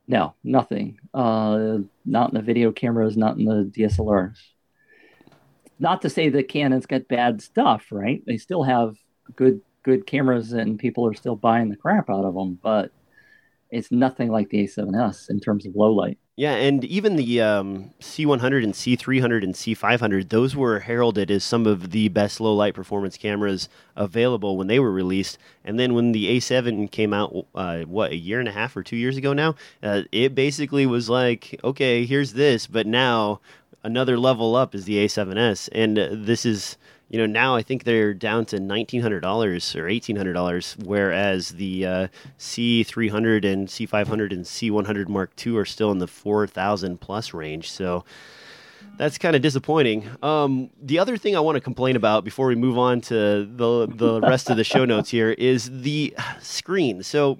No, 0.07 0.35
nothing. 0.43 0.99
Uh, 1.11 1.79
not 2.05 2.29
in 2.29 2.35
the 2.35 2.43
video 2.43 2.71
cameras, 2.71 3.17
not 3.17 3.37
in 3.37 3.45
the 3.45 3.63
DSLRs. 3.75 4.37
Not 5.79 6.01
to 6.03 6.09
say 6.09 6.29
that 6.29 6.47
Canon's 6.47 6.85
got 6.85 7.07
bad 7.07 7.41
stuff, 7.41 7.87
right? 7.91 8.23
They 8.25 8.37
still 8.37 8.63
have 8.63 8.95
good 9.35 9.61
good 9.83 10.07
cameras, 10.07 10.53
and 10.53 10.79
people 10.79 11.05
are 11.05 11.13
still 11.13 11.35
buying 11.35 11.69
the 11.69 11.75
crap 11.75 12.09
out 12.09 12.25
of 12.25 12.33
them. 12.33 12.57
But 12.61 12.91
it's 13.69 13.91
nothing 13.91 14.31
like 14.31 14.49
the 14.49 14.63
A7S 14.63 15.29
in 15.29 15.39
terms 15.39 15.65
of 15.65 15.75
low 15.75 15.91
light. 15.91 16.17
Yeah, 16.37 16.55
and 16.55 16.83
even 16.83 17.15
the 17.15 17.41
um, 17.41 17.93
C100 18.01 18.63
and 18.63 18.73
C300 18.73 19.43
and 19.43 19.53
C500, 19.53 20.27
those 20.27 20.53
were 20.53 20.79
heralded 20.79 21.31
as 21.31 21.45
some 21.45 21.65
of 21.65 21.91
the 21.91 22.09
best 22.09 22.41
low 22.41 22.53
light 22.53 22.73
performance 22.73 23.15
cameras 23.15 23.69
available 23.95 24.57
when 24.57 24.67
they 24.67 24.79
were 24.79 24.91
released. 24.91 25.37
And 25.63 25.79
then 25.79 25.93
when 25.93 26.11
the 26.11 26.37
A7 26.37 26.91
came 26.91 27.13
out, 27.13 27.47
uh, 27.55 27.83
what, 27.83 28.11
a 28.11 28.17
year 28.17 28.41
and 28.41 28.49
a 28.49 28.51
half 28.51 28.75
or 28.75 28.83
two 28.83 28.97
years 28.97 29.15
ago 29.15 29.31
now, 29.31 29.55
uh, 29.81 30.01
it 30.11 30.35
basically 30.35 30.85
was 30.85 31.09
like, 31.09 31.57
okay, 31.63 32.05
here's 32.05 32.33
this, 32.33 32.67
but 32.67 32.85
now 32.85 33.39
another 33.85 34.17
level 34.17 34.55
up 34.55 34.75
is 34.75 34.85
the 34.85 34.97
A7S. 35.05 35.69
And 35.71 35.97
uh, 35.99 36.09
this 36.11 36.45
is 36.45 36.77
you 37.09 37.19
know 37.19 37.27
now 37.27 37.55
I 37.55 37.61
think 37.61 37.83
they're 37.83 38.13
down 38.15 38.45
to 38.47 38.59
nineteen 38.59 39.01
hundred 39.01 39.21
dollars 39.21 39.75
or 39.75 39.87
eighteen 39.87 40.15
hundred 40.15 40.33
dollars, 40.33 40.75
whereas 40.83 41.49
the 41.51 41.85
uh, 41.85 42.07
C 42.37 42.83
three 42.83 43.09
hundred 43.09 43.45
and 43.45 43.69
C 43.69 43.85
five 43.85 44.07
hundred 44.07 44.33
and 44.33 44.45
C 44.45 44.71
one 44.71 44.85
hundred 44.85 45.07
Mark 45.09 45.31
II 45.45 45.57
are 45.57 45.65
still 45.65 45.91
in 45.91 45.99
the 45.99 46.07
four 46.07 46.47
thousand 46.47 46.99
plus 47.01 47.33
range. 47.33 47.71
So 47.71 48.03
That's 48.97 49.17
kind 49.17 49.35
of 49.35 49.41
disappointing. 49.41 50.09
Um, 50.23 50.69
the 50.81 50.99
other 50.99 51.17
thing 51.17 51.35
I 51.35 51.41
want 51.41 51.55
to 51.57 51.61
complain 51.61 51.97
about 51.97 52.23
before 52.23 52.47
we 52.47 52.55
move 52.55 52.77
on 52.77 53.01
to 53.01 53.45
the 53.45 53.87
the 53.87 54.21
rest 54.21 54.49
of 54.49 54.55
the 54.57 54.63
show 54.63 54.85
notes 54.85 55.09
here 55.09 55.31
is 55.31 55.69
the 55.81 56.15
screen. 56.41 57.03
So 57.03 57.37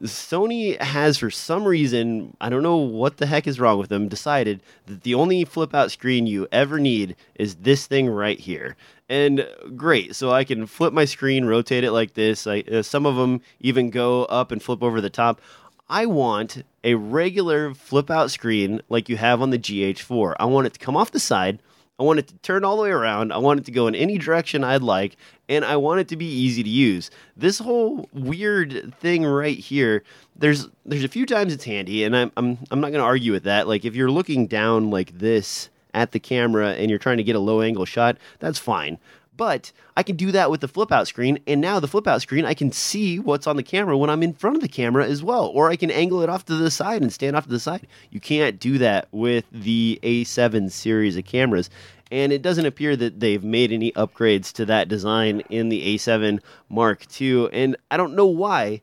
Sony 0.00 0.80
has, 0.80 1.18
for 1.18 1.30
some 1.30 1.64
reason, 1.64 2.36
I 2.40 2.48
don't 2.48 2.62
know 2.62 2.76
what 2.76 3.18
the 3.18 3.26
heck 3.26 3.46
is 3.46 3.60
wrong 3.60 3.78
with 3.78 3.88
them, 3.88 4.08
decided 4.08 4.62
that 4.86 5.02
the 5.02 5.14
only 5.14 5.44
flip 5.44 5.74
out 5.74 5.90
screen 5.90 6.26
you 6.26 6.48
ever 6.50 6.80
need 6.80 7.14
is 7.34 7.56
this 7.56 7.86
thing 7.86 8.08
right 8.08 8.38
here. 8.38 8.76
And 9.08 9.46
great, 9.76 10.16
so 10.16 10.30
I 10.32 10.44
can 10.44 10.66
flip 10.66 10.92
my 10.92 11.04
screen, 11.04 11.44
rotate 11.44 11.84
it 11.84 11.92
like 11.92 12.14
this. 12.14 12.46
I, 12.46 12.60
uh, 12.60 12.82
some 12.82 13.04
of 13.04 13.16
them 13.16 13.42
even 13.60 13.90
go 13.90 14.24
up 14.24 14.50
and 14.50 14.62
flip 14.62 14.82
over 14.82 15.00
the 15.00 15.10
top. 15.10 15.40
I 15.88 16.06
want 16.06 16.64
a 16.82 16.94
regular 16.94 17.74
flip 17.74 18.10
out 18.10 18.30
screen 18.30 18.80
like 18.88 19.10
you 19.10 19.18
have 19.18 19.42
on 19.42 19.50
the 19.50 19.58
GH4. 19.58 20.36
I 20.40 20.46
want 20.46 20.66
it 20.66 20.72
to 20.72 20.78
come 20.78 20.96
off 20.96 21.10
the 21.10 21.20
side. 21.20 21.58
I 22.02 22.04
want 22.04 22.18
it 22.18 22.26
to 22.26 22.34
turn 22.38 22.64
all 22.64 22.76
the 22.76 22.82
way 22.82 22.90
around. 22.90 23.32
I 23.32 23.38
want 23.38 23.60
it 23.60 23.66
to 23.66 23.70
go 23.70 23.86
in 23.86 23.94
any 23.94 24.18
direction 24.18 24.64
I'd 24.64 24.82
like, 24.82 25.16
and 25.48 25.64
I 25.64 25.76
want 25.76 26.00
it 26.00 26.08
to 26.08 26.16
be 26.16 26.26
easy 26.26 26.64
to 26.64 26.68
use. 26.68 27.12
This 27.36 27.60
whole 27.60 28.08
weird 28.12 28.92
thing 28.98 29.24
right 29.24 29.56
here, 29.56 30.02
there's 30.34 30.66
there's 30.84 31.04
a 31.04 31.08
few 31.08 31.26
times 31.26 31.52
it's 31.52 31.62
handy, 31.62 32.02
and 32.02 32.16
I'm 32.16 32.32
I'm 32.36 32.58
I'm 32.72 32.80
not 32.80 32.88
to 32.90 32.98
argue 32.98 33.30
with 33.30 33.44
that. 33.44 33.68
Like 33.68 33.84
if 33.84 33.94
you're 33.94 34.10
looking 34.10 34.48
down 34.48 34.90
like 34.90 35.16
this 35.16 35.70
at 35.94 36.10
the 36.10 36.18
camera 36.18 36.70
and 36.70 36.90
you're 36.90 36.98
trying 36.98 37.18
to 37.18 37.22
get 37.22 37.36
a 37.36 37.38
low 37.38 37.60
angle 37.60 37.84
shot, 37.84 38.16
that's 38.40 38.58
fine. 38.58 38.98
But 39.36 39.72
I 39.96 40.02
can 40.02 40.16
do 40.16 40.30
that 40.32 40.50
with 40.50 40.60
the 40.60 40.68
flip 40.68 40.92
out 40.92 41.08
screen, 41.08 41.38
and 41.46 41.60
now 41.60 41.80
the 41.80 41.88
flip 41.88 42.06
out 42.06 42.20
screen, 42.20 42.44
I 42.44 42.54
can 42.54 42.70
see 42.70 43.18
what's 43.18 43.46
on 43.46 43.56
the 43.56 43.62
camera 43.62 43.96
when 43.96 44.10
I'm 44.10 44.22
in 44.22 44.34
front 44.34 44.56
of 44.56 44.62
the 44.62 44.68
camera 44.68 45.06
as 45.06 45.22
well, 45.22 45.46
or 45.46 45.70
I 45.70 45.76
can 45.76 45.90
angle 45.90 46.22
it 46.22 46.28
off 46.28 46.44
to 46.46 46.54
the 46.54 46.70
side 46.70 47.00
and 47.00 47.12
stand 47.12 47.34
off 47.34 47.44
to 47.44 47.50
the 47.50 47.58
side. 47.58 47.86
You 48.10 48.20
can't 48.20 48.60
do 48.60 48.76
that 48.78 49.08
with 49.10 49.44
the 49.50 49.98
A7 50.02 50.70
series 50.70 51.16
of 51.16 51.24
cameras, 51.24 51.70
and 52.10 52.30
it 52.30 52.42
doesn't 52.42 52.66
appear 52.66 52.94
that 52.96 53.20
they've 53.20 53.42
made 53.42 53.72
any 53.72 53.90
upgrades 53.92 54.52
to 54.52 54.66
that 54.66 54.88
design 54.88 55.40
in 55.48 55.70
the 55.70 55.94
A7 55.94 56.40
Mark 56.68 57.06
II, 57.18 57.48
and 57.52 57.76
I 57.90 57.96
don't 57.96 58.14
know 58.14 58.26
why. 58.26 58.82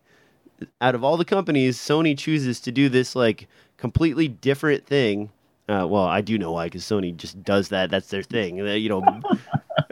Out 0.82 0.94
of 0.94 1.06
all 1.06 1.16
the 1.16 1.24
companies, 1.24 1.78
Sony 1.78 2.18
chooses 2.18 2.60
to 2.62 2.72
do 2.72 2.90
this 2.90 3.16
like 3.16 3.48
completely 3.78 4.28
different 4.28 4.86
thing. 4.86 5.30
Uh, 5.70 5.86
well, 5.88 6.04
I 6.04 6.22
do 6.22 6.38
know 6.38 6.52
why 6.52 6.66
because 6.66 6.84
Sony 6.84 7.16
just 7.16 7.42
does 7.44 7.70
that. 7.70 7.92
That's 7.92 8.10
their 8.10 8.24
thing. 8.24 8.58
You 8.58 8.90
know, 8.90 9.22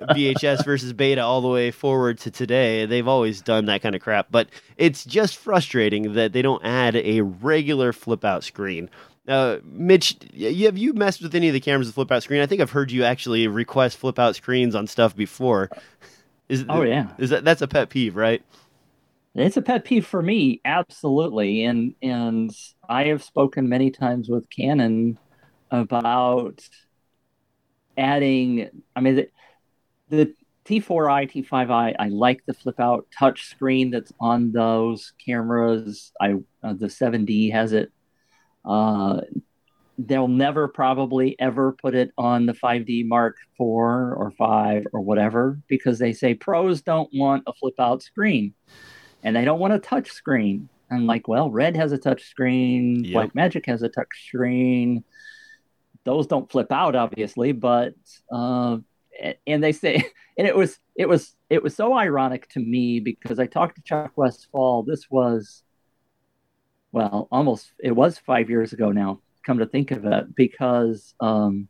VHS 0.08 0.66
versus 0.66 0.94
beta 0.94 1.22
all 1.22 1.42
the 1.42 1.48
way 1.48 1.72
forward 1.72 2.20
to 2.20 2.32
today. 2.32 2.86
They've 2.86 3.08
always 3.08 3.42
done 3.42 3.66
that 3.66 3.82
kind 3.82 3.96
of 3.96 4.02
crap, 4.02 4.28
but 4.32 4.50
it's 4.78 5.06
just 5.06 5.38
frustrating 5.38 6.14
that 6.14 6.34
they 6.34 6.42
don't 6.42 6.64
add 6.64 6.96
a 6.96 7.22
regular 7.22 7.94
flip 7.94 8.26
out 8.26 8.44
screen. 8.44 8.90
Uh, 9.28 9.58
Mitch, 9.64 10.16
have 10.40 10.78
you 10.78 10.94
messed 10.94 11.22
with 11.22 11.36
any 11.36 11.48
of 11.50 11.54
the 11.54 11.60
cameras 11.60 11.88
with 11.88 11.96
flip 11.96 12.12
out 12.12 12.24
screen? 12.24 12.42
I 12.42 12.46
think 12.46 12.62
I've 12.62 12.72
heard 12.72 12.92
you 12.92 13.04
actually 13.04 13.48
request 13.48 13.98
flip 13.98 14.18
out 14.18 14.36
screens 14.36 14.74
on 14.74 14.88
stuff 14.88 15.16
before. 15.16 15.70
Is, 16.48 16.64
oh 16.70 16.84
yeah, 16.84 17.10
is 17.18 17.30
that 17.32 17.44
that's 17.44 17.62
a 17.62 17.68
pet 17.68 17.90
peeve, 17.90 18.16
right? 18.16 18.42
It's 19.36 19.58
a 19.58 19.62
pet 19.62 19.84
peeve 19.84 20.06
for 20.06 20.22
me, 20.22 20.62
absolutely. 20.64 21.66
And 21.66 21.94
and 22.02 22.52
I 22.88 23.06
have 23.06 23.22
spoken 23.22 23.68
many 23.68 23.92
times 23.92 24.30
with 24.30 24.50
Canon 24.50 25.20
about 25.72 26.68
adding. 27.98 28.70
I 28.96 29.02
mean, 29.02 29.28
the 30.10 30.34
T4i, 30.66 31.32
T5i, 31.32 31.96
I 31.98 32.08
like 32.10 32.46
the 32.46 32.54
flip 32.54 32.80
out 32.80 33.08
touch 33.18 33.46
screen 33.46 33.90
that's 33.92 34.12
on 34.20 34.52
those 34.52 35.14
cameras. 35.24 36.12
I 36.20 36.34
uh, 36.64 36.74
the 36.74 36.88
7D 36.88 37.52
has 37.54 37.72
it. 37.72 37.92
Uh, 38.66 39.22
they'll 39.98 40.28
never 40.28 40.68
probably 40.68 41.36
ever 41.40 41.72
put 41.72 41.96
it 41.96 42.12
on 42.18 42.46
the 42.46 42.54
5D 42.54 43.08
Mark 43.08 43.38
4 43.58 44.16
or 44.16 44.32
5 44.38 44.88
or 44.94 45.02
whatever 45.02 45.60
because 45.68 45.98
they 46.00 46.14
say 46.14 46.34
pros 46.34 46.82
don't 46.82 47.10
want 47.14 47.44
a 47.48 47.54
flip 47.54 47.80
out 47.80 48.04
screen 48.04 48.54
and 49.24 49.36
they 49.36 49.46
don't 49.46 49.60
want 49.60 49.74
a 49.74 49.80
touch 49.80 50.12
screen. 50.12 50.70
I'm 50.92 51.08
like, 51.08 51.28
well, 51.28 51.50
Red 51.50 51.76
has 51.76 51.92
a 51.92 51.98
touch 51.98 52.24
screen, 52.24 53.04
yep. 53.04 53.32
Blackmagic 53.34 53.66
has 53.66 53.82
a 53.82 53.90
touch 53.90 54.28
screen. 54.28 55.04
Those 56.04 56.28
don't 56.28 56.50
flip 56.50 56.72
out, 56.72 56.96
obviously, 56.96 57.52
but 57.52 57.96
uh, 58.32 58.78
and 59.46 59.64
they 59.64 59.72
say 59.72 59.96
and 60.38 60.48
it 60.48 60.56
was 60.56 60.80
it 60.96 61.08
was 61.08 61.36
it 61.50 61.62
was 61.62 61.76
so 61.76 61.94
ironic 61.94 62.50
to 62.50 62.60
me 62.60 63.00
because 63.00 63.40
I 63.40 63.48
talked 63.48 63.76
to 63.76 63.82
Chuck 63.82 64.12
Westfall. 64.16 64.84
This 64.84 65.10
was 65.10 65.64
well, 66.92 67.28
almost 67.32 67.72
it 67.80 67.92
was 67.92 68.18
five 68.18 68.50
years 68.50 68.74
ago 68.74 68.92
now. 68.92 69.22
Come 69.46 69.60
to 69.60 69.66
think 69.66 69.92
of 69.92 70.06
it, 70.06 70.36
because 70.36 71.14
um, 71.20 71.68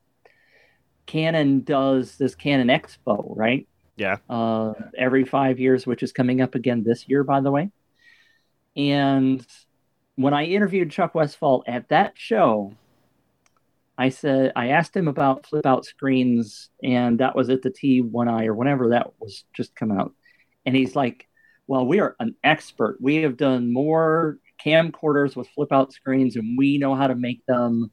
Canon 1.05 1.61
does 1.61 2.17
this 2.17 2.35
Canon 2.35 2.67
Expo, 2.67 3.35
right? 3.35 3.67
Yeah. 3.97 4.17
Uh, 4.29 4.73
every 4.97 5.25
five 5.25 5.59
years, 5.59 5.85
which 5.85 6.03
is 6.03 6.11
coming 6.11 6.41
up 6.41 6.55
again 6.55 6.83
this 6.83 7.07
year, 7.07 7.23
by 7.23 7.41
the 7.41 7.51
way. 7.51 7.71
And 8.75 9.45
when 10.15 10.33
I 10.33 10.45
interviewed 10.45 10.91
Chuck 10.91 11.15
Westfall 11.15 11.63
at 11.67 11.89
that 11.89 12.13
show, 12.15 12.73
I 13.97 14.09
said 14.09 14.53
I 14.55 14.69
asked 14.69 14.95
him 14.95 15.07
about 15.07 15.47
flip 15.47 15.65
out 15.65 15.85
screens, 15.85 16.69
and 16.83 17.19
that 17.19 17.35
was 17.35 17.49
at 17.49 17.63
the 17.63 17.71
T1i 17.71 18.45
or 18.45 18.53
whenever 18.53 18.89
that 18.89 19.13
was 19.19 19.43
just 19.53 19.75
come 19.75 19.91
out. 19.91 20.13
And 20.65 20.75
he's 20.75 20.95
like, 20.95 21.27
Well, 21.65 21.85
we 21.85 21.99
are 21.99 22.15
an 22.19 22.35
expert. 22.43 22.97
We 23.01 23.17
have 23.17 23.37
done 23.37 23.73
more 23.73 24.37
camcorders 24.63 25.35
with 25.35 25.47
flip 25.49 25.71
out 25.71 25.93
screens 25.93 26.35
and 26.35 26.57
we 26.57 26.77
know 26.77 26.95
how 26.95 27.07
to 27.07 27.15
make 27.15 27.45
them. 27.45 27.91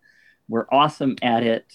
We're 0.49 0.67
awesome 0.71 1.17
at 1.23 1.43
it. 1.43 1.73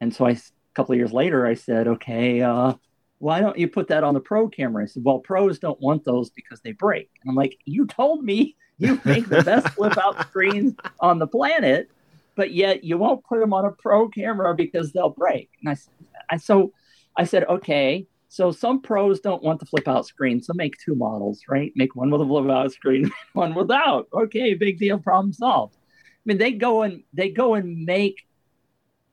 And 0.00 0.14
so 0.14 0.26
I, 0.26 0.32
a 0.32 0.38
couple 0.74 0.92
of 0.92 0.98
years 0.98 1.12
later, 1.12 1.46
I 1.46 1.54
said, 1.54 1.88
Okay, 1.88 2.42
uh, 2.42 2.74
why 3.18 3.40
don't 3.40 3.58
you 3.58 3.68
put 3.68 3.88
that 3.88 4.04
on 4.04 4.14
the 4.14 4.20
pro 4.20 4.48
camera? 4.48 4.82
I 4.82 4.86
said, 4.86 5.04
Well, 5.04 5.20
pros 5.20 5.58
don't 5.58 5.80
want 5.80 6.04
those 6.04 6.28
because 6.30 6.60
they 6.60 6.72
break. 6.72 7.08
And 7.22 7.30
I'm 7.30 7.36
like, 7.36 7.56
You 7.64 7.86
told 7.86 8.24
me 8.24 8.56
you 8.76 9.00
make 9.06 9.28
the 9.28 9.42
best 9.42 9.68
flip 9.74 9.96
out 9.96 10.20
screens 10.28 10.74
on 11.00 11.18
the 11.18 11.26
planet 11.26 11.90
but 12.36 12.52
yet 12.52 12.84
you 12.84 12.98
won't 12.98 13.24
put 13.24 13.40
them 13.40 13.52
on 13.52 13.64
a 13.64 13.72
pro 13.72 14.08
camera 14.08 14.54
because 14.54 14.92
they'll 14.92 15.10
break. 15.10 15.50
And 15.60 15.70
I, 15.70 16.34
I 16.34 16.36
so 16.36 16.72
I 17.16 17.24
said, 17.24 17.44
okay. 17.44 18.06
So 18.28 18.52
some 18.52 18.80
pros 18.80 19.18
don't 19.18 19.42
want 19.42 19.58
the 19.58 19.66
flip 19.66 19.88
out 19.88 20.06
screen, 20.06 20.40
so 20.40 20.52
make 20.54 20.76
two 20.78 20.94
models, 20.94 21.42
right? 21.48 21.72
Make 21.74 21.96
one 21.96 22.10
with 22.10 22.20
a 22.20 22.24
flip 22.24 22.48
out 22.48 22.72
screen, 22.72 23.10
one 23.32 23.54
without. 23.54 24.08
Okay, 24.12 24.54
big 24.54 24.78
deal, 24.78 24.98
problem 24.98 25.32
solved. 25.32 25.76
I 25.76 26.22
mean, 26.24 26.38
they 26.38 26.52
go 26.52 26.82
and 26.82 27.02
they 27.12 27.30
go 27.30 27.54
and 27.54 27.84
make 27.84 28.24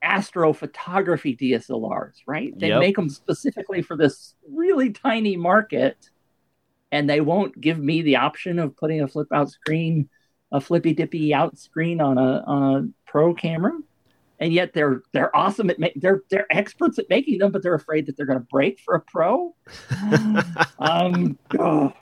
astrophotography 0.03 1.39
DSLRs, 1.39 2.17
right? 2.27 2.57
They 2.57 2.69
yep. 2.69 2.79
make 2.79 2.95
them 2.95 3.09
specifically 3.09 3.81
for 3.81 3.97
this 3.97 4.35
really 4.49 4.91
tiny 4.91 5.35
market, 5.35 6.09
and 6.91 7.09
they 7.09 7.21
won't 7.21 7.59
give 7.59 7.79
me 7.79 8.01
the 8.01 8.17
option 8.17 8.59
of 8.59 8.77
putting 8.77 9.01
a 9.01 9.07
flip 9.07 9.27
out 9.33 9.49
screen, 9.49 10.09
a 10.51 10.61
flippy 10.61 10.93
dippy 10.93 11.33
out 11.33 11.57
screen 11.57 12.01
on 12.01 12.17
a 12.17 12.43
on 12.45 12.75
a 12.75 12.87
pro 13.07 13.33
camera, 13.33 13.77
and 14.39 14.53
yet 14.53 14.73
they're 14.73 15.01
they're 15.13 15.35
awesome 15.35 15.69
at 15.69 15.79
ma- 15.79 15.87
they're 15.95 16.21
they're 16.29 16.47
experts 16.51 16.99
at 16.99 17.09
making 17.09 17.39
them, 17.39 17.51
but 17.51 17.63
they're 17.63 17.73
afraid 17.75 18.05
that 18.05 18.17
they're 18.17 18.25
going 18.25 18.39
to 18.39 18.45
break 18.45 18.79
for 18.79 18.95
a 18.95 19.01
pro. 19.01 19.55
um, 20.79 21.37
oh, 21.57 21.93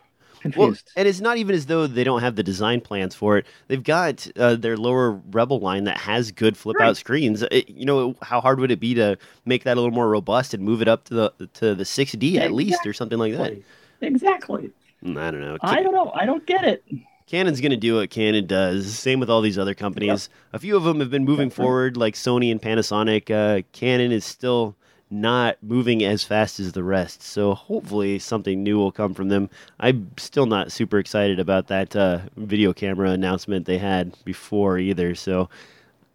confused. 0.41 0.85
Well, 0.87 0.93
and 0.97 1.07
it's 1.07 1.21
not 1.21 1.37
even 1.37 1.55
as 1.55 1.65
though 1.65 1.87
they 1.87 2.03
don't 2.03 2.21
have 2.21 2.35
the 2.35 2.43
design 2.43 2.81
plans 2.81 3.15
for 3.15 3.37
it. 3.37 3.45
They've 3.67 3.83
got 3.83 4.27
uh, 4.37 4.55
their 4.55 4.77
lower 4.77 5.11
Rebel 5.31 5.59
line 5.59 5.85
that 5.85 5.97
has 5.97 6.31
good 6.31 6.57
flip 6.57 6.77
right. 6.79 6.89
out 6.89 6.97
screens. 6.97 7.43
It, 7.43 7.69
you 7.69 7.85
know, 7.85 8.15
how 8.21 8.41
hard 8.41 8.59
would 8.59 8.71
it 8.71 8.79
be 8.79 8.93
to 8.95 9.17
make 9.45 9.63
that 9.63 9.77
a 9.77 9.79
little 9.79 9.95
more 9.95 10.09
robust 10.09 10.53
and 10.53 10.63
move 10.63 10.81
it 10.81 10.87
up 10.87 11.05
to 11.05 11.13
the 11.13 11.49
to 11.55 11.75
the 11.75 11.83
6D 11.83 12.05
exactly. 12.05 12.37
at 12.39 12.51
least 12.51 12.85
or 12.85 12.93
something 12.93 13.17
like 13.17 13.33
that? 13.33 13.53
Exactly. 14.01 14.71
Mm, 15.03 15.19
I 15.19 15.31
don't 15.31 15.41
know. 15.41 15.57
I 15.61 15.81
don't 15.81 15.93
know. 15.93 16.11
I 16.13 16.25
don't 16.25 16.45
get 16.45 16.63
it. 16.63 16.83
Canon's 17.27 17.59
going 17.59 17.71
to 17.71 17.77
do 17.77 17.95
what 17.95 18.11
Canon 18.11 18.45
does. 18.45 18.97
Same 18.97 19.19
with 19.19 19.29
all 19.29 19.41
these 19.41 19.57
other 19.57 19.73
companies. 19.73 20.29
Yep. 20.31 20.53
A 20.53 20.59
few 20.59 20.77
of 20.77 20.83
them 20.83 20.99
have 20.99 21.09
been 21.09 21.25
moving 21.25 21.49
forward, 21.49 21.97
like 21.97 22.13
Sony 22.13 22.51
and 22.51 22.61
Panasonic. 22.61 23.31
Uh, 23.31 23.63
Canon 23.71 24.11
is 24.11 24.23
still 24.23 24.75
not 25.09 25.57
moving 25.61 26.03
as 26.03 26.23
fast 26.23 26.59
as 26.59 26.73
the 26.73 26.83
rest. 26.83 27.21
So 27.21 27.53
hopefully 27.53 28.19
something 28.19 28.61
new 28.63 28.77
will 28.77 28.91
come 28.91 29.13
from 29.13 29.29
them. 29.29 29.49
I'm 29.79 30.11
still 30.17 30.45
not 30.45 30.71
super 30.71 30.99
excited 30.99 31.39
about 31.39 31.67
that 31.67 31.95
uh, 31.95 32.19
video 32.37 32.73
camera 32.73 33.11
announcement 33.11 33.65
they 33.65 33.77
had 33.77 34.15
before 34.23 34.77
either. 34.77 35.15
So 35.15 35.49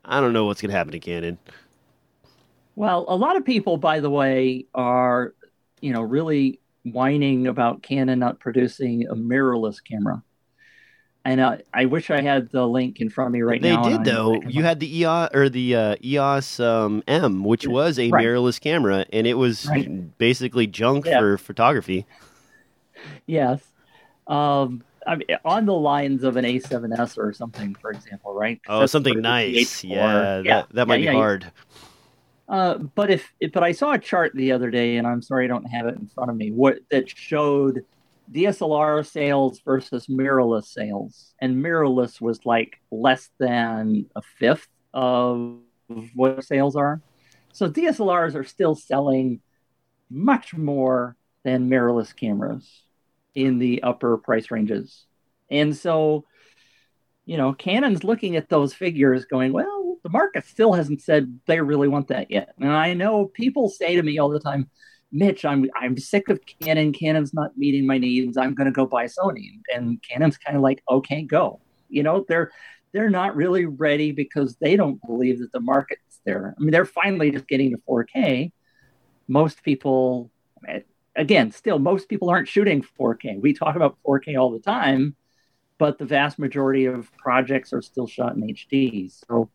I 0.05 0.21
don't 0.21 0.33
know 0.33 0.45
what's 0.45 0.61
going 0.61 0.71
to 0.71 0.77
happen 0.77 0.93
to 0.93 0.99
Canon. 1.01 1.39
Well, 2.77 3.05
a 3.09 3.17
lot 3.17 3.37
of 3.37 3.45
people, 3.45 3.77
by 3.77 4.01
the 4.01 4.11
way, 4.11 4.67
are 4.75 5.35
you 5.81 5.93
know 5.93 6.03
really 6.03 6.61
whining 6.85 7.47
about 7.47 7.83
Canon 7.83 8.19
not 8.19 8.39
producing 8.39 9.07
a 9.09 9.15
mirrorless 9.15 9.83
camera. 9.83 10.23
And 11.25 11.41
uh, 11.41 11.59
I 11.75 11.85
wish 11.85 12.11
I 12.11 12.23
had 12.23 12.51
the 12.51 12.67
link 12.67 13.01
in 13.01 13.11
front 13.11 13.27
of 13.29 13.33
me 13.33 13.43
right 13.43 13.61
they 13.61 13.71
now. 13.71 13.85
They 13.85 13.91
did 13.91 14.05
though. 14.05 14.41
You 14.41 14.63
had 14.63 14.81
the 14.81 14.99
EOS 15.01 15.31
or 15.35 15.49
the 15.51 15.77
uh, 15.77 15.97
EOS 16.03 16.61
um, 16.61 17.03
M, 17.07 17.45
which 17.45 17.67
was 17.67 17.99
a 17.99 18.11
right. 18.11 18.25
mirrorless 18.25 18.61
camera, 18.61 19.05
and 19.13 19.27
it 19.27 19.35
was 19.35 19.67
right. 19.67 20.17
basically 20.17 20.67
junk 20.67 21.05
yeah. 21.05 21.21
for 21.21 21.37
photography. 21.37 22.07
Yes, 23.27 23.63
um, 24.27 24.83
I 25.07 25.17
mean, 25.17 25.29
on 25.45 25.67
the 25.67 25.75
lines 25.75 26.25
of 26.25 26.37
an 26.37 26.45
A7S 26.45 27.19
or 27.19 27.33
something, 27.33 27.75
for 27.75 27.91
example, 27.91 28.35
right? 28.35 28.61
Oh, 28.69 28.87
something 28.87 29.21
nice. 29.21 29.85
Yeah, 29.85 30.39
yeah, 30.39 30.43
that, 30.43 30.69
that 30.71 30.89
might 30.89 31.03
yeah, 31.03 31.11
be 31.11 31.17
hard. 31.17 31.53
Uh, 32.49 32.79
but 32.79 33.11
if, 33.11 33.33
but 33.53 33.63
I 33.63 33.73
saw 33.73 33.93
a 33.93 33.99
chart 33.99 34.33
the 34.35 34.53
other 34.53 34.71
day, 34.71 34.97
and 34.97 35.07
I'm 35.07 35.23
sorry 35.23 35.45
I 35.45 35.49
don't 35.49 35.65
have 35.65 35.87
it 35.87 35.97
in 35.97 36.07
front 36.09 36.31
of 36.31 36.37
me. 36.37 36.51
What 36.51 36.79
that 36.91 37.09
showed 37.09 37.85
DSLR 38.33 39.07
sales 39.07 39.61
versus 39.65 40.07
mirrorless 40.07 40.67
sales, 40.67 41.35
and 41.41 41.57
mirrorless 41.57 42.21
was 42.21 42.45
like 42.45 42.81
less 42.91 43.31
than 43.39 44.07
a 44.15 44.23
fifth 44.23 44.69
of 44.95 45.59
what 46.15 46.45
sales 46.45 46.77
are. 46.77 47.01
So 47.53 47.69
DSLRs 47.69 48.35
are 48.35 48.45
still 48.45 48.75
selling 48.75 49.41
much 50.09 50.55
more 50.55 51.17
than 51.43 51.69
mirrorless 51.69 52.15
cameras 52.15 52.85
in 53.35 53.59
the 53.59 53.83
upper 53.83 54.17
price 54.19 54.51
ranges. 54.51 55.07
And 55.51 55.77
so, 55.77 56.25
you 57.25 57.37
know, 57.37 57.53
Canon's 57.53 58.05
looking 58.05 58.37
at 58.37 58.49
those 58.49 58.75
figures 58.75 59.25
going, 59.25 59.53
well, 59.53 59.99
the 60.03 60.09
market 60.09 60.45
still 60.47 60.73
hasn't 60.73 61.03
said 61.03 61.41
they 61.47 61.61
really 61.61 61.89
want 61.89 62.09
that 62.09 62.31
yet. 62.31 62.55
And 62.59 62.71
I 62.71 62.95
know 62.95 63.27
people 63.27 63.69
say 63.69 63.97
to 63.97 64.03
me 64.03 64.19
all 64.19 64.31
the 64.31 64.41
time, 64.41 64.71
Mitch, 65.13 65.45
I'm 65.45 65.69
I'm 65.75 65.97
sick 65.99 66.29
of 66.29 66.41
Canon. 66.47 66.93
Canon's 66.93 67.35
not 67.35 67.57
meeting 67.57 67.87
my 67.87 67.99
needs. 67.99 68.37
I'm 68.37 68.55
going 68.55 68.67
to 68.67 68.73
go 68.73 68.87
buy 68.87 69.07
Sony. 69.07 69.61
And 69.75 70.01
Canon's 70.03 70.39
kind 70.39 70.57
of 70.57 70.63
like, 70.63 70.83
okay, 70.91 71.23
go. 71.23 71.61
You 71.89 72.03
know, 72.03 72.25
they're 72.29 72.51
they're 72.93 73.11
not 73.11 73.37
really 73.37 73.67
ready 73.67 74.13
because 74.13 74.57
they 74.57 74.77
don't 74.77 75.01
believe 75.07 75.41
that 75.41 75.53
the 75.53 75.61
market's 75.61 76.21
there. 76.25 76.55
I 76.57 76.61
mean, 76.61 76.71
they're 76.71 76.85
finally 76.85 77.31
just 77.31 77.49
getting 77.49 77.71
to 77.71 77.79
4K. 77.89 78.53
Most 79.29 79.63
people, 79.63 80.31
again, 81.15 81.53
still, 81.53 81.79
most 81.79 82.09
people 82.09 82.31
aren't 82.31 82.49
shooting 82.49 82.85
4K. 82.99 83.41
We 83.41 83.53
talk 83.53 83.77
about 83.77 83.97
4K 84.07 84.39
all 84.39 84.51
the 84.51 84.59
time, 84.59 85.15
but 85.79 85.99
the 85.99 86.05
vast 86.05 86.39
majority 86.39 86.87
of 86.87 87.13
projects 87.17 87.73
are 87.73 87.83
still 87.83 88.09
shot 88.09 88.35
in 88.35 88.43
HD. 88.43 89.13
So, 89.29 89.51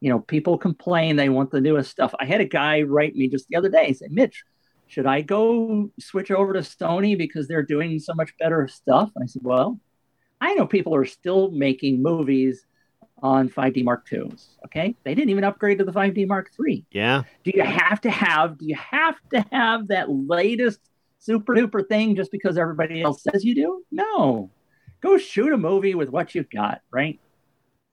you 0.00 0.10
know, 0.10 0.18
people 0.18 0.58
complain 0.58 1.16
they 1.16 1.28
want 1.28 1.52
the 1.52 1.60
newest 1.60 1.90
stuff. 1.90 2.12
I 2.18 2.24
had 2.24 2.40
a 2.40 2.44
guy 2.44 2.82
write 2.82 3.14
me 3.14 3.28
just 3.28 3.48
the 3.48 3.56
other 3.56 3.68
day 3.68 3.92
say, 3.92 4.08
Mitch, 4.10 4.42
should 4.86 5.06
I 5.06 5.22
go 5.22 5.90
switch 5.98 6.30
over 6.30 6.52
to 6.52 6.60
Sony 6.60 7.16
because 7.16 7.48
they're 7.48 7.62
doing 7.62 7.98
so 7.98 8.14
much 8.14 8.36
better 8.38 8.68
stuff? 8.68 9.10
And 9.16 9.24
I 9.24 9.26
said, 9.26 9.42
well, 9.42 9.78
I 10.40 10.54
know 10.54 10.66
people 10.66 10.94
are 10.94 11.04
still 11.04 11.50
making 11.50 12.02
movies 12.02 12.66
on 13.22 13.48
5D 13.48 13.84
Mark 13.84 14.06
IIs. 14.12 14.58
Okay, 14.66 14.94
they 15.04 15.14
didn't 15.14 15.30
even 15.30 15.44
upgrade 15.44 15.78
to 15.78 15.84
the 15.84 15.92
5D 15.92 16.28
Mark 16.28 16.50
III. 16.60 16.84
Yeah. 16.90 17.22
Do 17.42 17.52
you 17.54 17.62
have 17.62 18.00
to 18.02 18.10
have? 18.10 18.58
Do 18.58 18.66
you 18.66 18.76
have 18.76 19.16
to 19.32 19.44
have 19.50 19.88
that 19.88 20.10
latest 20.10 20.80
super 21.18 21.54
duper 21.54 21.88
thing 21.88 22.14
just 22.16 22.30
because 22.30 22.58
everybody 22.58 23.02
else 23.02 23.22
says 23.22 23.44
you 23.44 23.54
do? 23.54 23.82
No. 23.90 24.50
Go 25.00 25.16
shoot 25.16 25.52
a 25.52 25.56
movie 25.56 25.94
with 25.94 26.10
what 26.10 26.34
you've 26.34 26.50
got, 26.50 26.82
right? 26.90 27.18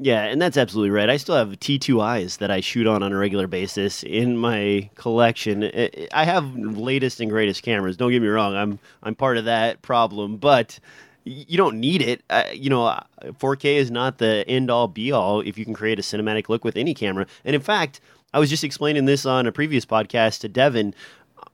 Yeah, 0.03 0.23
and 0.23 0.41
that's 0.41 0.57
absolutely 0.57 0.89
right. 0.89 1.11
I 1.11 1.17
still 1.17 1.35
have 1.35 1.49
T2Is 1.49 2.37
that 2.37 2.49
I 2.49 2.59
shoot 2.59 2.87
on 2.87 3.03
on 3.03 3.13
a 3.13 3.17
regular 3.17 3.45
basis 3.45 4.01
in 4.01 4.35
my 4.35 4.89
collection. 4.95 5.69
I 6.11 6.25
have 6.25 6.55
latest 6.57 7.19
and 7.19 7.29
greatest 7.29 7.61
cameras. 7.61 7.97
Don't 7.97 8.09
get 8.09 8.19
me 8.19 8.27
wrong. 8.27 8.55
I'm 8.55 8.79
I'm 9.03 9.13
part 9.13 9.37
of 9.37 9.45
that 9.45 9.83
problem, 9.83 10.37
but 10.37 10.79
you 11.23 11.55
don't 11.55 11.79
need 11.79 12.01
it. 12.01 12.23
Uh, 12.31 12.45
you 12.51 12.71
know, 12.71 12.99
4K 13.23 13.75
is 13.75 13.91
not 13.91 14.17
the 14.17 14.43
end 14.47 14.71
all 14.71 14.87
be 14.87 15.11
all 15.11 15.41
if 15.41 15.55
you 15.55 15.65
can 15.65 15.75
create 15.75 15.99
a 15.99 16.01
cinematic 16.01 16.49
look 16.49 16.65
with 16.65 16.77
any 16.77 16.95
camera. 16.95 17.27
And 17.45 17.53
in 17.55 17.61
fact, 17.61 18.01
I 18.33 18.39
was 18.39 18.49
just 18.49 18.63
explaining 18.63 19.05
this 19.05 19.23
on 19.27 19.45
a 19.45 19.51
previous 19.51 19.85
podcast 19.85 20.39
to 20.39 20.49
Devin. 20.49 20.95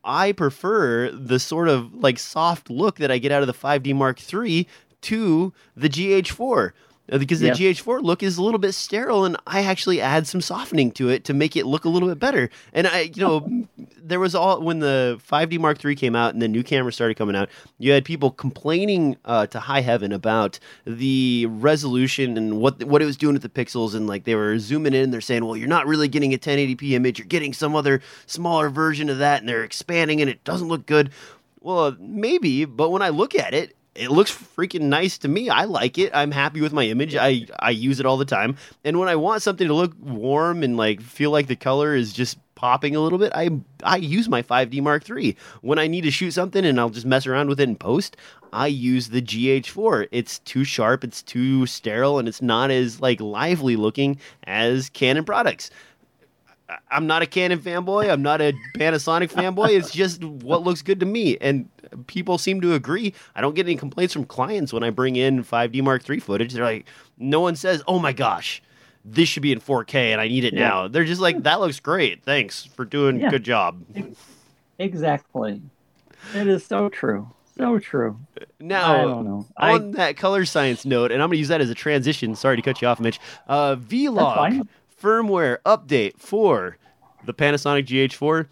I 0.05 0.31
prefer 0.31 1.11
the 1.11 1.39
sort 1.39 1.67
of 1.67 1.93
like 1.95 2.17
soft 2.17 2.69
look 2.69 2.95
that 2.99 3.11
I 3.11 3.17
get 3.17 3.33
out 3.33 3.41
of 3.41 3.47
the 3.47 3.53
5D 3.53 3.93
Mark 3.93 4.21
III 4.33 4.65
to 5.01 5.53
the 5.75 5.89
GH4 5.89 6.69
uh, 6.69 6.71
because 7.09 7.39
the 7.39 7.49
GH4 7.51 8.01
look 8.01 8.21
is 8.21 8.37
a 8.37 8.43
little 8.43 8.59
bit 8.59 8.73
sterile, 8.73 9.23
and 9.23 9.37
I 9.47 9.63
actually 9.63 10.01
add 10.01 10.27
some 10.27 10.41
softening 10.41 10.91
to 10.93 11.09
it 11.09 11.23
to 11.25 11.33
make 11.33 11.55
it 11.55 11.65
look 11.65 11.85
a 11.85 11.89
little 11.89 12.09
bit 12.09 12.19
better. 12.19 12.49
And 12.73 12.87
I, 12.87 13.11
you 13.13 13.21
know, 13.21 13.67
there 13.97 14.19
was 14.19 14.35
all 14.35 14.61
when 14.61 14.79
the 14.79 15.19
5D 15.29 15.59
Mark 15.59 15.83
III 15.83 15.95
came 15.95 16.15
out 16.15 16.33
and 16.33 16.41
the 16.41 16.47
new 16.47 16.63
camera 16.63 16.91
started 16.91 17.15
coming 17.15 17.35
out, 17.35 17.49
you 17.77 17.91
had 17.91 18.03
people 18.03 18.31
complaining 18.31 19.17
uh, 19.25 19.47
to 19.47 19.59
high 19.59 19.81
heaven 19.81 20.11
about 20.11 20.59
the 20.85 21.45
resolution 21.49 22.37
and 22.37 22.59
what 22.59 22.83
what 22.83 23.01
it 23.01 23.05
was 23.05 23.17
doing 23.17 23.33
with 23.33 23.43
the 23.43 23.49
pixels, 23.49 23.95
and 23.95 24.07
like 24.07 24.25
they 24.25 24.35
were 24.35 24.59
zooming 24.59 24.93
in, 24.93 25.11
they're 25.11 25.21
saying, 25.21 25.45
well, 25.45 25.55
you're 25.55 25.67
not 25.67 25.87
really 25.87 26.07
getting 26.07 26.33
a 26.33 26.37
1080p 26.37 26.91
image, 26.91 27.19
you're 27.19 27.27
getting 27.27 27.53
some 27.53 27.75
other 27.75 28.01
smaller 28.25 28.69
version 28.69 29.09
of 29.09 29.19
that, 29.19 29.39
and 29.39 29.47
they're 29.47 29.63
expanding, 29.63 30.19
and 30.19 30.29
it 30.29 30.43
doesn't 30.43 30.67
look 30.67 30.85
good. 30.85 31.11
Well, 31.61 31.95
maybe, 31.99 32.65
but 32.65 32.91
when 32.91 33.01
I 33.01 33.09
look 33.09 33.35
at 33.35 33.53
it, 33.53 33.75
it 33.97 34.11
looks 34.11 34.31
freaking 34.31 34.83
nice 34.83 35.17
to 35.19 35.27
me. 35.27 35.49
I 35.49 35.65
like 35.65 35.97
it. 35.97 36.11
I'm 36.13 36.31
happy 36.31 36.61
with 36.61 36.73
my 36.73 36.85
image. 36.85 37.15
I 37.15 37.47
I 37.59 37.71
use 37.71 37.99
it 37.99 38.05
all 38.05 38.17
the 38.17 38.25
time. 38.25 38.57
And 38.83 38.99
when 38.99 39.09
I 39.09 39.15
want 39.15 39.41
something 39.41 39.67
to 39.67 39.73
look 39.73 39.93
warm 39.99 40.63
and 40.63 40.77
like 40.77 41.01
feel 41.01 41.31
like 41.31 41.47
the 41.47 41.55
color 41.55 41.95
is 41.95 42.13
just 42.13 42.37
popping 42.55 42.95
a 42.95 42.99
little 42.99 43.19
bit, 43.19 43.31
I 43.35 43.49
I 43.83 43.97
use 43.97 44.29
my 44.29 44.43
5D 44.43 44.81
Mark 44.81 45.09
III. 45.09 45.35
When 45.61 45.79
I 45.79 45.87
need 45.87 46.01
to 46.01 46.11
shoot 46.11 46.31
something 46.31 46.63
and 46.65 46.79
I'll 46.79 46.89
just 46.89 47.05
mess 47.05 47.25
around 47.27 47.49
with 47.49 47.59
it 47.59 47.69
in 47.69 47.75
post, 47.75 48.15
I 48.53 48.67
use 48.67 49.09
the 49.09 49.21
GH4. 49.21 50.07
It's 50.11 50.39
too 50.39 50.63
sharp, 50.63 51.03
it's 51.03 51.21
too 51.21 51.65
sterile, 51.65 52.19
and 52.19 52.27
it's 52.27 52.41
not 52.41 52.71
as 52.71 53.01
like 53.01 53.19
lively 53.19 53.75
looking 53.75 54.19
as 54.45 54.89
Canon 54.89 55.25
products. 55.25 55.69
I'm 56.91 57.07
not 57.07 57.21
a 57.21 57.25
Canon 57.25 57.59
fanboy. 57.59 58.09
I'm 58.09 58.21
not 58.21 58.41
a 58.41 58.53
Panasonic 58.75 59.31
fanboy. 59.31 59.69
It's 59.69 59.91
just 59.91 60.23
what 60.23 60.63
looks 60.63 60.81
good 60.81 60.99
to 60.99 61.05
me. 61.05 61.37
And 61.39 61.69
people 62.07 62.37
seem 62.37 62.61
to 62.61 62.73
agree. 62.73 63.13
I 63.35 63.41
don't 63.41 63.55
get 63.55 63.65
any 63.65 63.75
complaints 63.75 64.13
from 64.13 64.25
clients 64.25 64.73
when 64.73 64.83
I 64.83 64.89
bring 64.89 65.15
in 65.15 65.43
5D 65.43 65.81
Mark 65.81 66.07
III 66.09 66.19
footage. 66.19 66.53
They're 66.53 66.63
like, 66.63 66.87
no 67.17 67.39
one 67.39 67.55
says, 67.55 67.83
oh 67.87 67.99
my 67.99 68.11
gosh, 68.11 68.61
this 69.05 69.29
should 69.29 69.43
be 69.43 69.51
in 69.51 69.61
4K 69.61 70.11
and 70.11 70.19
I 70.19 70.27
need 70.27 70.43
it 70.43 70.53
yeah. 70.53 70.67
now. 70.67 70.87
They're 70.87 71.05
just 71.05 71.21
like, 71.21 71.43
that 71.43 71.59
looks 71.61 71.79
great. 71.79 72.23
Thanks 72.23 72.65
for 72.65 72.83
doing 72.83 73.19
yeah. 73.19 73.29
good 73.29 73.43
job. 73.43 73.83
Exactly. 74.79 75.61
It 76.35 76.47
is 76.47 76.65
so 76.65 76.89
true. 76.89 77.29
So 77.57 77.79
true. 77.79 78.19
Now, 78.59 78.93
I 78.93 79.01
don't 79.01 79.25
know. 79.25 79.45
on 79.57 79.91
that 79.91 80.15
color 80.17 80.45
science 80.45 80.85
note, 80.85 81.11
and 81.11 81.23
I'm 81.23 81.29
going 81.29 81.37
to 81.37 81.39
use 81.39 81.47
that 81.47 81.61
as 81.61 81.71
a 81.71 81.75
transition. 81.75 82.35
Sorry 82.35 82.55
to 82.55 82.61
cut 82.61 82.81
you 82.81 82.87
off, 82.87 82.99
Mitch. 82.99 83.19
Uh, 83.47 83.75
Vlog 83.77 84.67
firmware 84.99 85.59
update 85.65 86.17
for 86.17 86.77
the 87.25 87.33
Panasonic 87.33 87.85
GH4 87.85 88.47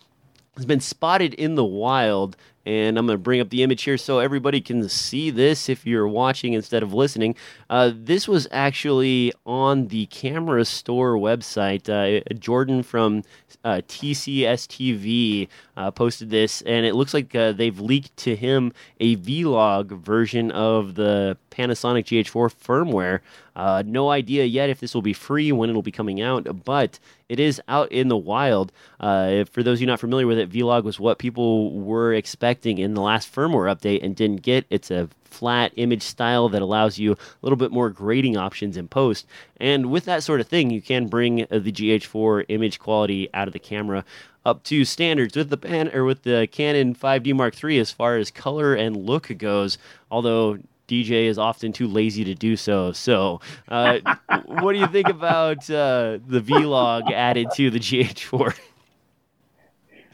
has 0.55 0.65
been 0.65 0.79
spotted 0.79 1.33
in 1.33 1.55
the 1.55 1.65
wild 1.65 2.37
and 2.65 2.97
I'm 2.97 3.05
going 3.05 3.17
to 3.17 3.21
bring 3.21 3.41
up 3.41 3.49
the 3.49 3.63
image 3.63 3.83
here 3.83 3.97
so 3.97 4.19
everybody 4.19 4.61
can 4.61 4.87
see 4.89 5.29
this 5.29 5.69
if 5.69 5.85
you're 5.85 6.07
watching 6.07 6.53
instead 6.53 6.83
of 6.83 6.93
listening. 6.93 7.35
Uh, 7.69 7.91
this 7.93 8.27
was 8.27 8.47
actually 8.51 9.33
on 9.45 9.87
the 9.87 10.07
Camera 10.07 10.65
Store 10.65 11.15
website. 11.15 11.89
Uh, 11.89 12.21
Jordan 12.35 12.83
from 12.83 13.23
uh, 13.63 13.81
TCSTV 13.87 15.47
uh, 15.77 15.91
posted 15.91 16.29
this, 16.29 16.61
and 16.63 16.85
it 16.85 16.95
looks 16.95 17.13
like 17.13 17.35
uh, 17.35 17.51
they've 17.51 17.79
leaked 17.79 18.15
to 18.17 18.35
him 18.35 18.73
a 18.99 19.15
vlog 19.17 19.87
version 19.99 20.51
of 20.51 20.95
the 20.95 21.37
Panasonic 21.51 22.05
GH4 22.05 22.53
firmware. 22.53 23.19
Uh, 23.55 23.81
no 23.85 24.09
idea 24.09 24.43
yet 24.45 24.69
if 24.69 24.79
this 24.79 24.93
will 24.93 25.01
be 25.01 25.13
free, 25.13 25.51
when 25.51 25.69
it'll 25.69 25.81
be 25.81 25.91
coming 25.91 26.21
out, 26.21 26.65
but 26.65 26.99
it 27.29 27.39
is 27.39 27.61
out 27.67 27.91
in 27.91 28.07
the 28.07 28.17
wild. 28.17 28.71
Uh, 28.99 29.45
for 29.45 29.63
those 29.63 29.77
of 29.77 29.81
you 29.81 29.87
not 29.87 29.99
familiar 29.99 30.27
with 30.27 30.37
it, 30.37 30.51
Vlog 30.51 30.83
was 30.83 30.99
what 30.99 31.19
people 31.19 31.71
were 31.71 32.13
expecting 32.13 32.77
in 32.77 32.93
the 32.93 33.01
last 33.01 33.33
firmware 33.33 33.73
update 33.73 34.03
and 34.03 34.15
didn't 34.15 34.41
get. 34.41 34.65
It's 34.69 34.91
a 34.91 35.09
flat 35.23 35.73
image 35.75 36.03
style 36.03 36.47
that 36.49 36.61
allows 36.61 36.97
you 36.97 37.13
a 37.13 37.17
little 37.41 37.57
bit 37.57 37.71
more 37.71 37.89
grading 37.89 38.37
options 38.37 38.77
in 38.77 38.87
post. 38.87 39.25
And 39.57 39.91
with 39.91 40.05
that 40.05 40.23
sort 40.23 40.39
of 40.39 40.47
thing, 40.47 40.69
you 40.69 40.81
can 40.81 41.07
bring 41.07 41.47
the 41.49 41.71
GH4 41.71 42.45
image 42.49 42.79
quality 42.79 43.29
out 43.33 43.47
of 43.47 43.53
the 43.53 43.59
camera 43.59 44.05
up 44.45 44.63
to 44.63 44.85
standards 44.85 45.35
with 45.35 45.49
the 45.49 45.57
pan 45.57 45.89
or 45.93 46.05
with 46.05 46.23
the 46.23 46.47
Canon 46.51 46.93
5D 46.93 47.33
Mark 47.33 47.61
III 47.61 47.79
as 47.79 47.91
far 47.91 48.17
as 48.17 48.29
color 48.29 48.75
and 48.75 48.95
look 48.95 49.35
goes. 49.37 49.77
Although 50.11 50.59
DJ 50.87 51.25
is 51.25 51.37
often 51.37 51.71
too 51.71 51.87
lazy 51.87 52.23
to 52.23 52.35
do 52.35 52.55
so. 52.55 52.91
So, 52.91 53.41
uh, 53.67 53.99
what 54.45 54.73
do 54.73 54.79
you 54.79 54.87
think 54.87 55.09
about 55.09 55.69
uh, 55.69 56.19
the 56.27 56.41
vlog 56.41 57.11
added 57.11 57.49
to 57.55 57.69
the 57.69 57.79
GH4? 57.79 58.57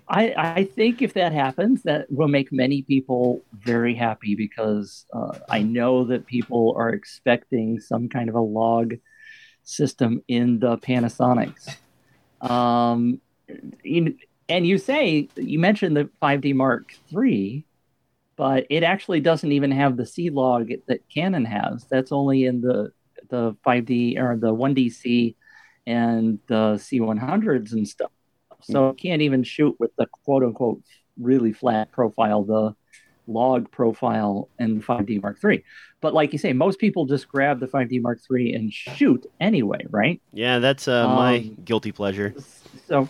I, 0.08 0.34
I 0.38 0.64
think 0.66 1.02
if 1.02 1.14
that 1.14 1.32
happens, 1.32 1.84
that 1.84 2.12
will 2.12 2.28
make 2.28 2.52
many 2.52 2.82
people 2.82 3.42
very 3.54 3.96
happy 3.96 4.36
because 4.36 5.06
uh, 5.14 5.38
I 5.50 5.62
know 5.62 6.04
that 6.06 6.26
people 6.26 6.74
are 6.78 6.90
expecting 6.90 7.80
some 7.80 8.10
kind 8.10 8.28
of 8.28 8.36
a 8.36 8.42
log 8.42 8.96
system 9.64 10.22
in 10.28 10.60
the 10.60 10.78
Panasonics. 10.78 11.78
Um, 12.42 13.22
and 14.50 14.68
you 14.68 14.78
say 14.78 15.30
you 15.36 15.60
mentioned 15.60 15.96
the 15.96 16.10
5D 16.22 16.56
Mark 16.56 16.94
III 17.16 17.66
but 18.38 18.66
it 18.70 18.84
actually 18.84 19.20
doesn't 19.22 19.52
even 19.52 19.72
have 19.72 19.98
the 19.98 20.06
C 20.06 20.30
log 20.30 20.72
that 20.88 21.02
Canon 21.14 21.46
has. 21.46 21.86
That's 21.90 22.12
only 22.12 22.46
in 22.46 22.62
the 22.62 22.92
the 23.30 23.56
5D 23.64 24.18
or 24.18 24.38
the 24.38 24.54
1DC 24.54 25.36
and 25.86 26.40
the 26.48 26.78
C100s 26.78 27.74
and 27.74 27.88
stuff. 27.88 28.12
So 28.62 28.90
it 28.90 28.98
can't 28.98 29.22
even 29.22 29.44
shoot 29.44 29.76
with 29.80 29.92
the 29.98 30.08
quote 30.26 30.44
unquote 30.44 30.82
really 31.18 31.54
flat 31.54 31.92
profile, 31.92 32.44
the 32.44 32.76
log 33.28 33.72
profile 33.72 34.50
in 34.60 34.82
5D 34.82 35.22
Mark 35.22 35.38
III. 35.44 35.64
But 36.02 36.14
like 36.14 36.34
you 36.34 36.40
say, 36.40 36.54
most 36.54 36.80
people 36.80 37.06
just 37.06 37.28
grab 37.28 37.60
the 37.60 37.68
5D 37.68 38.02
Mark 38.02 38.20
III 38.32 38.54
and 38.54 38.74
shoot 38.74 39.26
anyway, 39.40 39.86
right? 39.90 40.22
Yeah, 40.34 40.60
that's 40.60 40.88
uh, 40.88 41.08
Um, 41.08 41.12
my 41.12 41.40
guilty 41.64 41.92
pleasure. 41.92 42.36
So, 42.88 43.10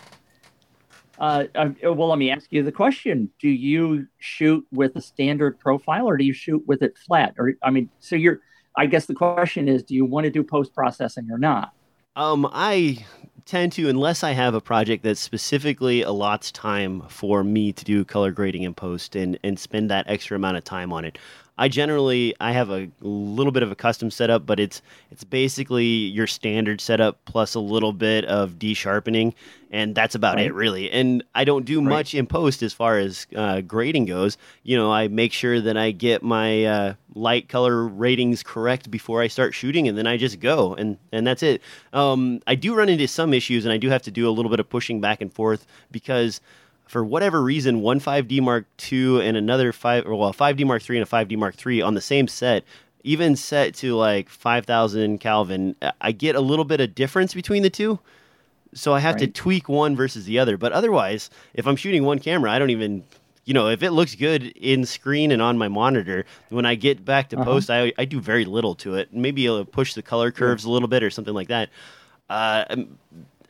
uh, 1.22 1.44
uh, 1.54 1.70
well, 1.84 2.08
let 2.08 2.18
me 2.18 2.30
ask 2.30 2.48
you 2.50 2.64
the 2.64 2.72
question: 2.72 3.30
Do 3.38 3.48
you 3.48 4.08
shoot 4.18 4.66
with 4.72 4.96
a 4.96 5.00
standard 5.00 5.58
profile, 5.60 6.06
or 6.06 6.16
do 6.16 6.24
you 6.24 6.32
shoot 6.32 6.62
with 6.66 6.82
it 6.82 6.98
flat? 6.98 7.34
Or 7.38 7.54
I 7.62 7.70
mean, 7.70 7.88
so 8.00 8.16
you're. 8.16 8.40
I 8.76 8.86
guess 8.86 9.06
the 9.06 9.14
question 9.14 9.68
is, 9.68 9.82
do 9.82 9.94
you 9.94 10.04
want 10.04 10.24
to 10.24 10.30
do 10.30 10.42
post 10.42 10.74
processing 10.74 11.28
or 11.30 11.38
not? 11.38 11.74
Um, 12.16 12.48
I 12.52 13.04
tend 13.44 13.72
to, 13.72 13.88
unless 13.88 14.24
I 14.24 14.32
have 14.32 14.54
a 14.54 14.60
project 14.60 15.02
that 15.04 15.18
specifically 15.18 16.02
allots 16.02 16.50
time 16.50 17.02
for 17.08 17.44
me 17.44 17.72
to 17.72 17.84
do 17.84 18.04
color 18.04 18.30
grading 18.32 18.62
in 18.62 18.74
post 18.74 19.14
and, 19.14 19.38
and 19.44 19.58
spend 19.58 19.90
that 19.90 20.06
extra 20.08 20.36
amount 20.36 20.56
of 20.56 20.64
time 20.64 20.92
on 20.92 21.04
it. 21.04 21.18
I 21.62 21.68
generally 21.68 22.34
I 22.40 22.50
have 22.50 22.70
a 22.70 22.88
little 23.02 23.52
bit 23.52 23.62
of 23.62 23.70
a 23.70 23.76
custom 23.76 24.10
setup, 24.10 24.44
but 24.44 24.58
it's 24.58 24.82
it's 25.12 25.22
basically 25.22 25.84
your 25.86 26.26
standard 26.26 26.80
setup 26.80 27.24
plus 27.24 27.54
a 27.54 27.60
little 27.60 27.92
bit 27.92 28.24
of 28.24 28.58
de-sharpening, 28.58 29.32
and 29.70 29.94
that's 29.94 30.16
about 30.16 30.34
Right. 30.38 30.46
it 30.46 30.54
really. 30.54 30.90
And 30.90 31.22
I 31.36 31.44
don't 31.44 31.64
do 31.64 31.78
Right. 31.78 31.88
much 31.88 32.14
in 32.16 32.26
post 32.26 32.64
as 32.64 32.72
far 32.72 32.98
as 32.98 33.28
uh, 33.36 33.60
grading 33.60 34.06
goes. 34.06 34.38
You 34.64 34.76
know, 34.76 34.90
I 34.92 35.06
make 35.06 35.32
sure 35.32 35.60
that 35.60 35.76
I 35.76 35.92
get 35.92 36.24
my 36.24 36.64
uh, 36.64 36.94
light 37.14 37.48
color 37.48 37.86
ratings 37.86 38.42
correct 38.42 38.90
before 38.90 39.22
I 39.22 39.28
start 39.28 39.54
shooting, 39.54 39.86
and 39.86 39.96
then 39.96 40.08
I 40.08 40.16
just 40.16 40.40
go, 40.40 40.74
and 40.74 40.98
and 41.12 41.24
that's 41.24 41.44
it. 41.44 41.62
Um, 41.92 42.40
I 42.48 42.56
do 42.56 42.74
run 42.74 42.88
into 42.88 43.06
some 43.06 43.32
issues, 43.32 43.64
and 43.64 43.72
I 43.72 43.76
do 43.76 43.88
have 43.88 44.02
to 44.02 44.10
do 44.10 44.28
a 44.28 44.32
little 44.32 44.50
bit 44.50 44.58
of 44.58 44.68
pushing 44.68 45.00
back 45.00 45.20
and 45.20 45.32
forth 45.32 45.64
because 45.92 46.40
for 46.92 47.02
whatever 47.02 47.42
reason, 47.42 47.80
one 47.80 47.98
5D 48.00 48.42
Mark 48.42 48.66
II 48.92 49.26
and 49.26 49.34
another 49.34 49.72
five, 49.72 50.04
or 50.06 50.14
well, 50.14 50.28
a 50.28 50.34
5D 50.34 50.66
Mark 50.66 50.82
III 50.88 50.98
and 50.98 51.08
a 51.08 51.10
5D 51.10 51.38
Mark 51.38 51.54
III 51.66 51.80
on 51.80 51.94
the 51.94 52.02
same 52.02 52.28
set, 52.28 52.64
even 53.02 53.34
set 53.34 53.74
to 53.76 53.94
like 53.96 54.28
5,000 54.28 55.18
Kelvin, 55.18 55.74
I 56.02 56.12
get 56.12 56.36
a 56.36 56.40
little 56.40 56.66
bit 56.66 56.82
of 56.82 56.94
difference 56.94 57.32
between 57.32 57.62
the 57.62 57.70
two. 57.70 57.98
So 58.74 58.92
I 58.92 59.00
have 59.00 59.16
to 59.16 59.26
tweak 59.26 59.70
one 59.70 59.96
versus 59.96 60.26
the 60.26 60.38
other. 60.38 60.58
But 60.58 60.72
otherwise, 60.72 61.30
if 61.54 61.66
I'm 61.66 61.76
shooting 61.76 62.04
one 62.04 62.18
camera, 62.18 62.50
I 62.52 62.58
don't 62.58 62.70
even, 62.70 63.04
you 63.46 63.54
know, 63.54 63.68
if 63.68 63.82
it 63.82 63.92
looks 63.92 64.14
good 64.14 64.44
in 64.56 64.84
screen 64.84 65.32
and 65.32 65.40
on 65.40 65.56
my 65.56 65.68
monitor, 65.68 66.26
when 66.50 66.66
I 66.66 66.74
get 66.74 67.04
back 67.06 67.30
to 67.30 67.36
Uh-huh. 67.36 67.44
post, 67.46 67.70
I, 67.70 67.92
I 67.96 68.04
do 68.04 68.20
very 68.20 68.44
little 68.44 68.74
to 68.76 68.96
it. 68.96 69.12
Maybe 69.14 69.48
I'll 69.48 69.64
push 69.64 69.94
the 69.94 70.02
color 70.02 70.30
curves 70.30 70.64
a 70.64 70.70
little 70.70 70.88
bit 70.88 71.02
or 71.02 71.10
something 71.10 71.34
like 71.34 71.48
that. 71.48 71.70
Uh, 72.30 72.64
um, 72.70 72.98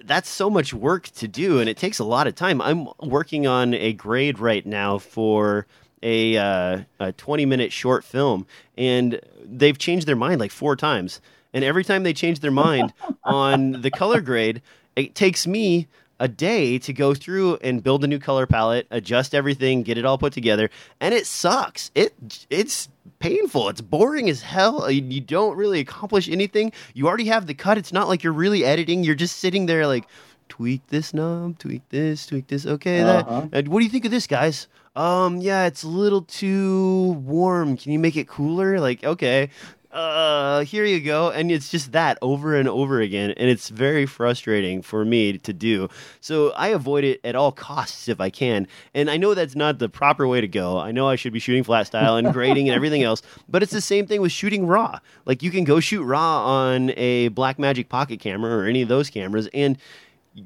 that's 0.04 0.28
so 0.28 0.50
much 0.50 0.74
work 0.74 1.08
to 1.10 1.28
do, 1.28 1.60
and 1.60 1.68
it 1.68 1.76
takes 1.76 1.98
a 1.98 2.04
lot 2.04 2.26
of 2.26 2.34
time. 2.34 2.60
I'm 2.60 2.88
working 3.00 3.46
on 3.46 3.74
a 3.74 3.92
grade 3.92 4.38
right 4.38 4.64
now 4.64 4.98
for 4.98 5.66
a, 6.02 6.36
uh, 6.36 6.80
a 7.00 7.12
20 7.12 7.46
minute 7.46 7.72
short 7.72 8.04
film, 8.04 8.46
and 8.76 9.20
they've 9.44 9.78
changed 9.78 10.06
their 10.06 10.16
mind 10.16 10.40
like 10.40 10.50
four 10.50 10.76
times. 10.76 11.20
And 11.54 11.64
every 11.64 11.84
time 11.84 12.02
they 12.02 12.12
change 12.12 12.40
their 12.40 12.50
mind 12.50 12.92
on 13.24 13.82
the 13.82 13.90
color 13.90 14.20
grade, 14.20 14.62
it 14.96 15.14
takes 15.14 15.46
me 15.46 15.86
a 16.22 16.28
day 16.28 16.78
to 16.78 16.92
go 16.92 17.14
through 17.14 17.56
and 17.62 17.82
build 17.82 18.04
a 18.04 18.06
new 18.06 18.20
color 18.20 18.46
palette, 18.46 18.86
adjust 18.92 19.34
everything, 19.34 19.82
get 19.82 19.98
it 19.98 20.04
all 20.04 20.16
put 20.18 20.32
together, 20.32 20.70
and 21.00 21.12
it 21.12 21.26
sucks. 21.26 21.90
It 21.96 22.14
it's 22.48 22.88
painful. 23.18 23.68
It's 23.68 23.80
boring 23.80 24.30
as 24.30 24.40
hell. 24.40 24.88
You, 24.88 25.02
you 25.02 25.20
don't 25.20 25.56
really 25.56 25.80
accomplish 25.80 26.28
anything. 26.28 26.70
You 26.94 27.08
already 27.08 27.24
have 27.26 27.46
the 27.48 27.54
cut. 27.54 27.76
It's 27.76 27.92
not 27.92 28.06
like 28.08 28.22
you're 28.22 28.32
really 28.32 28.64
editing. 28.64 29.02
You're 29.02 29.16
just 29.16 29.36
sitting 29.40 29.66
there 29.66 29.86
like 29.88 30.04
tweak 30.48 30.86
this 30.88 31.12
knob, 31.12 31.58
tweak 31.58 31.82
this, 31.88 32.24
tweak 32.26 32.46
this. 32.46 32.66
Okay, 32.66 33.00
Uh-huh. 33.00 33.48
that. 33.50 33.66
uh, 33.66 33.70
what 33.70 33.80
do 33.80 33.84
you 33.84 33.90
think 33.90 34.04
of 34.04 34.12
this, 34.12 34.28
guys? 34.28 34.68
Um, 34.94 35.38
yeah, 35.40 35.64
it's 35.66 35.82
a 35.82 35.88
little 35.88 36.22
too 36.22 37.12
warm. 37.24 37.76
Can 37.76 37.90
you 37.92 37.98
make 37.98 38.16
it 38.16 38.28
cooler? 38.28 38.78
Like, 38.78 39.02
okay 39.02 39.50
uh, 39.92 40.64
here 40.64 40.84
you 40.84 41.00
go. 41.00 41.30
And 41.30 41.50
it's 41.50 41.70
just 41.70 41.92
that 41.92 42.18
over 42.22 42.56
and 42.56 42.68
over 42.68 43.00
again. 43.00 43.32
And 43.36 43.50
it's 43.50 43.68
very 43.68 44.06
frustrating 44.06 44.82
for 44.82 45.04
me 45.04 45.38
to 45.38 45.52
do. 45.52 45.88
So 46.20 46.50
I 46.52 46.68
avoid 46.68 47.04
it 47.04 47.20
at 47.24 47.34
all 47.36 47.52
costs 47.52 48.08
if 48.08 48.20
I 48.20 48.30
can. 48.30 48.66
And 48.94 49.10
I 49.10 49.16
know 49.16 49.34
that's 49.34 49.54
not 49.54 49.78
the 49.78 49.88
proper 49.88 50.26
way 50.26 50.40
to 50.40 50.48
go. 50.48 50.78
I 50.78 50.92
know 50.92 51.08
I 51.08 51.16
should 51.16 51.32
be 51.32 51.38
shooting 51.38 51.62
flat 51.62 51.86
style 51.86 52.16
and 52.16 52.32
grading 52.32 52.68
and 52.68 52.76
everything 52.76 53.02
else, 53.02 53.22
but 53.48 53.62
it's 53.62 53.72
the 53.72 53.80
same 53.80 54.06
thing 54.06 54.20
with 54.22 54.32
shooting 54.32 54.66
raw. 54.66 54.98
Like 55.26 55.42
you 55.42 55.50
can 55.50 55.64
go 55.64 55.80
shoot 55.80 56.04
raw 56.04 56.44
on 56.46 56.90
a 56.96 57.28
Blackmagic 57.30 57.88
pocket 57.88 58.20
camera 58.20 58.56
or 58.56 58.64
any 58.64 58.82
of 58.82 58.88
those 58.88 59.10
cameras 59.10 59.48
and 59.52 59.76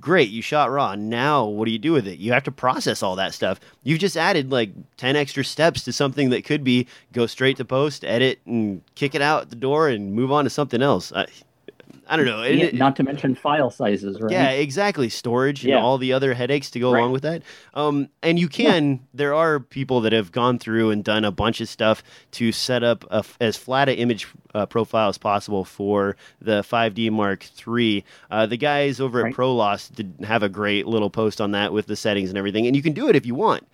great 0.01 0.31
you 0.31 0.43
shot 0.43 0.71
raw. 0.71 0.95
Now 0.95 1.45
what 1.45 1.67
do 1.67 1.71
you 1.71 1.79
do 1.79 1.93
with 1.93 2.07
it? 2.07 2.19
You 2.19 2.33
have 2.33 2.45
to 2.45 2.51
process 2.51 3.03
all 3.03 3.17
that 3.17 3.35
stuff. 3.35 3.61
You've 3.83 4.01
just 4.01 4.17
added 4.17 4.51
like 4.51 4.71
10 4.97 5.17
extra 5.17 5.45
steps 5.45 5.85
to 5.85 5.93
something 5.93 6.31
that 6.31 6.45
could 6.45 6.65
be 6.65 6.87
go 7.13 7.27
straight 7.27 7.57
to 7.59 7.65
post 7.65 8.05
edit 8.05 8.41
and 8.47 8.83
kick 8.95 9.15
it 9.15 9.23
out 9.23 9.51
the 9.51 9.57
door 9.57 9.89
and 9.89 10.15
move 10.15 10.33
on 10.33 10.45
to 10.45 10.51
something 10.51 10.83
else. 10.83 11.13
I, 11.13 11.27
I 12.09 12.17
don't 12.17 12.27
know 12.27 12.43
Yeah, 12.43 12.67
it- 12.67 12.75
not 12.75 12.95
to 12.97 13.03
mention 13.03 13.35
file 13.35 13.69
sizes, 13.71 14.21
right? 14.21 14.31
yeah, 14.31 14.51
exactly. 14.51 15.09
Storage 15.09 15.65
and 15.65 15.75
all 15.75 15.99
the 15.99 16.13
other 16.13 16.35
headaches 16.35 16.71
to 16.71 16.79
go 16.81 16.93
Right. 16.93 17.01
along 17.01 17.13
with 17.13 17.23
that. 17.23 17.43
Um, 17.75 18.09
and 18.23 18.39
you 18.39 18.49
can. 18.49 19.01
There 19.13 19.35
are 19.35 19.59
people 19.59 20.01
that 20.03 20.13
have 20.13 20.31
gone 20.31 20.59
through 20.59 20.91
and 20.91 21.03
done 21.03 21.25
a 21.25 21.33
bunch 21.33 21.61
of 21.61 21.69
stuff 21.69 22.03
to 22.33 22.53
set 22.53 22.85
up 22.85 23.05
a 23.11 23.25
as 23.41 23.57
flat 23.57 23.89
an 23.89 23.97
image 23.97 24.29
uh, 24.55 24.67
profile 24.67 25.09
as 25.09 25.19
possible 25.19 25.65
for 25.65 26.17
the 26.41 26.63
5D 26.63 27.11
Mark 27.11 27.45
III. 27.67 28.05
Uh, 28.31 28.47
the 28.47 28.57
guys 28.57 29.01
over 29.01 29.19
at 29.21 29.25
Right. 29.25 29.35
ProLost 29.35 29.95
did 29.97 30.15
have 30.23 30.43
a 30.45 30.49
great 30.49 30.87
little 30.87 31.11
post 31.11 31.41
on 31.41 31.51
that 31.53 31.73
with 31.73 31.87
the 31.87 31.97
settings 31.97 32.29
and 32.29 32.39
everything. 32.39 32.67
And 32.67 32.77
you 32.77 32.83
can 32.83 32.93
do 32.93 33.09
it 33.09 33.17
if 33.17 33.27
you 33.27 33.35
want, 33.35 33.67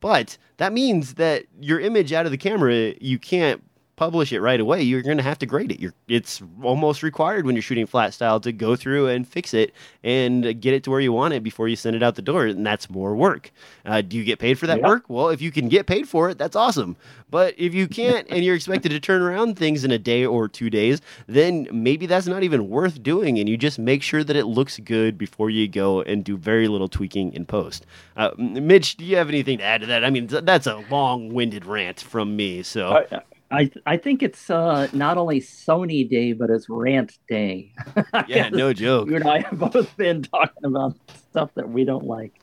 but 0.00 0.38
that 0.58 0.72
means 0.72 1.14
that 1.14 1.44
your 1.60 1.80
image 1.80 2.12
out 2.12 2.26
of 2.26 2.32
the 2.32 2.38
camera 2.38 2.94
you 3.00 3.18
can't 3.18 3.62
publish 3.96 4.32
it 4.32 4.40
right 4.40 4.58
away, 4.58 4.82
you're 4.82 5.02
going 5.02 5.18
to 5.18 5.22
have 5.22 5.38
to 5.38 5.46
grade 5.46 5.70
it. 5.70 5.78
You're, 5.78 5.92
it's 6.08 6.42
almost 6.62 7.02
required 7.02 7.44
when 7.46 7.54
you're 7.54 7.62
shooting 7.62 7.86
flat 7.86 8.14
style 8.14 8.40
to 8.40 8.50
go 8.50 8.74
through 8.74 9.08
and 9.08 9.28
fix 9.28 9.52
it 9.54 9.74
and 10.02 10.60
get 10.60 10.74
it 10.74 10.82
to 10.84 10.90
where 10.90 11.00
you 11.00 11.12
want 11.12 11.34
it 11.34 11.42
before 11.42 11.68
you 11.68 11.76
send 11.76 11.94
it 11.94 12.02
out 12.02 12.14
the 12.14 12.22
door, 12.22 12.46
and 12.46 12.66
that's 12.66 12.88
more 12.90 13.14
work. 13.14 13.52
Uh, 13.84 14.00
do 14.00 14.16
you 14.16 14.24
get 14.24 14.38
paid 14.38 14.58
for 14.58 14.66
that 14.66 14.78
Yeah. 14.78 14.88
work? 14.88 15.04
Well, 15.08 15.28
if 15.28 15.42
you 15.42 15.52
can 15.52 15.68
get 15.68 15.86
paid 15.86 16.08
for 16.08 16.30
it, 16.30 16.38
that's 16.38 16.56
awesome. 16.56 16.96
But 17.30 17.54
if 17.58 17.74
you 17.74 17.86
can't 17.86 18.26
and 18.30 18.44
you're 18.44 18.54
expected 18.54 18.90
to 18.90 19.00
turn 19.00 19.22
around 19.22 19.56
things 19.56 19.84
in 19.84 19.90
a 19.90 19.98
day 19.98 20.24
or 20.24 20.48
two 20.48 20.70
days, 20.70 21.00
then 21.26 21.68
maybe 21.70 22.06
that's 22.06 22.26
not 22.26 22.42
even 22.42 22.68
worth 22.68 23.02
doing, 23.02 23.38
and 23.38 23.48
you 23.48 23.56
just 23.56 23.78
make 23.78 24.02
sure 24.02 24.24
that 24.24 24.36
it 24.36 24.46
looks 24.46 24.78
good 24.78 25.16
before 25.18 25.50
you 25.50 25.68
go 25.68 26.02
and 26.02 26.24
do 26.24 26.36
very 26.36 26.66
little 26.66 26.88
tweaking 26.88 27.32
in 27.34 27.44
post. 27.46 27.86
Uh, 28.16 28.30
Mitch, 28.38 28.96
do 28.96 29.04
you 29.04 29.16
have 29.16 29.28
anything 29.28 29.58
to 29.58 29.64
add 29.64 29.82
to 29.82 29.86
that? 29.88 30.04
I 30.04 30.10
mean, 30.10 30.26
that's 30.26 30.66
a 30.66 30.82
long-winded 30.90 31.66
rant 31.66 32.00
from 32.00 32.36
me. 32.36 32.62
So. 32.62 33.04
I, 33.10 33.22
I 33.52 33.70
I 33.86 33.96
think 33.98 34.22
it's 34.22 34.48
uh, 34.50 34.88
not 34.92 35.18
only 35.18 35.40
Sony 35.40 36.08
Day, 36.08 36.32
but 36.32 36.50
it's 36.50 36.68
Rant 36.68 37.18
Day. 37.28 37.72
Yeah, 38.26 38.48
no 38.48 38.72
joke. 38.72 39.08
You 39.08 39.16
and 39.16 39.28
I 39.28 39.40
have 39.40 39.58
both 39.58 39.96
been 39.96 40.22
talking 40.22 40.64
about 40.64 40.94
stuff 41.28 41.50
that 41.54 41.68
we 41.68 41.84
don't 41.84 42.04
like. 42.04 42.40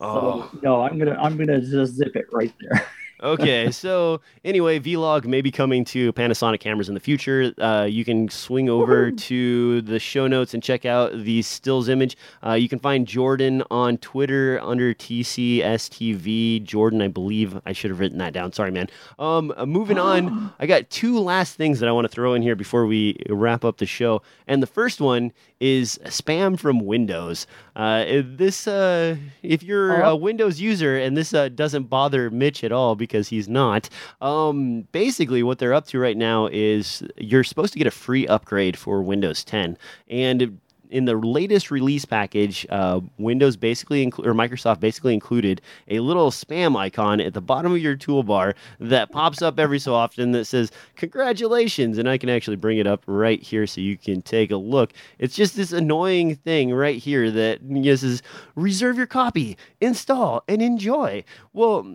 Oh. 0.00 0.48
So 0.52 0.58
no, 0.62 0.82
I'm 0.82 0.98
gonna 0.98 1.16
I'm 1.20 1.36
gonna 1.36 1.60
just 1.60 1.94
zip 1.94 2.16
it 2.16 2.26
right 2.32 2.52
there. 2.60 2.86
okay, 3.22 3.70
so 3.70 4.20
anyway, 4.44 4.78
Vlog 4.78 5.24
may 5.24 5.40
be 5.40 5.50
coming 5.50 5.84
to 5.86 6.12
Panasonic 6.12 6.60
cameras 6.60 6.88
in 6.88 6.94
the 6.94 7.00
future. 7.00 7.52
Uh, 7.58 7.86
you 7.88 8.04
can 8.04 8.28
swing 8.28 8.68
over 8.68 9.10
to 9.10 9.82
the 9.82 9.98
show 9.98 10.26
notes 10.26 10.54
and 10.54 10.62
check 10.62 10.84
out 10.84 11.12
the 11.12 11.42
stills 11.42 11.88
image. 11.88 12.16
Uh, 12.44 12.52
you 12.52 12.68
can 12.68 12.78
find 12.78 13.06
Jordan 13.06 13.62
on 13.70 13.98
Twitter 13.98 14.60
under 14.62 14.94
TCSTV. 14.94 16.62
Jordan, 16.62 17.02
I 17.02 17.08
believe 17.08 17.60
I 17.66 17.72
should 17.72 17.90
have 17.90 18.00
written 18.00 18.18
that 18.18 18.32
down. 18.32 18.52
Sorry, 18.52 18.70
man. 18.70 18.88
Um, 19.18 19.52
uh, 19.56 19.66
moving 19.66 19.98
on, 20.10 20.52
I 20.58 20.66
got 20.66 20.90
two 20.90 21.18
last 21.18 21.56
things 21.56 21.80
that 21.80 21.88
I 21.88 21.92
want 21.92 22.04
to 22.04 22.08
throw 22.08 22.34
in 22.34 22.42
here 22.42 22.56
before 22.56 22.86
we 22.86 23.16
wrap 23.28 23.64
up 23.64 23.78
the 23.78 23.86
show. 23.86 24.22
And 24.46 24.62
the 24.62 24.66
first 24.66 25.00
one 25.00 25.32
is 25.60 25.98
spam 26.04 26.58
from 26.58 26.80
Windows. 26.80 27.46
Uh, 27.76 28.04
this, 28.24 28.66
uh, 28.66 29.16
if 29.42 29.62
you're 29.62 30.02
Oh. 30.04 30.10
a 30.12 30.16
Windows 30.16 30.60
user, 30.60 30.96
and 30.98 31.16
this 31.16 31.32
uh, 31.34 31.48
doesn't 31.50 31.84
bother 31.84 32.30
Mitch 32.30 32.64
at 32.64 32.72
all 32.72 32.96
because 32.96 33.28
he's 33.28 33.48
not. 33.48 33.88
Um, 34.20 34.88
basically, 34.92 35.42
what 35.42 35.58
they're 35.58 35.74
up 35.74 35.86
to 35.88 35.98
right 35.98 36.16
now 36.16 36.46
is 36.50 37.02
you're 37.16 37.44
supposed 37.44 37.72
to 37.74 37.78
get 37.78 37.86
a 37.86 37.90
free 37.92 38.26
upgrade 38.26 38.78
for 38.78 39.02
Windows 39.02 39.44
10, 39.44 39.76
and 40.08 40.58
in 40.90 41.04
the 41.04 41.14
latest 41.14 41.70
release 41.70 42.04
package, 42.04 42.66
uh, 42.70 43.00
Windows 43.18 43.56
basically 43.56 44.06
inclu- 44.06 44.26
or 44.26 44.34
Microsoft 44.34 44.80
basically 44.80 45.14
included 45.14 45.60
a 45.88 46.00
little 46.00 46.30
spam 46.30 46.76
icon 46.76 47.20
at 47.20 47.34
the 47.34 47.40
bottom 47.40 47.72
of 47.72 47.78
your 47.78 47.96
toolbar 47.96 48.54
that 48.78 49.10
pops 49.10 49.42
up 49.42 49.58
every 49.58 49.78
so 49.78 49.94
often 49.94 50.32
that 50.32 50.44
says 50.44 50.70
"Congratulations," 50.96 51.98
and 51.98 52.08
I 52.08 52.18
can 52.18 52.28
actually 52.28 52.56
bring 52.56 52.78
it 52.78 52.86
up 52.86 53.02
right 53.06 53.42
here 53.42 53.66
so 53.66 53.80
you 53.80 53.96
can 53.96 54.22
take 54.22 54.50
a 54.50 54.56
look. 54.56 54.92
It's 55.18 55.34
just 55.36 55.56
this 55.56 55.72
annoying 55.72 56.34
thing 56.36 56.72
right 56.72 56.98
here 56.98 57.30
that 57.30 57.60
says 57.98 58.22
"Reserve 58.54 58.96
your 58.96 59.06
copy, 59.06 59.56
install, 59.80 60.42
and 60.48 60.60
enjoy." 60.60 61.24
Well, 61.52 61.86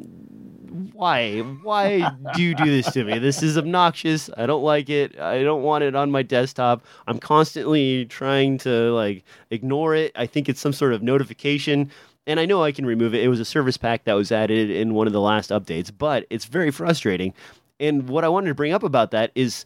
why? 0.93 1.39
Why 1.39 2.09
do 2.36 2.41
you 2.41 2.55
do 2.55 2.65
this 2.65 2.91
to 2.93 3.03
me? 3.03 3.19
This 3.19 3.41
is 3.43 3.57
obnoxious. 3.57 4.30
I 4.38 4.45
don't 4.45 4.63
like 4.63 4.89
it. 4.89 5.19
I 5.19 5.43
don't 5.43 5.63
want 5.63 5.84
it 5.84 5.95
on 5.95 6.11
my 6.11 6.23
desktop. 6.23 6.84
I'm 7.07 7.19
constantly 7.19 8.05
trying 8.05 8.57
to 8.59 8.91
like 8.93 9.23
ignore 9.51 9.95
it. 9.95 10.11
I 10.15 10.26
think 10.26 10.49
it's 10.49 10.59
some 10.61 10.73
sort 10.73 10.93
of 10.93 11.01
notification. 11.03 11.91
and 12.28 12.39
I 12.39 12.45
know 12.45 12.63
I 12.63 12.71
can 12.71 12.86
remove 12.86 13.13
it. 13.13 13.23
It 13.23 13.28
was 13.28 13.39
a 13.39 13.45
service 13.45 13.78
pack 13.78 14.03
that 14.05 14.13
was 14.13 14.32
added 14.32 14.69
in 14.69 14.93
one 14.93 15.07
of 15.07 15.13
the 15.13 15.21
last 15.21 15.49
updates, 15.51 15.91
but 15.95 16.26
it's 16.30 16.45
very 16.45 16.71
frustrating. 16.71 17.34
And 17.80 18.09
what 18.09 18.23
I 18.23 18.30
wanted 18.30 18.47
to 18.49 18.55
bring 18.55 18.73
up 18.73 18.84
about 18.84 19.11
that 19.11 19.32
is 19.36 19.65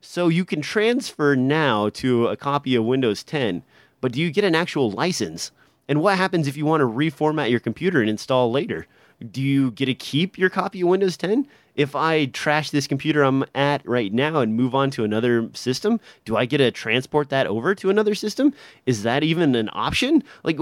so 0.00 0.28
you 0.28 0.44
can 0.44 0.60
transfer 0.62 1.34
now 1.34 1.88
to 1.90 2.28
a 2.28 2.36
copy 2.36 2.74
of 2.76 2.84
Windows 2.84 3.24
10, 3.24 3.62
but 4.00 4.12
do 4.12 4.20
you 4.20 4.30
get 4.30 4.44
an 4.44 4.54
actual 4.54 4.90
license? 4.90 5.50
And 5.88 6.00
what 6.02 6.16
happens 6.18 6.46
if 6.46 6.56
you 6.56 6.66
want 6.66 6.82
to 6.82 6.86
reformat 6.86 7.50
your 7.50 7.60
computer 7.60 8.00
and 8.00 8.10
install 8.10 8.52
later? 8.52 8.86
Do 9.18 9.42
you 9.42 9.72
get 9.72 9.86
to 9.86 9.94
keep 9.94 10.38
your 10.38 10.50
copy 10.50 10.82
of 10.82 10.88
Windows 10.88 11.16
10? 11.16 11.46
If 11.78 11.94
I 11.94 12.26
trash 12.26 12.70
this 12.70 12.88
computer 12.88 13.22
I'm 13.22 13.44
at 13.54 13.86
right 13.88 14.12
now 14.12 14.40
and 14.40 14.56
move 14.56 14.74
on 14.74 14.90
to 14.90 15.04
another 15.04 15.48
system, 15.54 16.00
do 16.24 16.36
I 16.36 16.44
get 16.44 16.58
to 16.58 16.72
transport 16.72 17.28
that 17.30 17.46
over 17.46 17.72
to 17.76 17.88
another 17.88 18.16
system? 18.16 18.52
Is 18.84 19.04
that 19.04 19.22
even 19.22 19.54
an 19.54 19.70
option? 19.72 20.24
Like, 20.42 20.58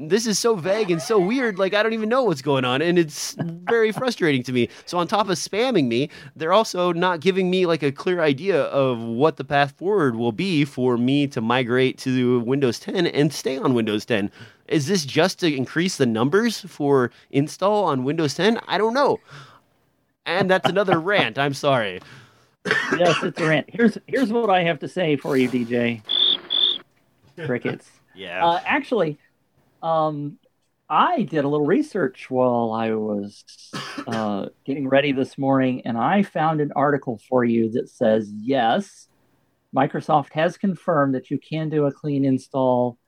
this 0.00 0.26
is 0.26 0.36
so 0.36 0.56
vague 0.56 0.90
and 0.90 1.00
so 1.00 1.18
weird. 1.18 1.58
Like 1.60 1.74
I 1.74 1.82
don't 1.82 1.92
even 1.92 2.08
know 2.08 2.24
what's 2.24 2.42
going 2.42 2.64
on, 2.64 2.82
and 2.82 2.98
it's 2.98 3.36
very 3.38 3.92
frustrating 3.92 4.42
to 4.44 4.52
me. 4.52 4.68
So 4.84 4.98
on 4.98 5.06
top 5.06 5.28
of 5.28 5.38
spamming 5.38 5.86
me, 5.86 6.10
they're 6.34 6.52
also 6.52 6.92
not 6.92 7.20
giving 7.20 7.50
me 7.50 7.66
like 7.66 7.84
a 7.84 7.92
clear 7.92 8.20
idea 8.20 8.62
of 8.64 9.00
what 9.00 9.36
the 9.36 9.44
path 9.44 9.72
forward 9.76 10.16
will 10.16 10.32
be 10.32 10.64
for 10.64 10.96
me 10.96 11.26
to 11.28 11.40
migrate 11.40 11.98
to 11.98 12.40
Windows 12.40 12.80
10 12.80 13.06
and 13.06 13.32
stay 13.32 13.58
on 13.58 13.74
Windows 13.74 14.04
10. 14.04 14.30
Is 14.68 14.86
this 14.86 15.04
just 15.04 15.38
to 15.40 15.52
increase 15.54 15.96
the 15.96 16.06
numbers 16.06 16.60
for 16.60 17.10
install 17.30 17.84
on 17.84 18.04
Windows 18.04 18.34
10? 18.34 18.60
I 18.68 18.76
don't 18.76 18.94
know. 18.94 19.18
And 20.28 20.50
that's 20.50 20.68
another 20.68 21.00
rant. 21.00 21.38
I'm 21.38 21.54
sorry. 21.54 22.00
yes, 22.66 23.22
it's 23.22 23.40
a 23.40 23.48
rant. 23.48 23.70
Here's 23.70 23.96
here's 24.06 24.30
what 24.30 24.50
I 24.50 24.62
have 24.64 24.78
to 24.80 24.88
say 24.88 25.16
for 25.16 25.38
you, 25.38 25.48
DJ. 25.48 26.02
Crickets. 27.46 27.90
Yeah. 28.14 28.44
Uh, 28.46 28.60
actually, 28.66 29.16
um, 29.82 30.38
I 30.90 31.22
did 31.22 31.44
a 31.44 31.48
little 31.48 31.64
research 31.64 32.28
while 32.28 32.72
I 32.72 32.90
was 32.92 33.42
uh, 34.06 34.48
getting 34.66 34.86
ready 34.86 35.12
this 35.12 35.38
morning, 35.38 35.82
and 35.86 35.96
I 35.96 36.22
found 36.24 36.60
an 36.60 36.72
article 36.76 37.18
for 37.26 37.42
you 37.42 37.70
that 37.70 37.88
says 37.88 38.30
yes, 38.30 39.08
Microsoft 39.74 40.34
has 40.34 40.58
confirmed 40.58 41.14
that 41.14 41.30
you 41.30 41.38
can 41.38 41.70
do 41.70 41.86
a 41.86 41.92
clean 41.92 42.26
install 42.26 42.98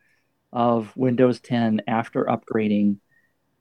of 0.54 0.96
Windows 0.96 1.38
10 1.40 1.82
after 1.86 2.24
upgrading. 2.24 2.96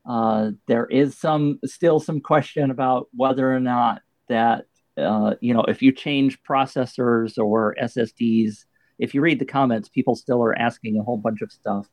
Uh, 0.07 0.51
there 0.67 0.85
is 0.85 1.17
some 1.17 1.59
still 1.65 1.99
some 1.99 2.21
question 2.21 2.71
about 2.71 3.07
whether 3.15 3.53
or 3.53 3.59
not 3.59 4.01
that 4.27 4.65
uh, 4.97 5.35
you 5.41 5.53
know 5.53 5.63
if 5.63 5.81
you 5.81 5.91
change 5.91 6.41
processors 6.43 7.37
or 7.37 7.75
SSDs. 7.81 8.65
If 8.97 9.13
you 9.13 9.21
read 9.21 9.39
the 9.39 9.45
comments, 9.45 9.87
people 9.87 10.15
still 10.15 10.43
are 10.43 10.53
asking 10.53 10.99
a 10.99 11.03
whole 11.03 11.15
bunch 11.15 11.41
of 11.41 11.51
stuff. 11.53 11.87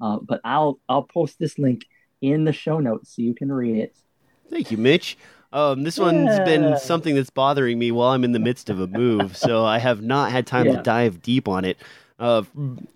Uh, 0.00 0.18
but 0.22 0.40
I'll 0.44 0.78
I'll 0.88 1.02
post 1.02 1.38
this 1.38 1.58
link 1.58 1.86
in 2.20 2.44
the 2.44 2.52
show 2.52 2.78
notes 2.78 3.16
so 3.16 3.22
you 3.22 3.34
can 3.34 3.50
read 3.50 3.76
it. 3.76 3.96
Thank 4.48 4.70
you, 4.70 4.76
Mitch. 4.76 5.16
Um, 5.52 5.82
this 5.82 5.98
yeah. 5.98 6.04
one's 6.04 6.38
been 6.40 6.78
something 6.78 7.14
that's 7.14 7.30
bothering 7.30 7.78
me 7.78 7.90
while 7.90 8.10
I'm 8.10 8.24
in 8.24 8.32
the 8.32 8.38
midst 8.38 8.70
of 8.70 8.80
a 8.80 8.86
move, 8.86 9.36
so 9.36 9.64
I 9.64 9.78
have 9.78 10.00
not 10.00 10.30
had 10.30 10.46
time 10.46 10.66
yeah. 10.66 10.76
to 10.76 10.82
dive 10.82 11.22
deep 11.22 11.48
on 11.48 11.64
it. 11.64 11.78
Uh, 12.20 12.42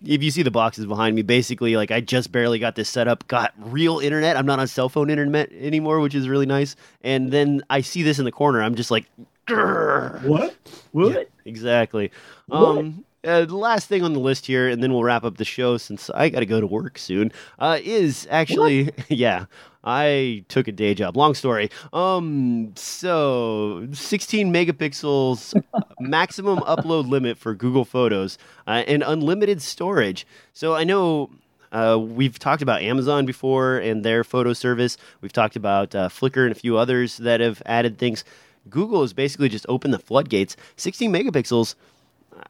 if 0.04 0.22
you 0.22 0.30
see 0.30 0.42
the 0.42 0.50
boxes 0.50 0.84
behind 0.84 1.16
me, 1.16 1.22
basically, 1.22 1.76
like 1.76 1.90
I 1.90 2.02
just 2.02 2.30
barely 2.30 2.58
got 2.58 2.76
this 2.76 2.90
set 2.90 3.08
up, 3.08 3.26
got 3.26 3.54
real 3.56 3.98
internet. 3.98 4.36
I'm 4.36 4.44
not 4.44 4.58
on 4.58 4.66
cell 4.66 4.90
phone 4.90 5.08
internet 5.08 5.50
anymore, 5.52 6.00
which 6.00 6.14
is 6.14 6.28
really 6.28 6.44
nice. 6.44 6.76
And 7.02 7.30
then 7.32 7.62
I 7.70 7.80
see 7.80 8.02
this 8.02 8.18
in 8.18 8.26
the 8.26 8.32
corner. 8.32 8.62
I'm 8.62 8.74
just 8.74 8.90
like, 8.90 9.06
Grr. 9.46 10.22
what? 10.24 10.54
What? 10.92 11.12
Yeah, 11.14 11.22
exactly. 11.46 12.12
What? 12.48 12.78
Um, 12.78 13.04
uh, 13.24 13.44
the 13.44 13.56
last 13.56 13.88
thing 13.88 14.02
on 14.02 14.12
the 14.12 14.20
list 14.20 14.46
here, 14.46 14.68
and 14.68 14.82
then 14.82 14.92
we'll 14.92 15.04
wrap 15.04 15.24
up 15.24 15.36
the 15.36 15.44
show 15.44 15.76
since 15.76 16.10
I 16.10 16.28
got 16.28 16.40
to 16.40 16.46
go 16.46 16.60
to 16.60 16.66
work 16.66 16.98
soon. 16.98 17.32
Uh, 17.58 17.78
is 17.82 18.26
actually, 18.30 18.90
yeah, 19.08 19.46
I 19.82 20.44
took 20.48 20.68
a 20.68 20.72
day 20.72 20.94
job. 20.94 21.16
Long 21.16 21.34
story. 21.34 21.70
Um, 21.92 22.72
so 22.76 23.86
16 23.92 24.52
megapixels 24.52 25.62
maximum 26.00 26.58
upload 26.60 27.08
limit 27.08 27.38
for 27.38 27.54
Google 27.54 27.84
Photos 27.84 28.38
uh, 28.66 28.84
and 28.86 29.02
unlimited 29.02 29.60
storage. 29.62 30.26
So 30.52 30.74
I 30.74 30.84
know 30.84 31.30
uh, 31.72 31.98
we've 32.00 32.38
talked 32.38 32.62
about 32.62 32.82
Amazon 32.82 33.26
before 33.26 33.78
and 33.78 34.04
their 34.04 34.24
photo 34.24 34.52
service. 34.52 34.96
We've 35.20 35.32
talked 35.32 35.56
about 35.56 35.94
uh, 35.94 36.08
Flickr 36.08 36.44
and 36.44 36.52
a 36.52 36.58
few 36.58 36.76
others 36.78 37.18
that 37.18 37.40
have 37.40 37.62
added 37.66 37.98
things. 37.98 38.24
Google 38.70 39.02
has 39.02 39.12
basically 39.12 39.48
just 39.48 39.66
opened 39.68 39.92
the 39.92 39.98
floodgates. 39.98 40.56
16 40.76 41.12
megapixels 41.12 41.74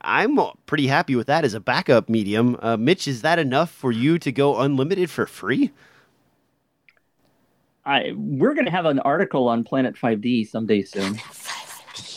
I'm 0.01 0.39
pretty 0.67 0.87
happy 0.87 1.17
with 1.17 1.27
that 1.27 1.45
as 1.45 1.55
a 1.55 1.61
backup 1.61 2.09
medium. 2.09 2.57
Uh, 2.61 2.77
Mitch, 2.77 3.07
is 3.07 3.23
that 3.23 3.39
enough 3.39 3.71
for 3.71 3.93
you 3.93 4.19
to 4.19 4.33
go 4.33 4.61
unlimited 4.61 5.11
for 5.11 5.27
free? 5.27 5.73
I 7.85 8.13
we're 8.17 8.55
going 8.55 8.65
to 8.65 8.71
have 8.71 8.87
an 8.87 8.99
article 9.01 9.49
on 9.49 9.65
Planet 9.65 9.95
5D 9.95 10.49
someday 10.49 10.83
soon, 10.83 11.19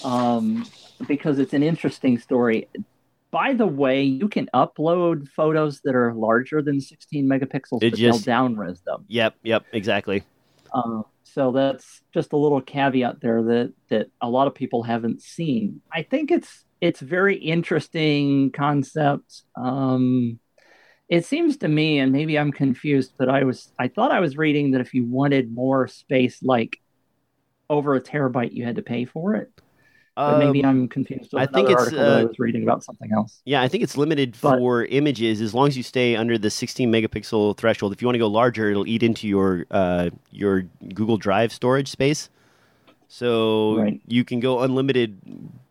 um, 0.04 0.66
because 1.08 1.40
it's 1.40 1.54
an 1.54 1.64
interesting 1.64 2.18
story. 2.20 2.70
By 3.32 3.54
the 3.54 3.68
way, 3.68 4.02
you 4.04 4.30
can 4.30 4.50
upload 4.54 5.28
photos 5.28 5.82
that 5.82 5.94
are 5.94 6.14
larger 6.14 6.62
than 6.62 6.80
16 6.80 7.26
megapixels, 7.28 7.84
it 7.84 7.92
but 7.92 8.00
just, 8.00 8.26
they'll 8.26 8.36
downres 8.36 8.84
them. 8.86 9.04
Yep, 9.10 9.36
yep, 9.44 9.66
exactly. 9.74 10.24
Uh, 10.74 11.02
so 11.24 11.52
that's 11.52 12.02
just 12.14 12.32
a 12.32 12.38
little 12.38 12.62
caveat 12.62 13.20
there 13.20 13.44
that 13.44 13.74
that 13.90 14.08
a 14.22 14.30
lot 14.30 14.48
of 14.48 14.56
people 14.56 14.84
haven't 14.84 15.22
seen. 15.22 15.82
I 15.92 16.04
think 16.04 16.32
it's 16.32 16.64
it's 16.82 17.00
very 17.00 17.36
interesting 17.36 18.52
concept. 18.52 19.44
Um, 19.56 20.40
it 21.10 21.26
seems 21.26 21.58
to 21.58 21.68
me, 21.68 22.00
and 22.00 22.12
maybe 22.12 22.38
I'm 22.38 22.52
confused, 22.52 23.14
but 23.18 23.30
I 23.30 23.44
was 23.44 23.72
I 23.80 23.88
thought 23.88 24.12
I 24.12 24.20
was 24.20 24.38
reading 24.38 24.72
that 24.72 24.82
if 24.82 24.94
you 24.94 25.06
wanted 25.06 25.54
more 25.54 25.88
space, 25.88 26.44
like 26.44 26.78
over 27.70 27.96
a 27.96 28.02
terabyte, 28.02 28.54
you 28.54 28.66
had 28.66 28.76
to 28.76 28.82
pay 28.82 29.06
for 29.06 29.36
it. 29.36 29.52
But 30.16 30.34
um, 30.34 30.40
maybe 30.40 30.66
I'm 30.66 30.88
confused. 30.88 31.34
I 31.36 31.46
think 31.46 31.70
it's. 31.70 31.94
Uh, 31.94 32.22
I 32.22 32.24
was 32.26 32.40
reading 32.40 32.64
about 32.64 32.84
something 32.84 33.12
else. 33.14 33.40
Yeah, 33.46 33.62
I 33.62 33.68
think 33.68 33.84
it's 33.84 33.96
limited 33.96 34.36
but, 34.42 34.58
for 34.58 34.84
images 34.86 35.42
as 35.42 35.54
long 35.54 35.68
as 35.68 35.78
you 35.78 35.84
stay 35.84 36.16
under 36.16 36.40
the 36.40 36.50
16 36.50 36.92
megapixel 36.92 37.56
threshold. 37.56 37.94
If 37.94 38.02
you 38.02 38.08
want 38.08 38.16
to 38.16 38.20
go 38.20 38.28
larger, 38.28 38.72
it'll 38.72 38.88
eat 38.88 39.04
into 39.04 39.28
your 39.28 39.68
uh, 39.70 40.10
your 40.32 40.64
Google 40.94 41.18
Drive 41.18 41.54
storage 41.54 41.88
space. 41.88 42.30
So 43.08 43.78
right. 43.78 44.02
you 44.08 44.26
can 44.26 44.40
go 44.40 44.62
unlimited 44.62 45.22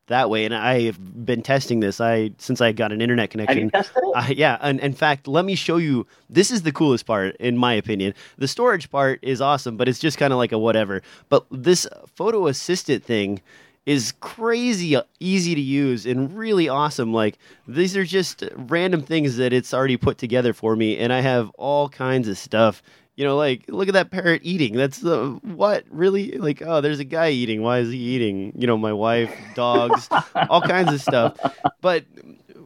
that 0.09 0.30
way. 0.30 0.44
And 0.44 0.54
I 0.54 0.82
have 0.82 1.26
been 1.26 1.42
testing 1.42 1.80
this. 1.80 2.00
I 2.00 2.30
since 2.38 2.61
I 2.61 2.72
got 2.72 2.92
an 2.92 3.00
internet 3.00 3.30
connection. 3.30 3.57
Have 3.59 3.64
you 3.64 3.70
tested 3.70 4.02
it? 4.04 4.16
Uh, 4.16 4.34
yeah, 4.34 4.59
and 4.61 4.80
in 4.80 4.92
fact, 4.92 5.28
let 5.28 5.44
me 5.44 5.54
show 5.54 5.76
you. 5.76 6.07
This 6.30 6.50
is 6.50 6.62
the 6.62 6.72
coolest 6.72 7.07
part, 7.07 7.36
in 7.36 7.57
my 7.57 7.74
opinion. 7.74 8.14
The 8.38 8.48
storage 8.48 8.90
part 8.90 9.18
is 9.22 9.40
awesome, 9.40 9.76
but 9.76 9.88
it's 9.88 9.98
just 9.98 10.18
kind 10.18 10.32
of 10.32 10.38
like 10.38 10.52
a 10.52 10.59
whatever. 10.59 11.02
But 11.28 11.46
this 11.50 11.86
photo 12.14 12.46
assistant 12.46 13.04
thing 13.04 13.40
is 13.84 14.12
crazy 14.20 14.96
easy 15.20 15.54
to 15.54 15.61
use 15.61 16.07
and 16.07 16.36
really 16.36 16.68
awesome. 16.68 17.12
Like 17.12 17.38
these 17.68 17.96
are 17.96 18.04
just 18.04 18.42
random 18.57 19.00
things 19.00 19.36
that 19.36 19.52
it's 19.52 19.72
already 19.72 19.96
put 19.96 20.18
together 20.18 20.52
for 20.52 20.76
me, 20.76 20.98
and 20.98 21.12
I 21.12 21.20
have 21.20 21.50
all 21.50 21.88
kinds 21.88 22.28
of 22.28 22.36
stuff 22.36 22.82
you 23.17 23.25
know, 23.25 23.37
like 23.37 23.64
look 23.69 23.89
at 23.89 23.95
that 23.95 24.11
parrot 24.11 24.43
eating. 24.45 24.75
That's 24.75 24.99
the 24.99 25.41
what 25.43 25.85
really 25.91 26.33
like. 26.33 26.62
Oh, 26.62 26.83
there's 26.83 27.01
a 27.01 27.05
guy 27.05 27.31
eating. 27.31 27.62
Why 27.62 27.79
is 27.79 27.91
he 27.91 27.99
eating? 27.99 28.53
You 28.57 28.67
know, 28.67 28.77
my 28.77 28.93
wife, 28.93 29.35
dogs, 29.55 30.09
all 30.51 30.61
kinds 30.61 30.93
of 30.93 31.01
stuff. 31.01 31.39
But 31.81 32.05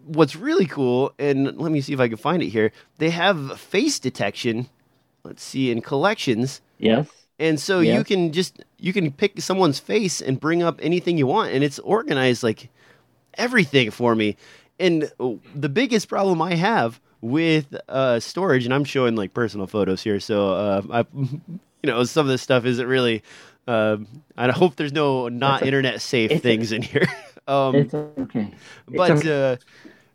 what's 0.06 0.34
really 0.34 0.66
cool, 0.66 1.14
and 1.18 1.56
let 1.56 1.70
me 1.70 1.80
see 1.80 1.92
if 1.92 2.00
I 2.00 2.08
can 2.08 2.16
find 2.16 2.42
it 2.42 2.48
here. 2.48 2.72
They 2.98 3.10
have 3.10 3.60
face 3.60 4.00
detection. 4.00 4.68
Let's 5.22 5.42
see 5.42 5.70
in 5.70 5.82
collections. 5.82 6.60
Yes. 6.78 7.08
And 7.38 7.58
so 7.58 7.80
yes. 7.80 7.96
you 7.96 8.04
can 8.04 8.32
just 8.32 8.64
you 8.76 8.92
can 8.92 9.12
pick 9.12 9.40
someone's 9.40 9.78
face 9.78 10.20
and 10.20 10.40
bring 10.40 10.64
up 10.64 10.80
anything 10.82 11.16
you 11.16 11.28
want, 11.28 11.52
and 11.52 11.62
it's 11.62 11.78
organized 11.78 12.42
like 12.42 12.70
everything 13.34 13.92
for 13.92 14.16
me. 14.16 14.36
And 14.80 15.12
the 15.54 15.68
biggest 15.68 16.08
problem 16.08 16.42
I 16.42 16.54
have 16.54 17.00
with 17.20 17.74
uh, 17.88 18.20
storage, 18.20 18.64
and 18.64 18.74
I'm 18.74 18.84
showing 18.84 19.16
like 19.16 19.34
personal 19.34 19.66
photos 19.66 20.02
here, 20.02 20.20
so 20.20 20.52
uh, 20.52 20.82
I, 20.90 21.06
you 21.14 21.40
know, 21.84 22.04
some 22.04 22.26
of 22.26 22.30
this 22.30 22.42
stuff 22.42 22.64
isn't 22.64 22.86
really. 22.86 23.22
Uh, 23.68 23.98
I 24.36 24.50
hope 24.50 24.76
there's 24.76 24.92
no 24.92 25.28
not 25.28 25.62
internet 25.62 26.00
safe 26.00 26.42
things 26.42 26.72
in 26.72 26.82
here. 26.82 27.06
um, 27.48 27.74
it's 27.74 27.94
okay. 27.94 28.52
It's 28.88 28.96
but 28.96 29.10
okay. 29.12 29.52
Uh, 29.52 29.56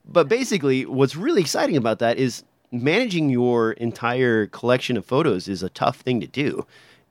but 0.08 0.28
basically, 0.28 0.86
what's 0.86 1.16
really 1.16 1.42
exciting 1.42 1.78
about 1.78 2.00
that 2.00 2.18
is 2.18 2.44
managing 2.72 3.30
your 3.30 3.72
entire 3.74 4.48
collection 4.48 4.98
of 4.98 5.06
photos 5.06 5.48
is 5.48 5.64
a 5.64 5.70
tough 5.70 6.02
thing 6.02 6.20
to 6.20 6.28
do 6.28 6.66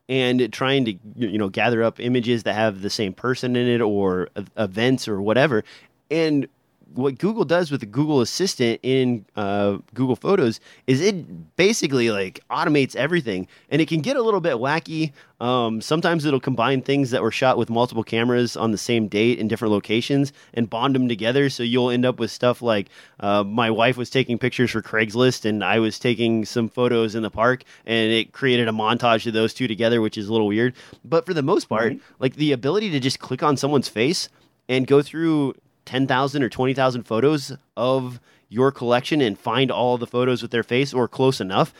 and 0.08 0.52
trying 0.52 0.84
to 0.84 0.94
you 1.16 1.38
know 1.38 1.48
gather 1.48 1.82
up 1.82 1.98
images 2.00 2.42
that 2.42 2.54
have 2.54 2.82
the 2.82 2.90
same 2.90 3.12
person 3.12 3.56
in 3.56 3.66
it 3.66 3.80
or 3.80 4.28
events 4.56 5.08
or 5.08 5.22
whatever 5.22 5.64
and 6.10 6.46
what 6.94 7.18
Google 7.18 7.44
does 7.44 7.70
with 7.70 7.80
the 7.80 7.86
Google 7.86 8.20
Assistant 8.20 8.80
in 8.82 9.24
uh, 9.36 9.78
Google 9.94 10.16
Photos 10.16 10.60
is 10.86 11.00
it 11.00 11.56
basically 11.56 12.10
like 12.10 12.40
automates 12.50 12.94
everything, 12.96 13.46
and 13.70 13.82
it 13.82 13.88
can 13.88 14.00
get 14.00 14.16
a 14.16 14.22
little 14.22 14.40
bit 14.40 14.54
wacky. 14.54 15.12
Um, 15.40 15.80
sometimes 15.80 16.24
it'll 16.24 16.40
combine 16.40 16.80
things 16.80 17.10
that 17.10 17.20
were 17.22 17.30
shot 17.32 17.58
with 17.58 17.68
multiple 17.68 18.04
cameras 18.04 18.56
on 18.56 18.70
the 18.70 18.78
same 18.78 19.08
date 19.08 19.38
in 19.38 19.48
different 19.48 19.72
locations 19.72 20.32
and 20.54 20.70
bond 20.70 20.94
them 20.94 21.08
together. 21.08 21.50
So 21.50 21.62
you'll 21.62 21.90
end 21.90 22.06
up 22.06 22.18
with 22.18 22.30
stuff 22.30 22.62
like 22.62 22.88
uh, 23.20 23.42
my 23.44 23.70
wife 23.70 23.96
was 23.96 24.08
taking 24.08 24.38
pictures 24.38 24.70
for 24.70 24.80
Craigslist, 24.80 25.44
and 25.44 25.62
I 25.64 25.80
was 25.80 25.98
taking 25.98 26.44
some 26.44 26.68
photos 26.68 27.14
in 27.14 27.22
the 27.22 27.30
park, 27.30 27.64
and 27.84 28.12
it 28.12 28.32
created 28.32 28.68
a 28.68 28.72
montage 28.72 29.26
of 29.26 29.34
those 29.34 29.52
two 29.52 29.66
together, 29.68 30.00
which 30.00 30.16
is 30.16 30.28
a 30.28 30.32
little 30.32 30.46
weird. 30.46 30.74
But 31.04 31.26
for 31.26 31.34
the 31.34 31.42
most 31.42 31.66
part, 31.68 31.84
Right. 31.84 32.00
like 32.20 32.36
the 32.36 32.52
ability 32.52 32.90
to 32.90 33.00
just 33.00 33.18
click 33.18 33.42
on 33.42 33.56
someone's 33.56 33.88
face 33.88 34.28
and 34.68 34.86
go 34.86 35.02
through 35.02 35.54
10,000 35.84 36.42
or 36.42 36.48
20,000 36.48 37.02
photos 37.04 37.52
of 37.76 38.20
your 38.48 38.70
collection 38.70 39.20
and 39.20 39.38
find 39.38 39.70
all 39.70 39.98
the 39.98 40.06
photos 40.06 40.42
with 40.42 40.50
their 40.50 40.62
face 40.62 40.92
or 40.92 41.08
close 41.08 41.40
enough, 41.40 41.74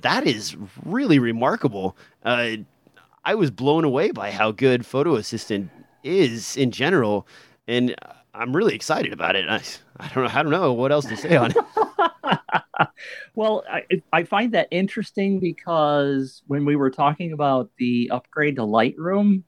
that 0.00 0.26
is 0.26 0.56
really 0.84 1.18
remarkable. 1.18 1.96
Uh, 2.24 2.56
I 3.24 3.34
was 3.34 3.50
blown 3.50 3.84
away 3.84 4.10
by 4.10 4.30
how 4.32 4.50
good 4.50 4.84
Photo 4.84 5.14
Assistant 5.14 5.70
is 6.02 6.56
in 6.56 6.72
general, 6.72 7.26
and 7.68 7.94
I'm 8.34 8.54
really 8.56 8.74
excited 8.74 9.12
about 9.12 9.36
it. 9.36 9.48
I, 9.48 9.62
I 10.00 10.08
don't 10.08 10.24
know. 10.24 10.30
I 10.32 10.42
don't 10.42 10.52
know 10.52 10.72
what 10.72 10.90
else 10.90 11.04
to 11.06 11.16
say 11.16 11.36
on 11.36 11.52
it. 11.52 11.56
Well, 13.34 13.64
I, 13.70 13.84
I 14.12 14.24
find 14.24 14.52
that 14.52 14.68
interesting 14.70 15.40
because 15.40 16.42
when 16.46 16.64
we 16.64 16.76
were 16.76 16.90
talking 16.90 17.32
about 17.32 17.70
the 17.78 18.10
upgrade 18.12 18.56
to 18.56 18.62
Lightroom 18.62 19.42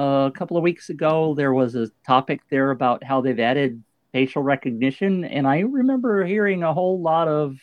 a 0.00 0.32
couple 0.34 0.56
of 0.56 0.62
weeks 0.62 0.90
ago, 0.90 1.34
there 1.34 1.52
was 1.54 1.74
a 1.74 1.88
topic 2.06 2.40
there 2.50 2.70
about 2.70 3.02
how 3.02 3.20
they've 3.20 3.38
added 3.40 3.82
facial 4.12 4.42
recognition, 4.42 5.24
and 5.24 5.46
I 5.46 5.60
remember 5.60 6.24
hearing 6.24 6.62
a 6.62 6.72
whole 6.72 7.00
lot 7.00 7.28
of 7.28 7.56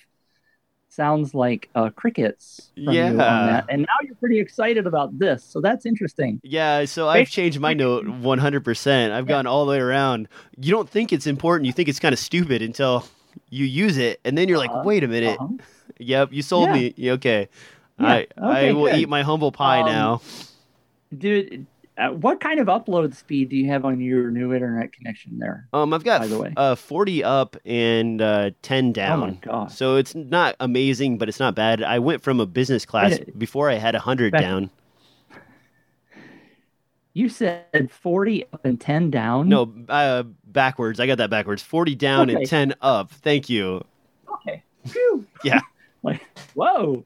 sounds 0.90 1.34
like 1.34 1.70
uh, 1.74 1.90
crickets 1.90 2.70
from 2.76 2.94
you 2.94 3.20
on 3.20 3.48
Yeah. 3.48 3.64
And 3.70 3.82
now 3.82 3.96
you're 4.04 4.16
pretty 4.16 4.40
excited 4.40 4.86
about 4.86 5.18
this, 5.18 5.44
so 5.44 5.60
that's 5.62 5.86
interesting. 5.86 6.40
Yeah, 6.44 6.86
so 6.86 7.08
I've 7.08 7.30
changed 7.30 7.60
my 7.60 7.74
note 7.74 8.06
100%. 8.06 9.12
I've 9.12 9.28
gone 9.28 9.48
all 9.48 9.66
the 9.66 9.72
way 9.72 9.80
around. 9.80 10.28
You 10.60 10.72
don't 10.72 10.90
think 10.90 11.12
it's 11.12 11.26
important. 11.26 11.66
You 11.66 11.74
think 11.74 11.90
it's 11.90 12.00
kind 12.00 12.14
of 12.14 12.20
stupid 12.20 12.62
until 12.62 13.06
you 13.50 13.66
use 13.66 13.98
it, 13.98 14.20
and 14.24 14.38
then 14.38 14.48
you're 14.48 14.60
like, 14.60 14.70
Uh-huh. 14.72 14.84
wait 14.86 15.04
a 15.04 15.08
minute. 15.08 15.40
Uh-huh. 15.40 15.54
Yep, 16.00 16.34
you 16.34 16.42
sold 16.42 16.70
Yeah. 16.70 16.74
me. 16.74 16.94
Okay. 17.12 17.50
Yeah, 18.00 18.08
I, 18.08 18.28
I 18.38 18.74
will 18.74 18.86
good. 18.86 18.96
eat 19.00 19.10
my 19.10 19.22
humble 19.24 19.52
pie 19.52 19.80
Um, 19.82 19.86
now. 19.86 20.22
Dude, 21.16 21.66
uh, 21.98 22.10
what 22.10 22.40
kind 22.40 22.60
of 22.60 22.68
upload 22.68 23.16
speed 23.16 23.50
do 23.50 23.56
you 23.56 23.68
have 23.70 23.86
on 23.86 24.00
your 24.02 24.32
new 24.32 24.54
internet 24.54 24.92
connection 24.94 25.38
there? 25.40 25.68
Um, 25.74 25.94
I've 25.94 26.04
got 26.04 26.22
by 26.22 26.28
the 26.28 26.40
way. 26.40 26.54
uh, 26.58 26.76
40 26.76 27.24
up 27.24 27.56
and 27.66 28.22
uh, 28.22 28.52
10 28.62 28.94
down. 28.94 29.22
Oh 29.22 29.28
my 29.28 29.32
gosh. 29.34 29.76
So 29.76 29.96
it's 29.98 30.16
not 30.16 30.56
amazing, 30.60 31.18
but 31.18 31.30
it's 31.30 31.40
not 31.40 31.56
bad. 31.56 31.84
I 31.84 32.00
went 32.00 32.24
from 32.24 32.40
a 32.40 32.46
business 32.46 32.86
class 32.86 33.20
before 33.38 33.70
I 33.70 33.76
had 33.76 33.94
100 33.94 34.32
Back- 34.32 34.42
down. 34.42 34.70
You 37.16 37.30
said 37.30 37.92
40 37.92 38.46
up 38.54 38.66
and 38.66 38.82
10 38.82 39.12
down? 39.12 39.48
No, 39.48 39.72
uh, 39.88 40.24
backwards. 40.48 41.00
I 41.00 41.06
got 41.06 41.20
that 41.20 41.30
backwards. 41.30 41.62
40 41.62 41.94
down 41.94 42.30
Okay. 42.32 42.40
and 42.40 42.50
10 42.50 42.74
up. 42.82 43.12
Thank 43.12 43.50
you. 43.50 43.84
Okay. 44.28 44.64
Phew. 44.88 45.26
Yeah. 45.44 45.60
like, 46.04 46.26
whoa, 46.56 47.06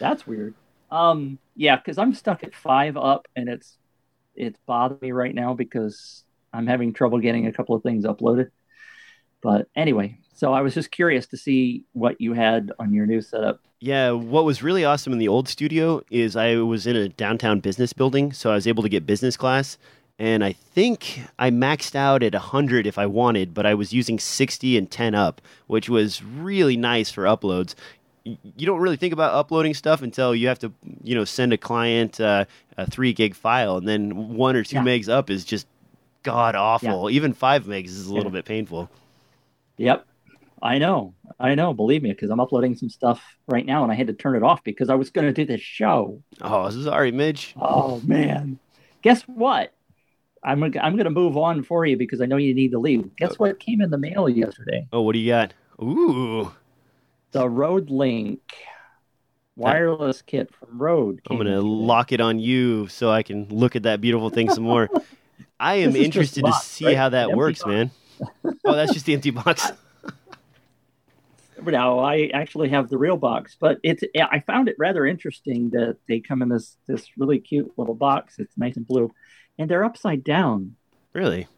that's 0.00 0.26
weird. 0.26 0.54
Um, 0.90 1.38
yeah, 1.54 1.76
because 1.76 1.98
I'm 1.98 2.14
stuck 2.14 2.42
at 2.42 2.52
five 2.54 2.96
up, 2.96 3.28
and 3.36 3.48
it's 3.48 3.78
it's 4.34 4.58
bothering 4.66 5.00
me 5.00 5.12
right 5.12 5.34
now 5.34 5.54
because 5.54 6.24
I'm 6.52 6.66
having 6.66 6.92
trouble 6.92 7.18
getting 7.18 7.46
a 7.46 7.52
couple 7.52 7.74
of 7.74 7.82
things 7.82 8.04
uploaded. 8.04 8.50
But 9.42 9.68
anyway, 9.76 10.18
so 10.32 10.52
I 10.52 10.62
was 10.62 10.74
just 10.74 10.90
curious 10.90 11.26
to 11.28 11.36
see 11.36 11.84
what 11.92 12.20
you 12.20 12.32
had 12.32 12.72
on 12.78 12.92
your 12.92 13.06
new 13.06 13.20
setup. 13.20 13.60
Yeah, 13.80 14.12
what 14.12 14.44
was 14.44 14.62
really 14.62 14.84
awesome 14.84 15.12
in 15.12 15.18
the 15.18 15.28
old 15.28 15.48
studio 15.48 16.02
is 16.10 16.36
I 16.36 16.56
was 16.56 16.86
in 16.86 16.96
a 16.96 17.08
downtown 17.08 17.60
business 17.60 17.92
building, 17.92 18.32
so 18.32 18.50
I 18.50 18.54
was 18.54 18.66
able 18.66 18.82
to 18.82 18.88
get 18.88 19.06
business 19.06 19.36
class. 19.36 19.76
And 20.18 20.44
I 20.44 20.52
think 20.52 21.20
I 21.38 21.50
maxed 21.50 21.94
out 21.94 22.22
at 22.22 22.32
100 22.32 22.86
if 22.86 22.98
I 22.98 23.06
wanted, 23.06 23.52
but 23.52 23.66
I 23.66 23.74
was 23.74 23.92
using 23.92 24.18
60 24.18 24.78
and 24.78 24.90
10 24.90 25.14
up, 25.14 25.42
which 25.66 25.88
was 25.88 26.22
really 26.22 26.76
nice 26.76 27.10
for 27.10 27.24
uploads. 27.24 27.74
You 28.24 28.64
don't 28.66 28.80
really 28.80 28.96
think 28.96 29.12
about 29.12 29.34
uploading 29.34 29.74
stuff 29.74 30.00
until 30.00 30.34
you 30.34 30.48
have 30.48 30.58
to, 30.60 30.72
you 31.02 31.14
know, 31.14 31.24
send 31.26 31.52
a 31.52 31.58
client 31.58 32.18
uh, 32.20 32.46
a 32.78 32.90
three 32.90 33.12
gig 33.12 33.34
file, 33.34 33.76
and 33.76 33.86
then 33.86 34.34
one 34.34 34.56
or 34.56 34.64
two 34.64 34.76
Yeah. 34.76 34.82
megs 34.82 35.08
up 35.10 35.28
is 35.28 35.44
just 35.44 35.66
god 36.22 36.54
awful. 36.54 37.10
Even 37.10 37.34
five 37.34 37.64
megs 37.66 37.88
is 37.88 38.06
a 38.06 38.14
little 38.14 38.30
Yeah. 38.32 38.38
bit 38.38 38.44
painful. 38.46 38.90
Yep. 39.76 40.06
I 40.62 40.78
know. 40.78 41.12
I 41.38 41.54
know. 41.54 41.74
Believe 41.74 42.02
me, 42.02 42.10
because 42.12 42.30
I'm 42.30 42.40
uploading 42.40 42.74
some 42.76 42.88
stuff 42.88 43.22
right 43.46 43.66
now, 43.66 43.82
and 43.82 43.92
I 43.92 43.94
had 43.94 44.06
to 44.06 44.14
turn 44.14 44.34
it 44.36 44.42
off 44.42 44.64
because 44.64 44.88
I 44.88 44.94
was 44.94 45.10
going 45.10 45.26
to 45.26 45.32
do 45.34 45.44
this 45.44 45.60
show. 45.60 46.22
Oh, 46.40 46.70
sorry, 46.70 47.12
Mitch. 47.12 47.54
Oh 47.60 48.00
man! 48.06 48.58
Guess 49.02 49.22
what? 49.24 49.74
I'm 50.42 50.62
I'm 50.62 50.72
going 50.94 51.04
to 51.04 51.10
move 51.10 51.36
on 51.36 51.62
for 51.62 51.84
you 51.84 51.98
because 51.98 52.22
I 52.22 52.26
know 52.26 52.38
you 52.38 52.54
need 52.54 52.70
to 52.70 52.78
leave. 52.78 53.14
Guess 53.16 53.38
what 53.38 53.58
came 53.60 53.82
in 53.82 53.90
the 53.90 53.98
mail 53.98 54.28
yesterday? 54.30 54.86
Oh, 54.92 55.02
what 55.02 55.12
do 55.12 55.18
you 55.18 55.30
got? 55.30 55.52
Ooh. 55.82 56.50
The 57.34 57.48
Rode 57.48 57.90
Link 57.90 58.40
wireless 59.56 60.22
kit 60.22 60.54
from 60.54 60.78
Rode. 60.80 61.20
I'm 61.28 61.36
gonna 61.36 61.60
lock 61.60 62.12
it 62.12 62.20
on 62.20 62.38
you 62.38 62.86
so 62.86 63.10
I 63.10 63.24
can 63.24 63.48
look 63.48 63.74
at 63.74 63.82
that 63.82 64.00
beautiful 64.00 64.30
thing 64.30 64.50
some 64.50 64.62
more. 64.62 64.88
I 65.60 65.76
am 65.76 65.90
This 65.90 65.94
is 65.94 65.98
just 65.98 66.04
interested 66.06 66.44
the 66.44 66.50
to 66.52 66.58
see 66.60 66.86
right? 66.86 66.96
how 66.96 67.08
that 67.08 67.32
works, 67.32 67.60
box. 67.60 67.68
man. 67.68 67.90
Oh, 68.64 68.74
that's 68.76 68.92
just 68.92 69.04
the 69.04 69.14
empty 69.14 69.30
box. 69.30 69.70
Now 71.66 71.98
I 72.00 72.30
actually 72.34 72.68
have 72.68 72.88
the 72.90 72.98
real 72.98 73.16
box, 73.16 73.56
but 73.58 73.78
it's 73.82 74.04
I 74.20 74.40
found 74.40 74.68
it 74.68 74.76
rather 74.78 75.06
interesting 75.06 75.70
that 75.70 75.96
they 76.06 76.20
come 76.20 76.42
in 76.42 76.50
this 76.50 76.76
this 76.86 77.08
really 77.16 77.38
cute 77.38 77.72
little 77.78 77.94
box. 77.94 78.38
It's 78.38 78.56
nice 78.58 78.76
and 78.76 78.86
blue, 78.86 79.10
and 79.58 79.70
they're 79.70 79.84
upside 79.84 80.22
down. 80.22 80.76
Really? 81.14 81.48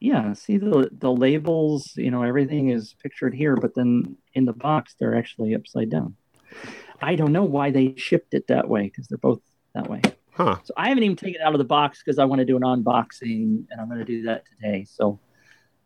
Yeah, 0.00 0.32
see 0.32 0.56
the 0.58 0.88
the 0.92 1.12
labels, 1.12 1.92
you 1.96 2.10
know, 2.10 2.22
everything 2.22 2.70
is 2.70 2.94
pictured 3.02 3.34
here, 3.34 3.56
but 3.56 3.74
then 3.74 4.16
in 4.34 4.44
the 4.44 4.52
box 4.52 4.94
they're 4.98 5.16
actually 5.16 5.54
upside 5.54 5.90
down. 5.90 6.16
I 7.00 7.14
don't 7.14 7.32
know 7.32 7.44
why 7.44 7.70
they 7.70 7.94
shipped 7.96 8.34
it 8.34 8.46
that 8.48 8.68
way 8.68 8.84
because 8.84 9.06
they're 9.08 9.18
both 9.18 9.40
that 9.74 9.88
way. 9.88 10.02
Huh. 10.32 10.56
So 10.64 10.74
I 10.76 10.88
haven't 10.88 11.04
even 11.04 11.16
taken 11.16 11.40
it 11.40 11.44
out 11.44 11.54
of 11.54 11.58
the 11.58 11.64
box 11.64 12.02
because 12.02 12.18
I 12.18 12.24
want 12.24 12.40
to 12.40 12.44
do 12.44 12.56
an 12.56 12.62
unboxing, 12.62 13.64
and 13.70 13.80
I'm 13.80 13.88
going 13.88 13.98
to 13.98 14.04
do 14.04 14.22
that 14.24 14.44
today. 14.46 14.84
So 14.88 15.18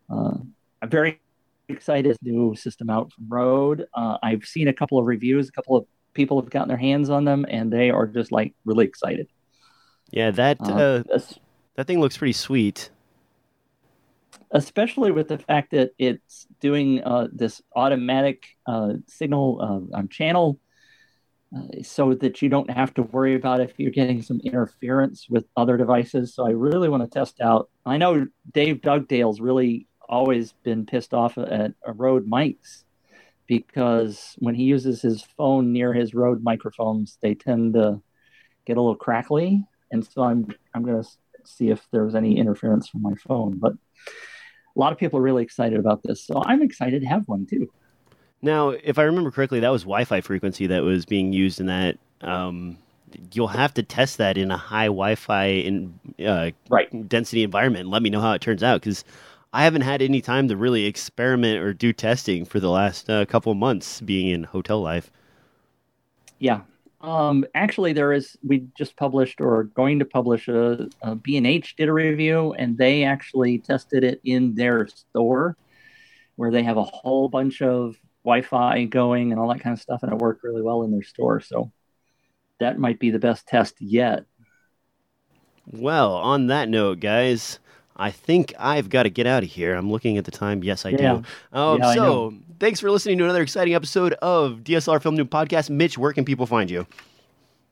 uh, 0.09 0.37
I'm 0.81 0.89
very 0.89 1.19
excited. 1.67 2.17
New 2.21 2.55
system 2.55 2.89
out 2.89 3.11
from 3.13 3.27
Rode 3.27 3.87
Uh, 3.93 4.17
I've 4.21 4.45
seen 4.45 4.67
a 4.67 4.73
couple 4.73 4.99
of 4.99 5.05
reviews. 5.05 5.49
A 5.49 5.51
couple 5.51 5.75
of 5.77 5.85
people 6.13 6.39
have 6.41 6.49
gotten 6.49 6.67
their 6.67 6.77
hands 6.77 7.09
on 7.09 7.25
them, 7.25 7.45
and 7.49 7.71
they 7.71 7.89
are 7.89 8.07
just 8.07 8.31
like 8.31 8.53
really 8.65 8.85
excited. 8.85 9.27
Yeah, 10.11 10.31
that 10.31 10.61
Uh, 10.61 11.03
uh, 11.11 11.19
that 11.75 11.87
thing 11.87 11.99
looks 11.99 12.17
pretty 12.17 12.33
sweet. 12.33 12.89
Especially 14.51 15.11
with 15.11 15.27
the 15.27 15.37
fact 15.37 15.71
that 15.71 15.91
it's 15.97 16.47
doing 16.59 17.03
uh, 17.03 17.27
this 17.31 17.61
automatic 17.75 18.45
uh, 18.67 18.93
signal 19.07 19.89
uh, 19.93 19.97
um, 19.97 20.07
channel 20.07 20.59
uh, 21.55 21.81
so 21.83 22.13
that 22.13 22.41
you 22.41 22.49
don't 22.49 22.69
have 22.69 22.93
to 22.93 23.03
worry 23.03 23.35
about 23.35 23.61
if 23.61 23.73
you're 23.77 23.91
getting 23.91 24.21
some 24.21 24.39
interference 24.43 25.27
with 25.29 25.45
other 25.55 25.77
devices. 25.77 26.33
So 26.33 26.45
I 26.45 26.51
really 26.51 26.89
want 26.89 27.03
to 27.03 27.09
test 27.09 27.41
out. 27.41 27.69
I 27.85 27.97
know 27.97 28.27
Dave 28.51 28.77
Dugdale's 28.81 29.39
really 29.39 29.87
always 30.07 30.53
been 30.63 30.85
pissed 30.85 31.13
off 31.13 31.37
at 31.37 31.73
uh, 31.87 31.93
Rode 31.93 32.29
mics 32.29 32.83
because 33.47 34.35
when 34.39 34.55
he 34.55 34.63
uses 34.63 35.01
his 35.01 35.23
phone 35.37 35.71
near 35.71 35.93
his 35.93 36.13
Rode 36.13 36.43
microphones, 36.43 37.17
they 37.21 37.35
tend 37.35 37.73
to 37.73 38.01
get 38.65 38.77
a 38.77 38.81
little 38.81 38.95
crackly. 38.95 39.63
And 39.91 40.05
so 40.05 40.23
I'm 40.23 40.47
I'm 40.73 40.83
going 40.83 41.01
to 41.01 41.09
see 41.45 41.69
if 41.69 41.85
there's 41.91 42.15
any 42.15 42.37
interference 42.37 42.89
from 42.89 43.01
my 43.01 43.13
phone. 43.15 43.57
But 43.59 43.73
a 44.75 44.79
lot 44.79 44.91
of 44.91 44.97
people 44.97 45.19
are 45.19 45.21
really 45.21 45.43
excited 45.43 45.79
about 45.79 46.03
this. 46.03 46.23
So 46.23 46.41
I'm 46.45 46.61
excited 46.61 47.01
to 47.01 47.07
have 47.07 47.27
one 47.27 47.45
too. 47.45 47.69
Now, 48.41 48.69
if 48.69 48.99
I 48.99 49.03
remember 49.03 49.31
correctly, 49.31 49.59
that 49.61 49.69
was 49.69 49.83
Wi-Fi 49.83 50.21
frequency 50.21 50.67
that 50.67 50.83
was 50.83 51.05
being 51.05 51.33
used 51.33 51.59
in 51.59 51.67
that. 51.67 51.97
Um, 52.21 52.77
you'll 53.31 53.47
have 53.47 53.73
to 53.75 53.83
test 53.83 54.17
that 54.17 54.37
in 54.37 54.51
a 54.51 54.57
high 54.57 54.85
Wi-Fi 54.85 55.45
in 55.45 55.99
uh, 56.25 56.51
Right. 56.69 57.09
density 57.09 57.43
environment. 57.43 57.81
And 57.83 57.91
let 57.91 58.01
me 58.01 58.09
know 58.09 58.21
how 58.21 58.33
it 58.33 58.41
turns 58.41 58.61
out 58.61 58.81
because 58.81 59.03
I 59.53 59.63
haven't 59.63 59.81
had 59.81 60.01
any 60.01 60.21
time 60.21 60.49
to 60.49 60.57
really 60.57 60.85
experiment 60.85 61.63
or 61.63 61.73
do 61.73 61.93
testing 61.93 62.45
for 62.45 62.59
the 62.59 62.69
last 62.69 63.09
uh, 63.09 63.25
couple 63.25 63.51
of 63.51 63.57
months 63.57 64.01
being 64.01 64.27
in 64.27 64.43
hotel 64.43 64.81
life. 64.81 65.09
Yeah. 66.39 66.61
Um, 67.05 67.45
actually, 67.53 67.93
there 67.93 68.13
is. 68.13 68.35
We 68.43 68.67
just 68.75 68.95
published 68.97 69.39
or 69.39 69.65
going 69.65 69.99
to 69.99 70.05
publish 70.05 70.47
a, 70.47 70.89
a 71.03 71.15
B&H 71.15 71.75
did 71.75 71.87
a 71.87 71.93
review, 71.93 72.53
and 72.53 72.75
they 72.77 73.03
actually 73.03 73.59
tested 73.59 74.03
it 74.03 74.21
in 74.23 74.55
their 74.55 74.87
store, 74.87 75.55
where 76.35 76.49
they 76.49 76.63
have 76.63 76.77
a 76.77 76.83
whole 76.83 77.29
bunch 77.29 77.61
of 77.61 77.95
Wi-Fi 78.23 78.85
going 78.85 79.31
and 79.31 79.39
all 79.39 79.49
that 79.49 79.59
kind 79.59 79.73
of 79.73 79.81
stuff, 79.81 80.01
and 80.01 80.11
it 80.11 80.17
worked 80.17 80.43
really 80.43 80.63
well 80.63 80.81
in 80.81 80.91
their 80.91 81.03
store. 81.03 81.39
So 81.41 81.71
that 82.59 82.79
might 82.79 82.97
be 82.99 83.11
the 83.11 83.19
best 83.19 83.47
test 83.47 83.75
yet. 83.79 84.25
Well, 85.67 86.13
on 86.13 86.47
that 86.47 86.69
note, 86.69 87.01
guys, 87.01 87.59
I 87.97 88.11
think 88.11 88.53
I've 88.59 88.89
got 88.89 89.03
to 89.03 89.09
get 89.09 89.25
out 89.25 89.43
of 89.43 89.49
here. 89.49 89.73
I'm 89.75 89.89
looking 89.89 90.17
at 90.17 90.25
the 90.25 90.31
time. 90.31 90.63
Yes, 90.63 90.85
I 90.85 90.89
Yeah. 90.89 91.21
do. 91.53 91.57
Um, 91.57 91.79
Yeah, 91.79 91.93
so, 91.93 92.03
know. 92.03 92.33
thanks 92.59 92.79
for 92.79 92.91
listening 92.91 93.17
to 93.19 93.23
another 93.23 93.41
exciting 93.41 93.73
episode 93.73 94.13
of 94.21 94.63
DSLR 94.63 94.99
Film 95.01 95.17
Noob 95.17 95.29
Podcast. 95.29 95.69
Mitch, 95.69 95.97
where 95.97 96.11
can 96.11 96.25
people 96.25 96.45
find 96.45 96.69
you? 96.69 96.85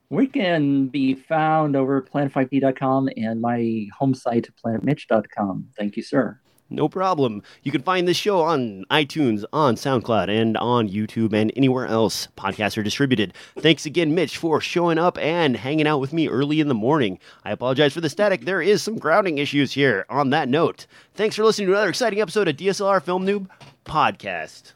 We 0.09 0.27
can 0.27 0.87
be 0.87 1.15
found 1.15 1.75
over 1.75 1.97
at 1.97 2.05
planet5d.com 2.11 3.09
and 3.17 3.41
my 3.41 3.87
home 3.97 4.13
site, 4.13 4.47
planetmitch.com. 4.63 5.69
Thank 5.77 5.97
you, 5.97 6.03
sir. 6.03 6.39
No 6.73 6.89
problem. 6.89 7.43
You 7.61 7.71
can 7.71 7.83
find 7.83 8.07
this 8.07 8.17
show 8.17 8.41
on 8.41 8.83
iTunes, 8.89 9.43
on 9.53 9.75
SoundCloud, 9.75 10.27
and 10.27 10.57
on 10.57 10.89
YouTube 10.89 11.31
and 11.33 11.51
anywhere 11.55 11.85
else 11.85 12.27
podcasts 12.35 12.77
are 12.77 12.83
distributed. 12.83 13.33
Thanks 13.59 13.85
again, 13.85 14.15
Mitch, 14.15 14.37
for 14.37 14.59
showing 14.59 14.97
up 14.97 15.17
and 15.19 15.55
hanging 15.55 15.85
out 15.87 15.99
with 15.99 16.13
me 16.13 16.27
early 16.27 16.59
in 16.59 16.67
the 16.69 16.73
morning. 16.73 17.19
I 17.45 17.51
apologize 17.51 17.93
for 17.93 18.01
the 18.01 18.09
static. 18.09 18.45
There 18.45 18.61
is 18.61 18.81
some 18.81 18.97
grounding 18.97 19.37
issues 19.37 19.71
here. 19.71 20.05
On 20.09 20.31
that 20.31 20.49
note, 20.49 20.87
thanks 21.13 21.35
for 21.35 21.43
listening 21.45 21.67
to 21.67 21.73
another 21.73 21.89
exciting 21.89 22.19
episode 22.19 22.47
of 22.47 22.57
DSLR 22.57 23.01
Film 23.03 23.25
Noob 23.25 23.47
Podcast. 23.85 24.73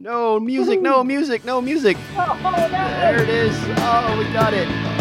No 0.00 0.40
music, 0.40 0.80
no 0.80 1.04
music, 1.04 1.44
no 1.44 1.60
music. 1.60 1.96
Oh, 2.16 2.52
there 2.56 3.22
it 3.22 3.28
is. 3.28 3.54
Oh, 3.78 4.16
we 4.18 4.24
got 4.32 4.54
it. 4.54 4.93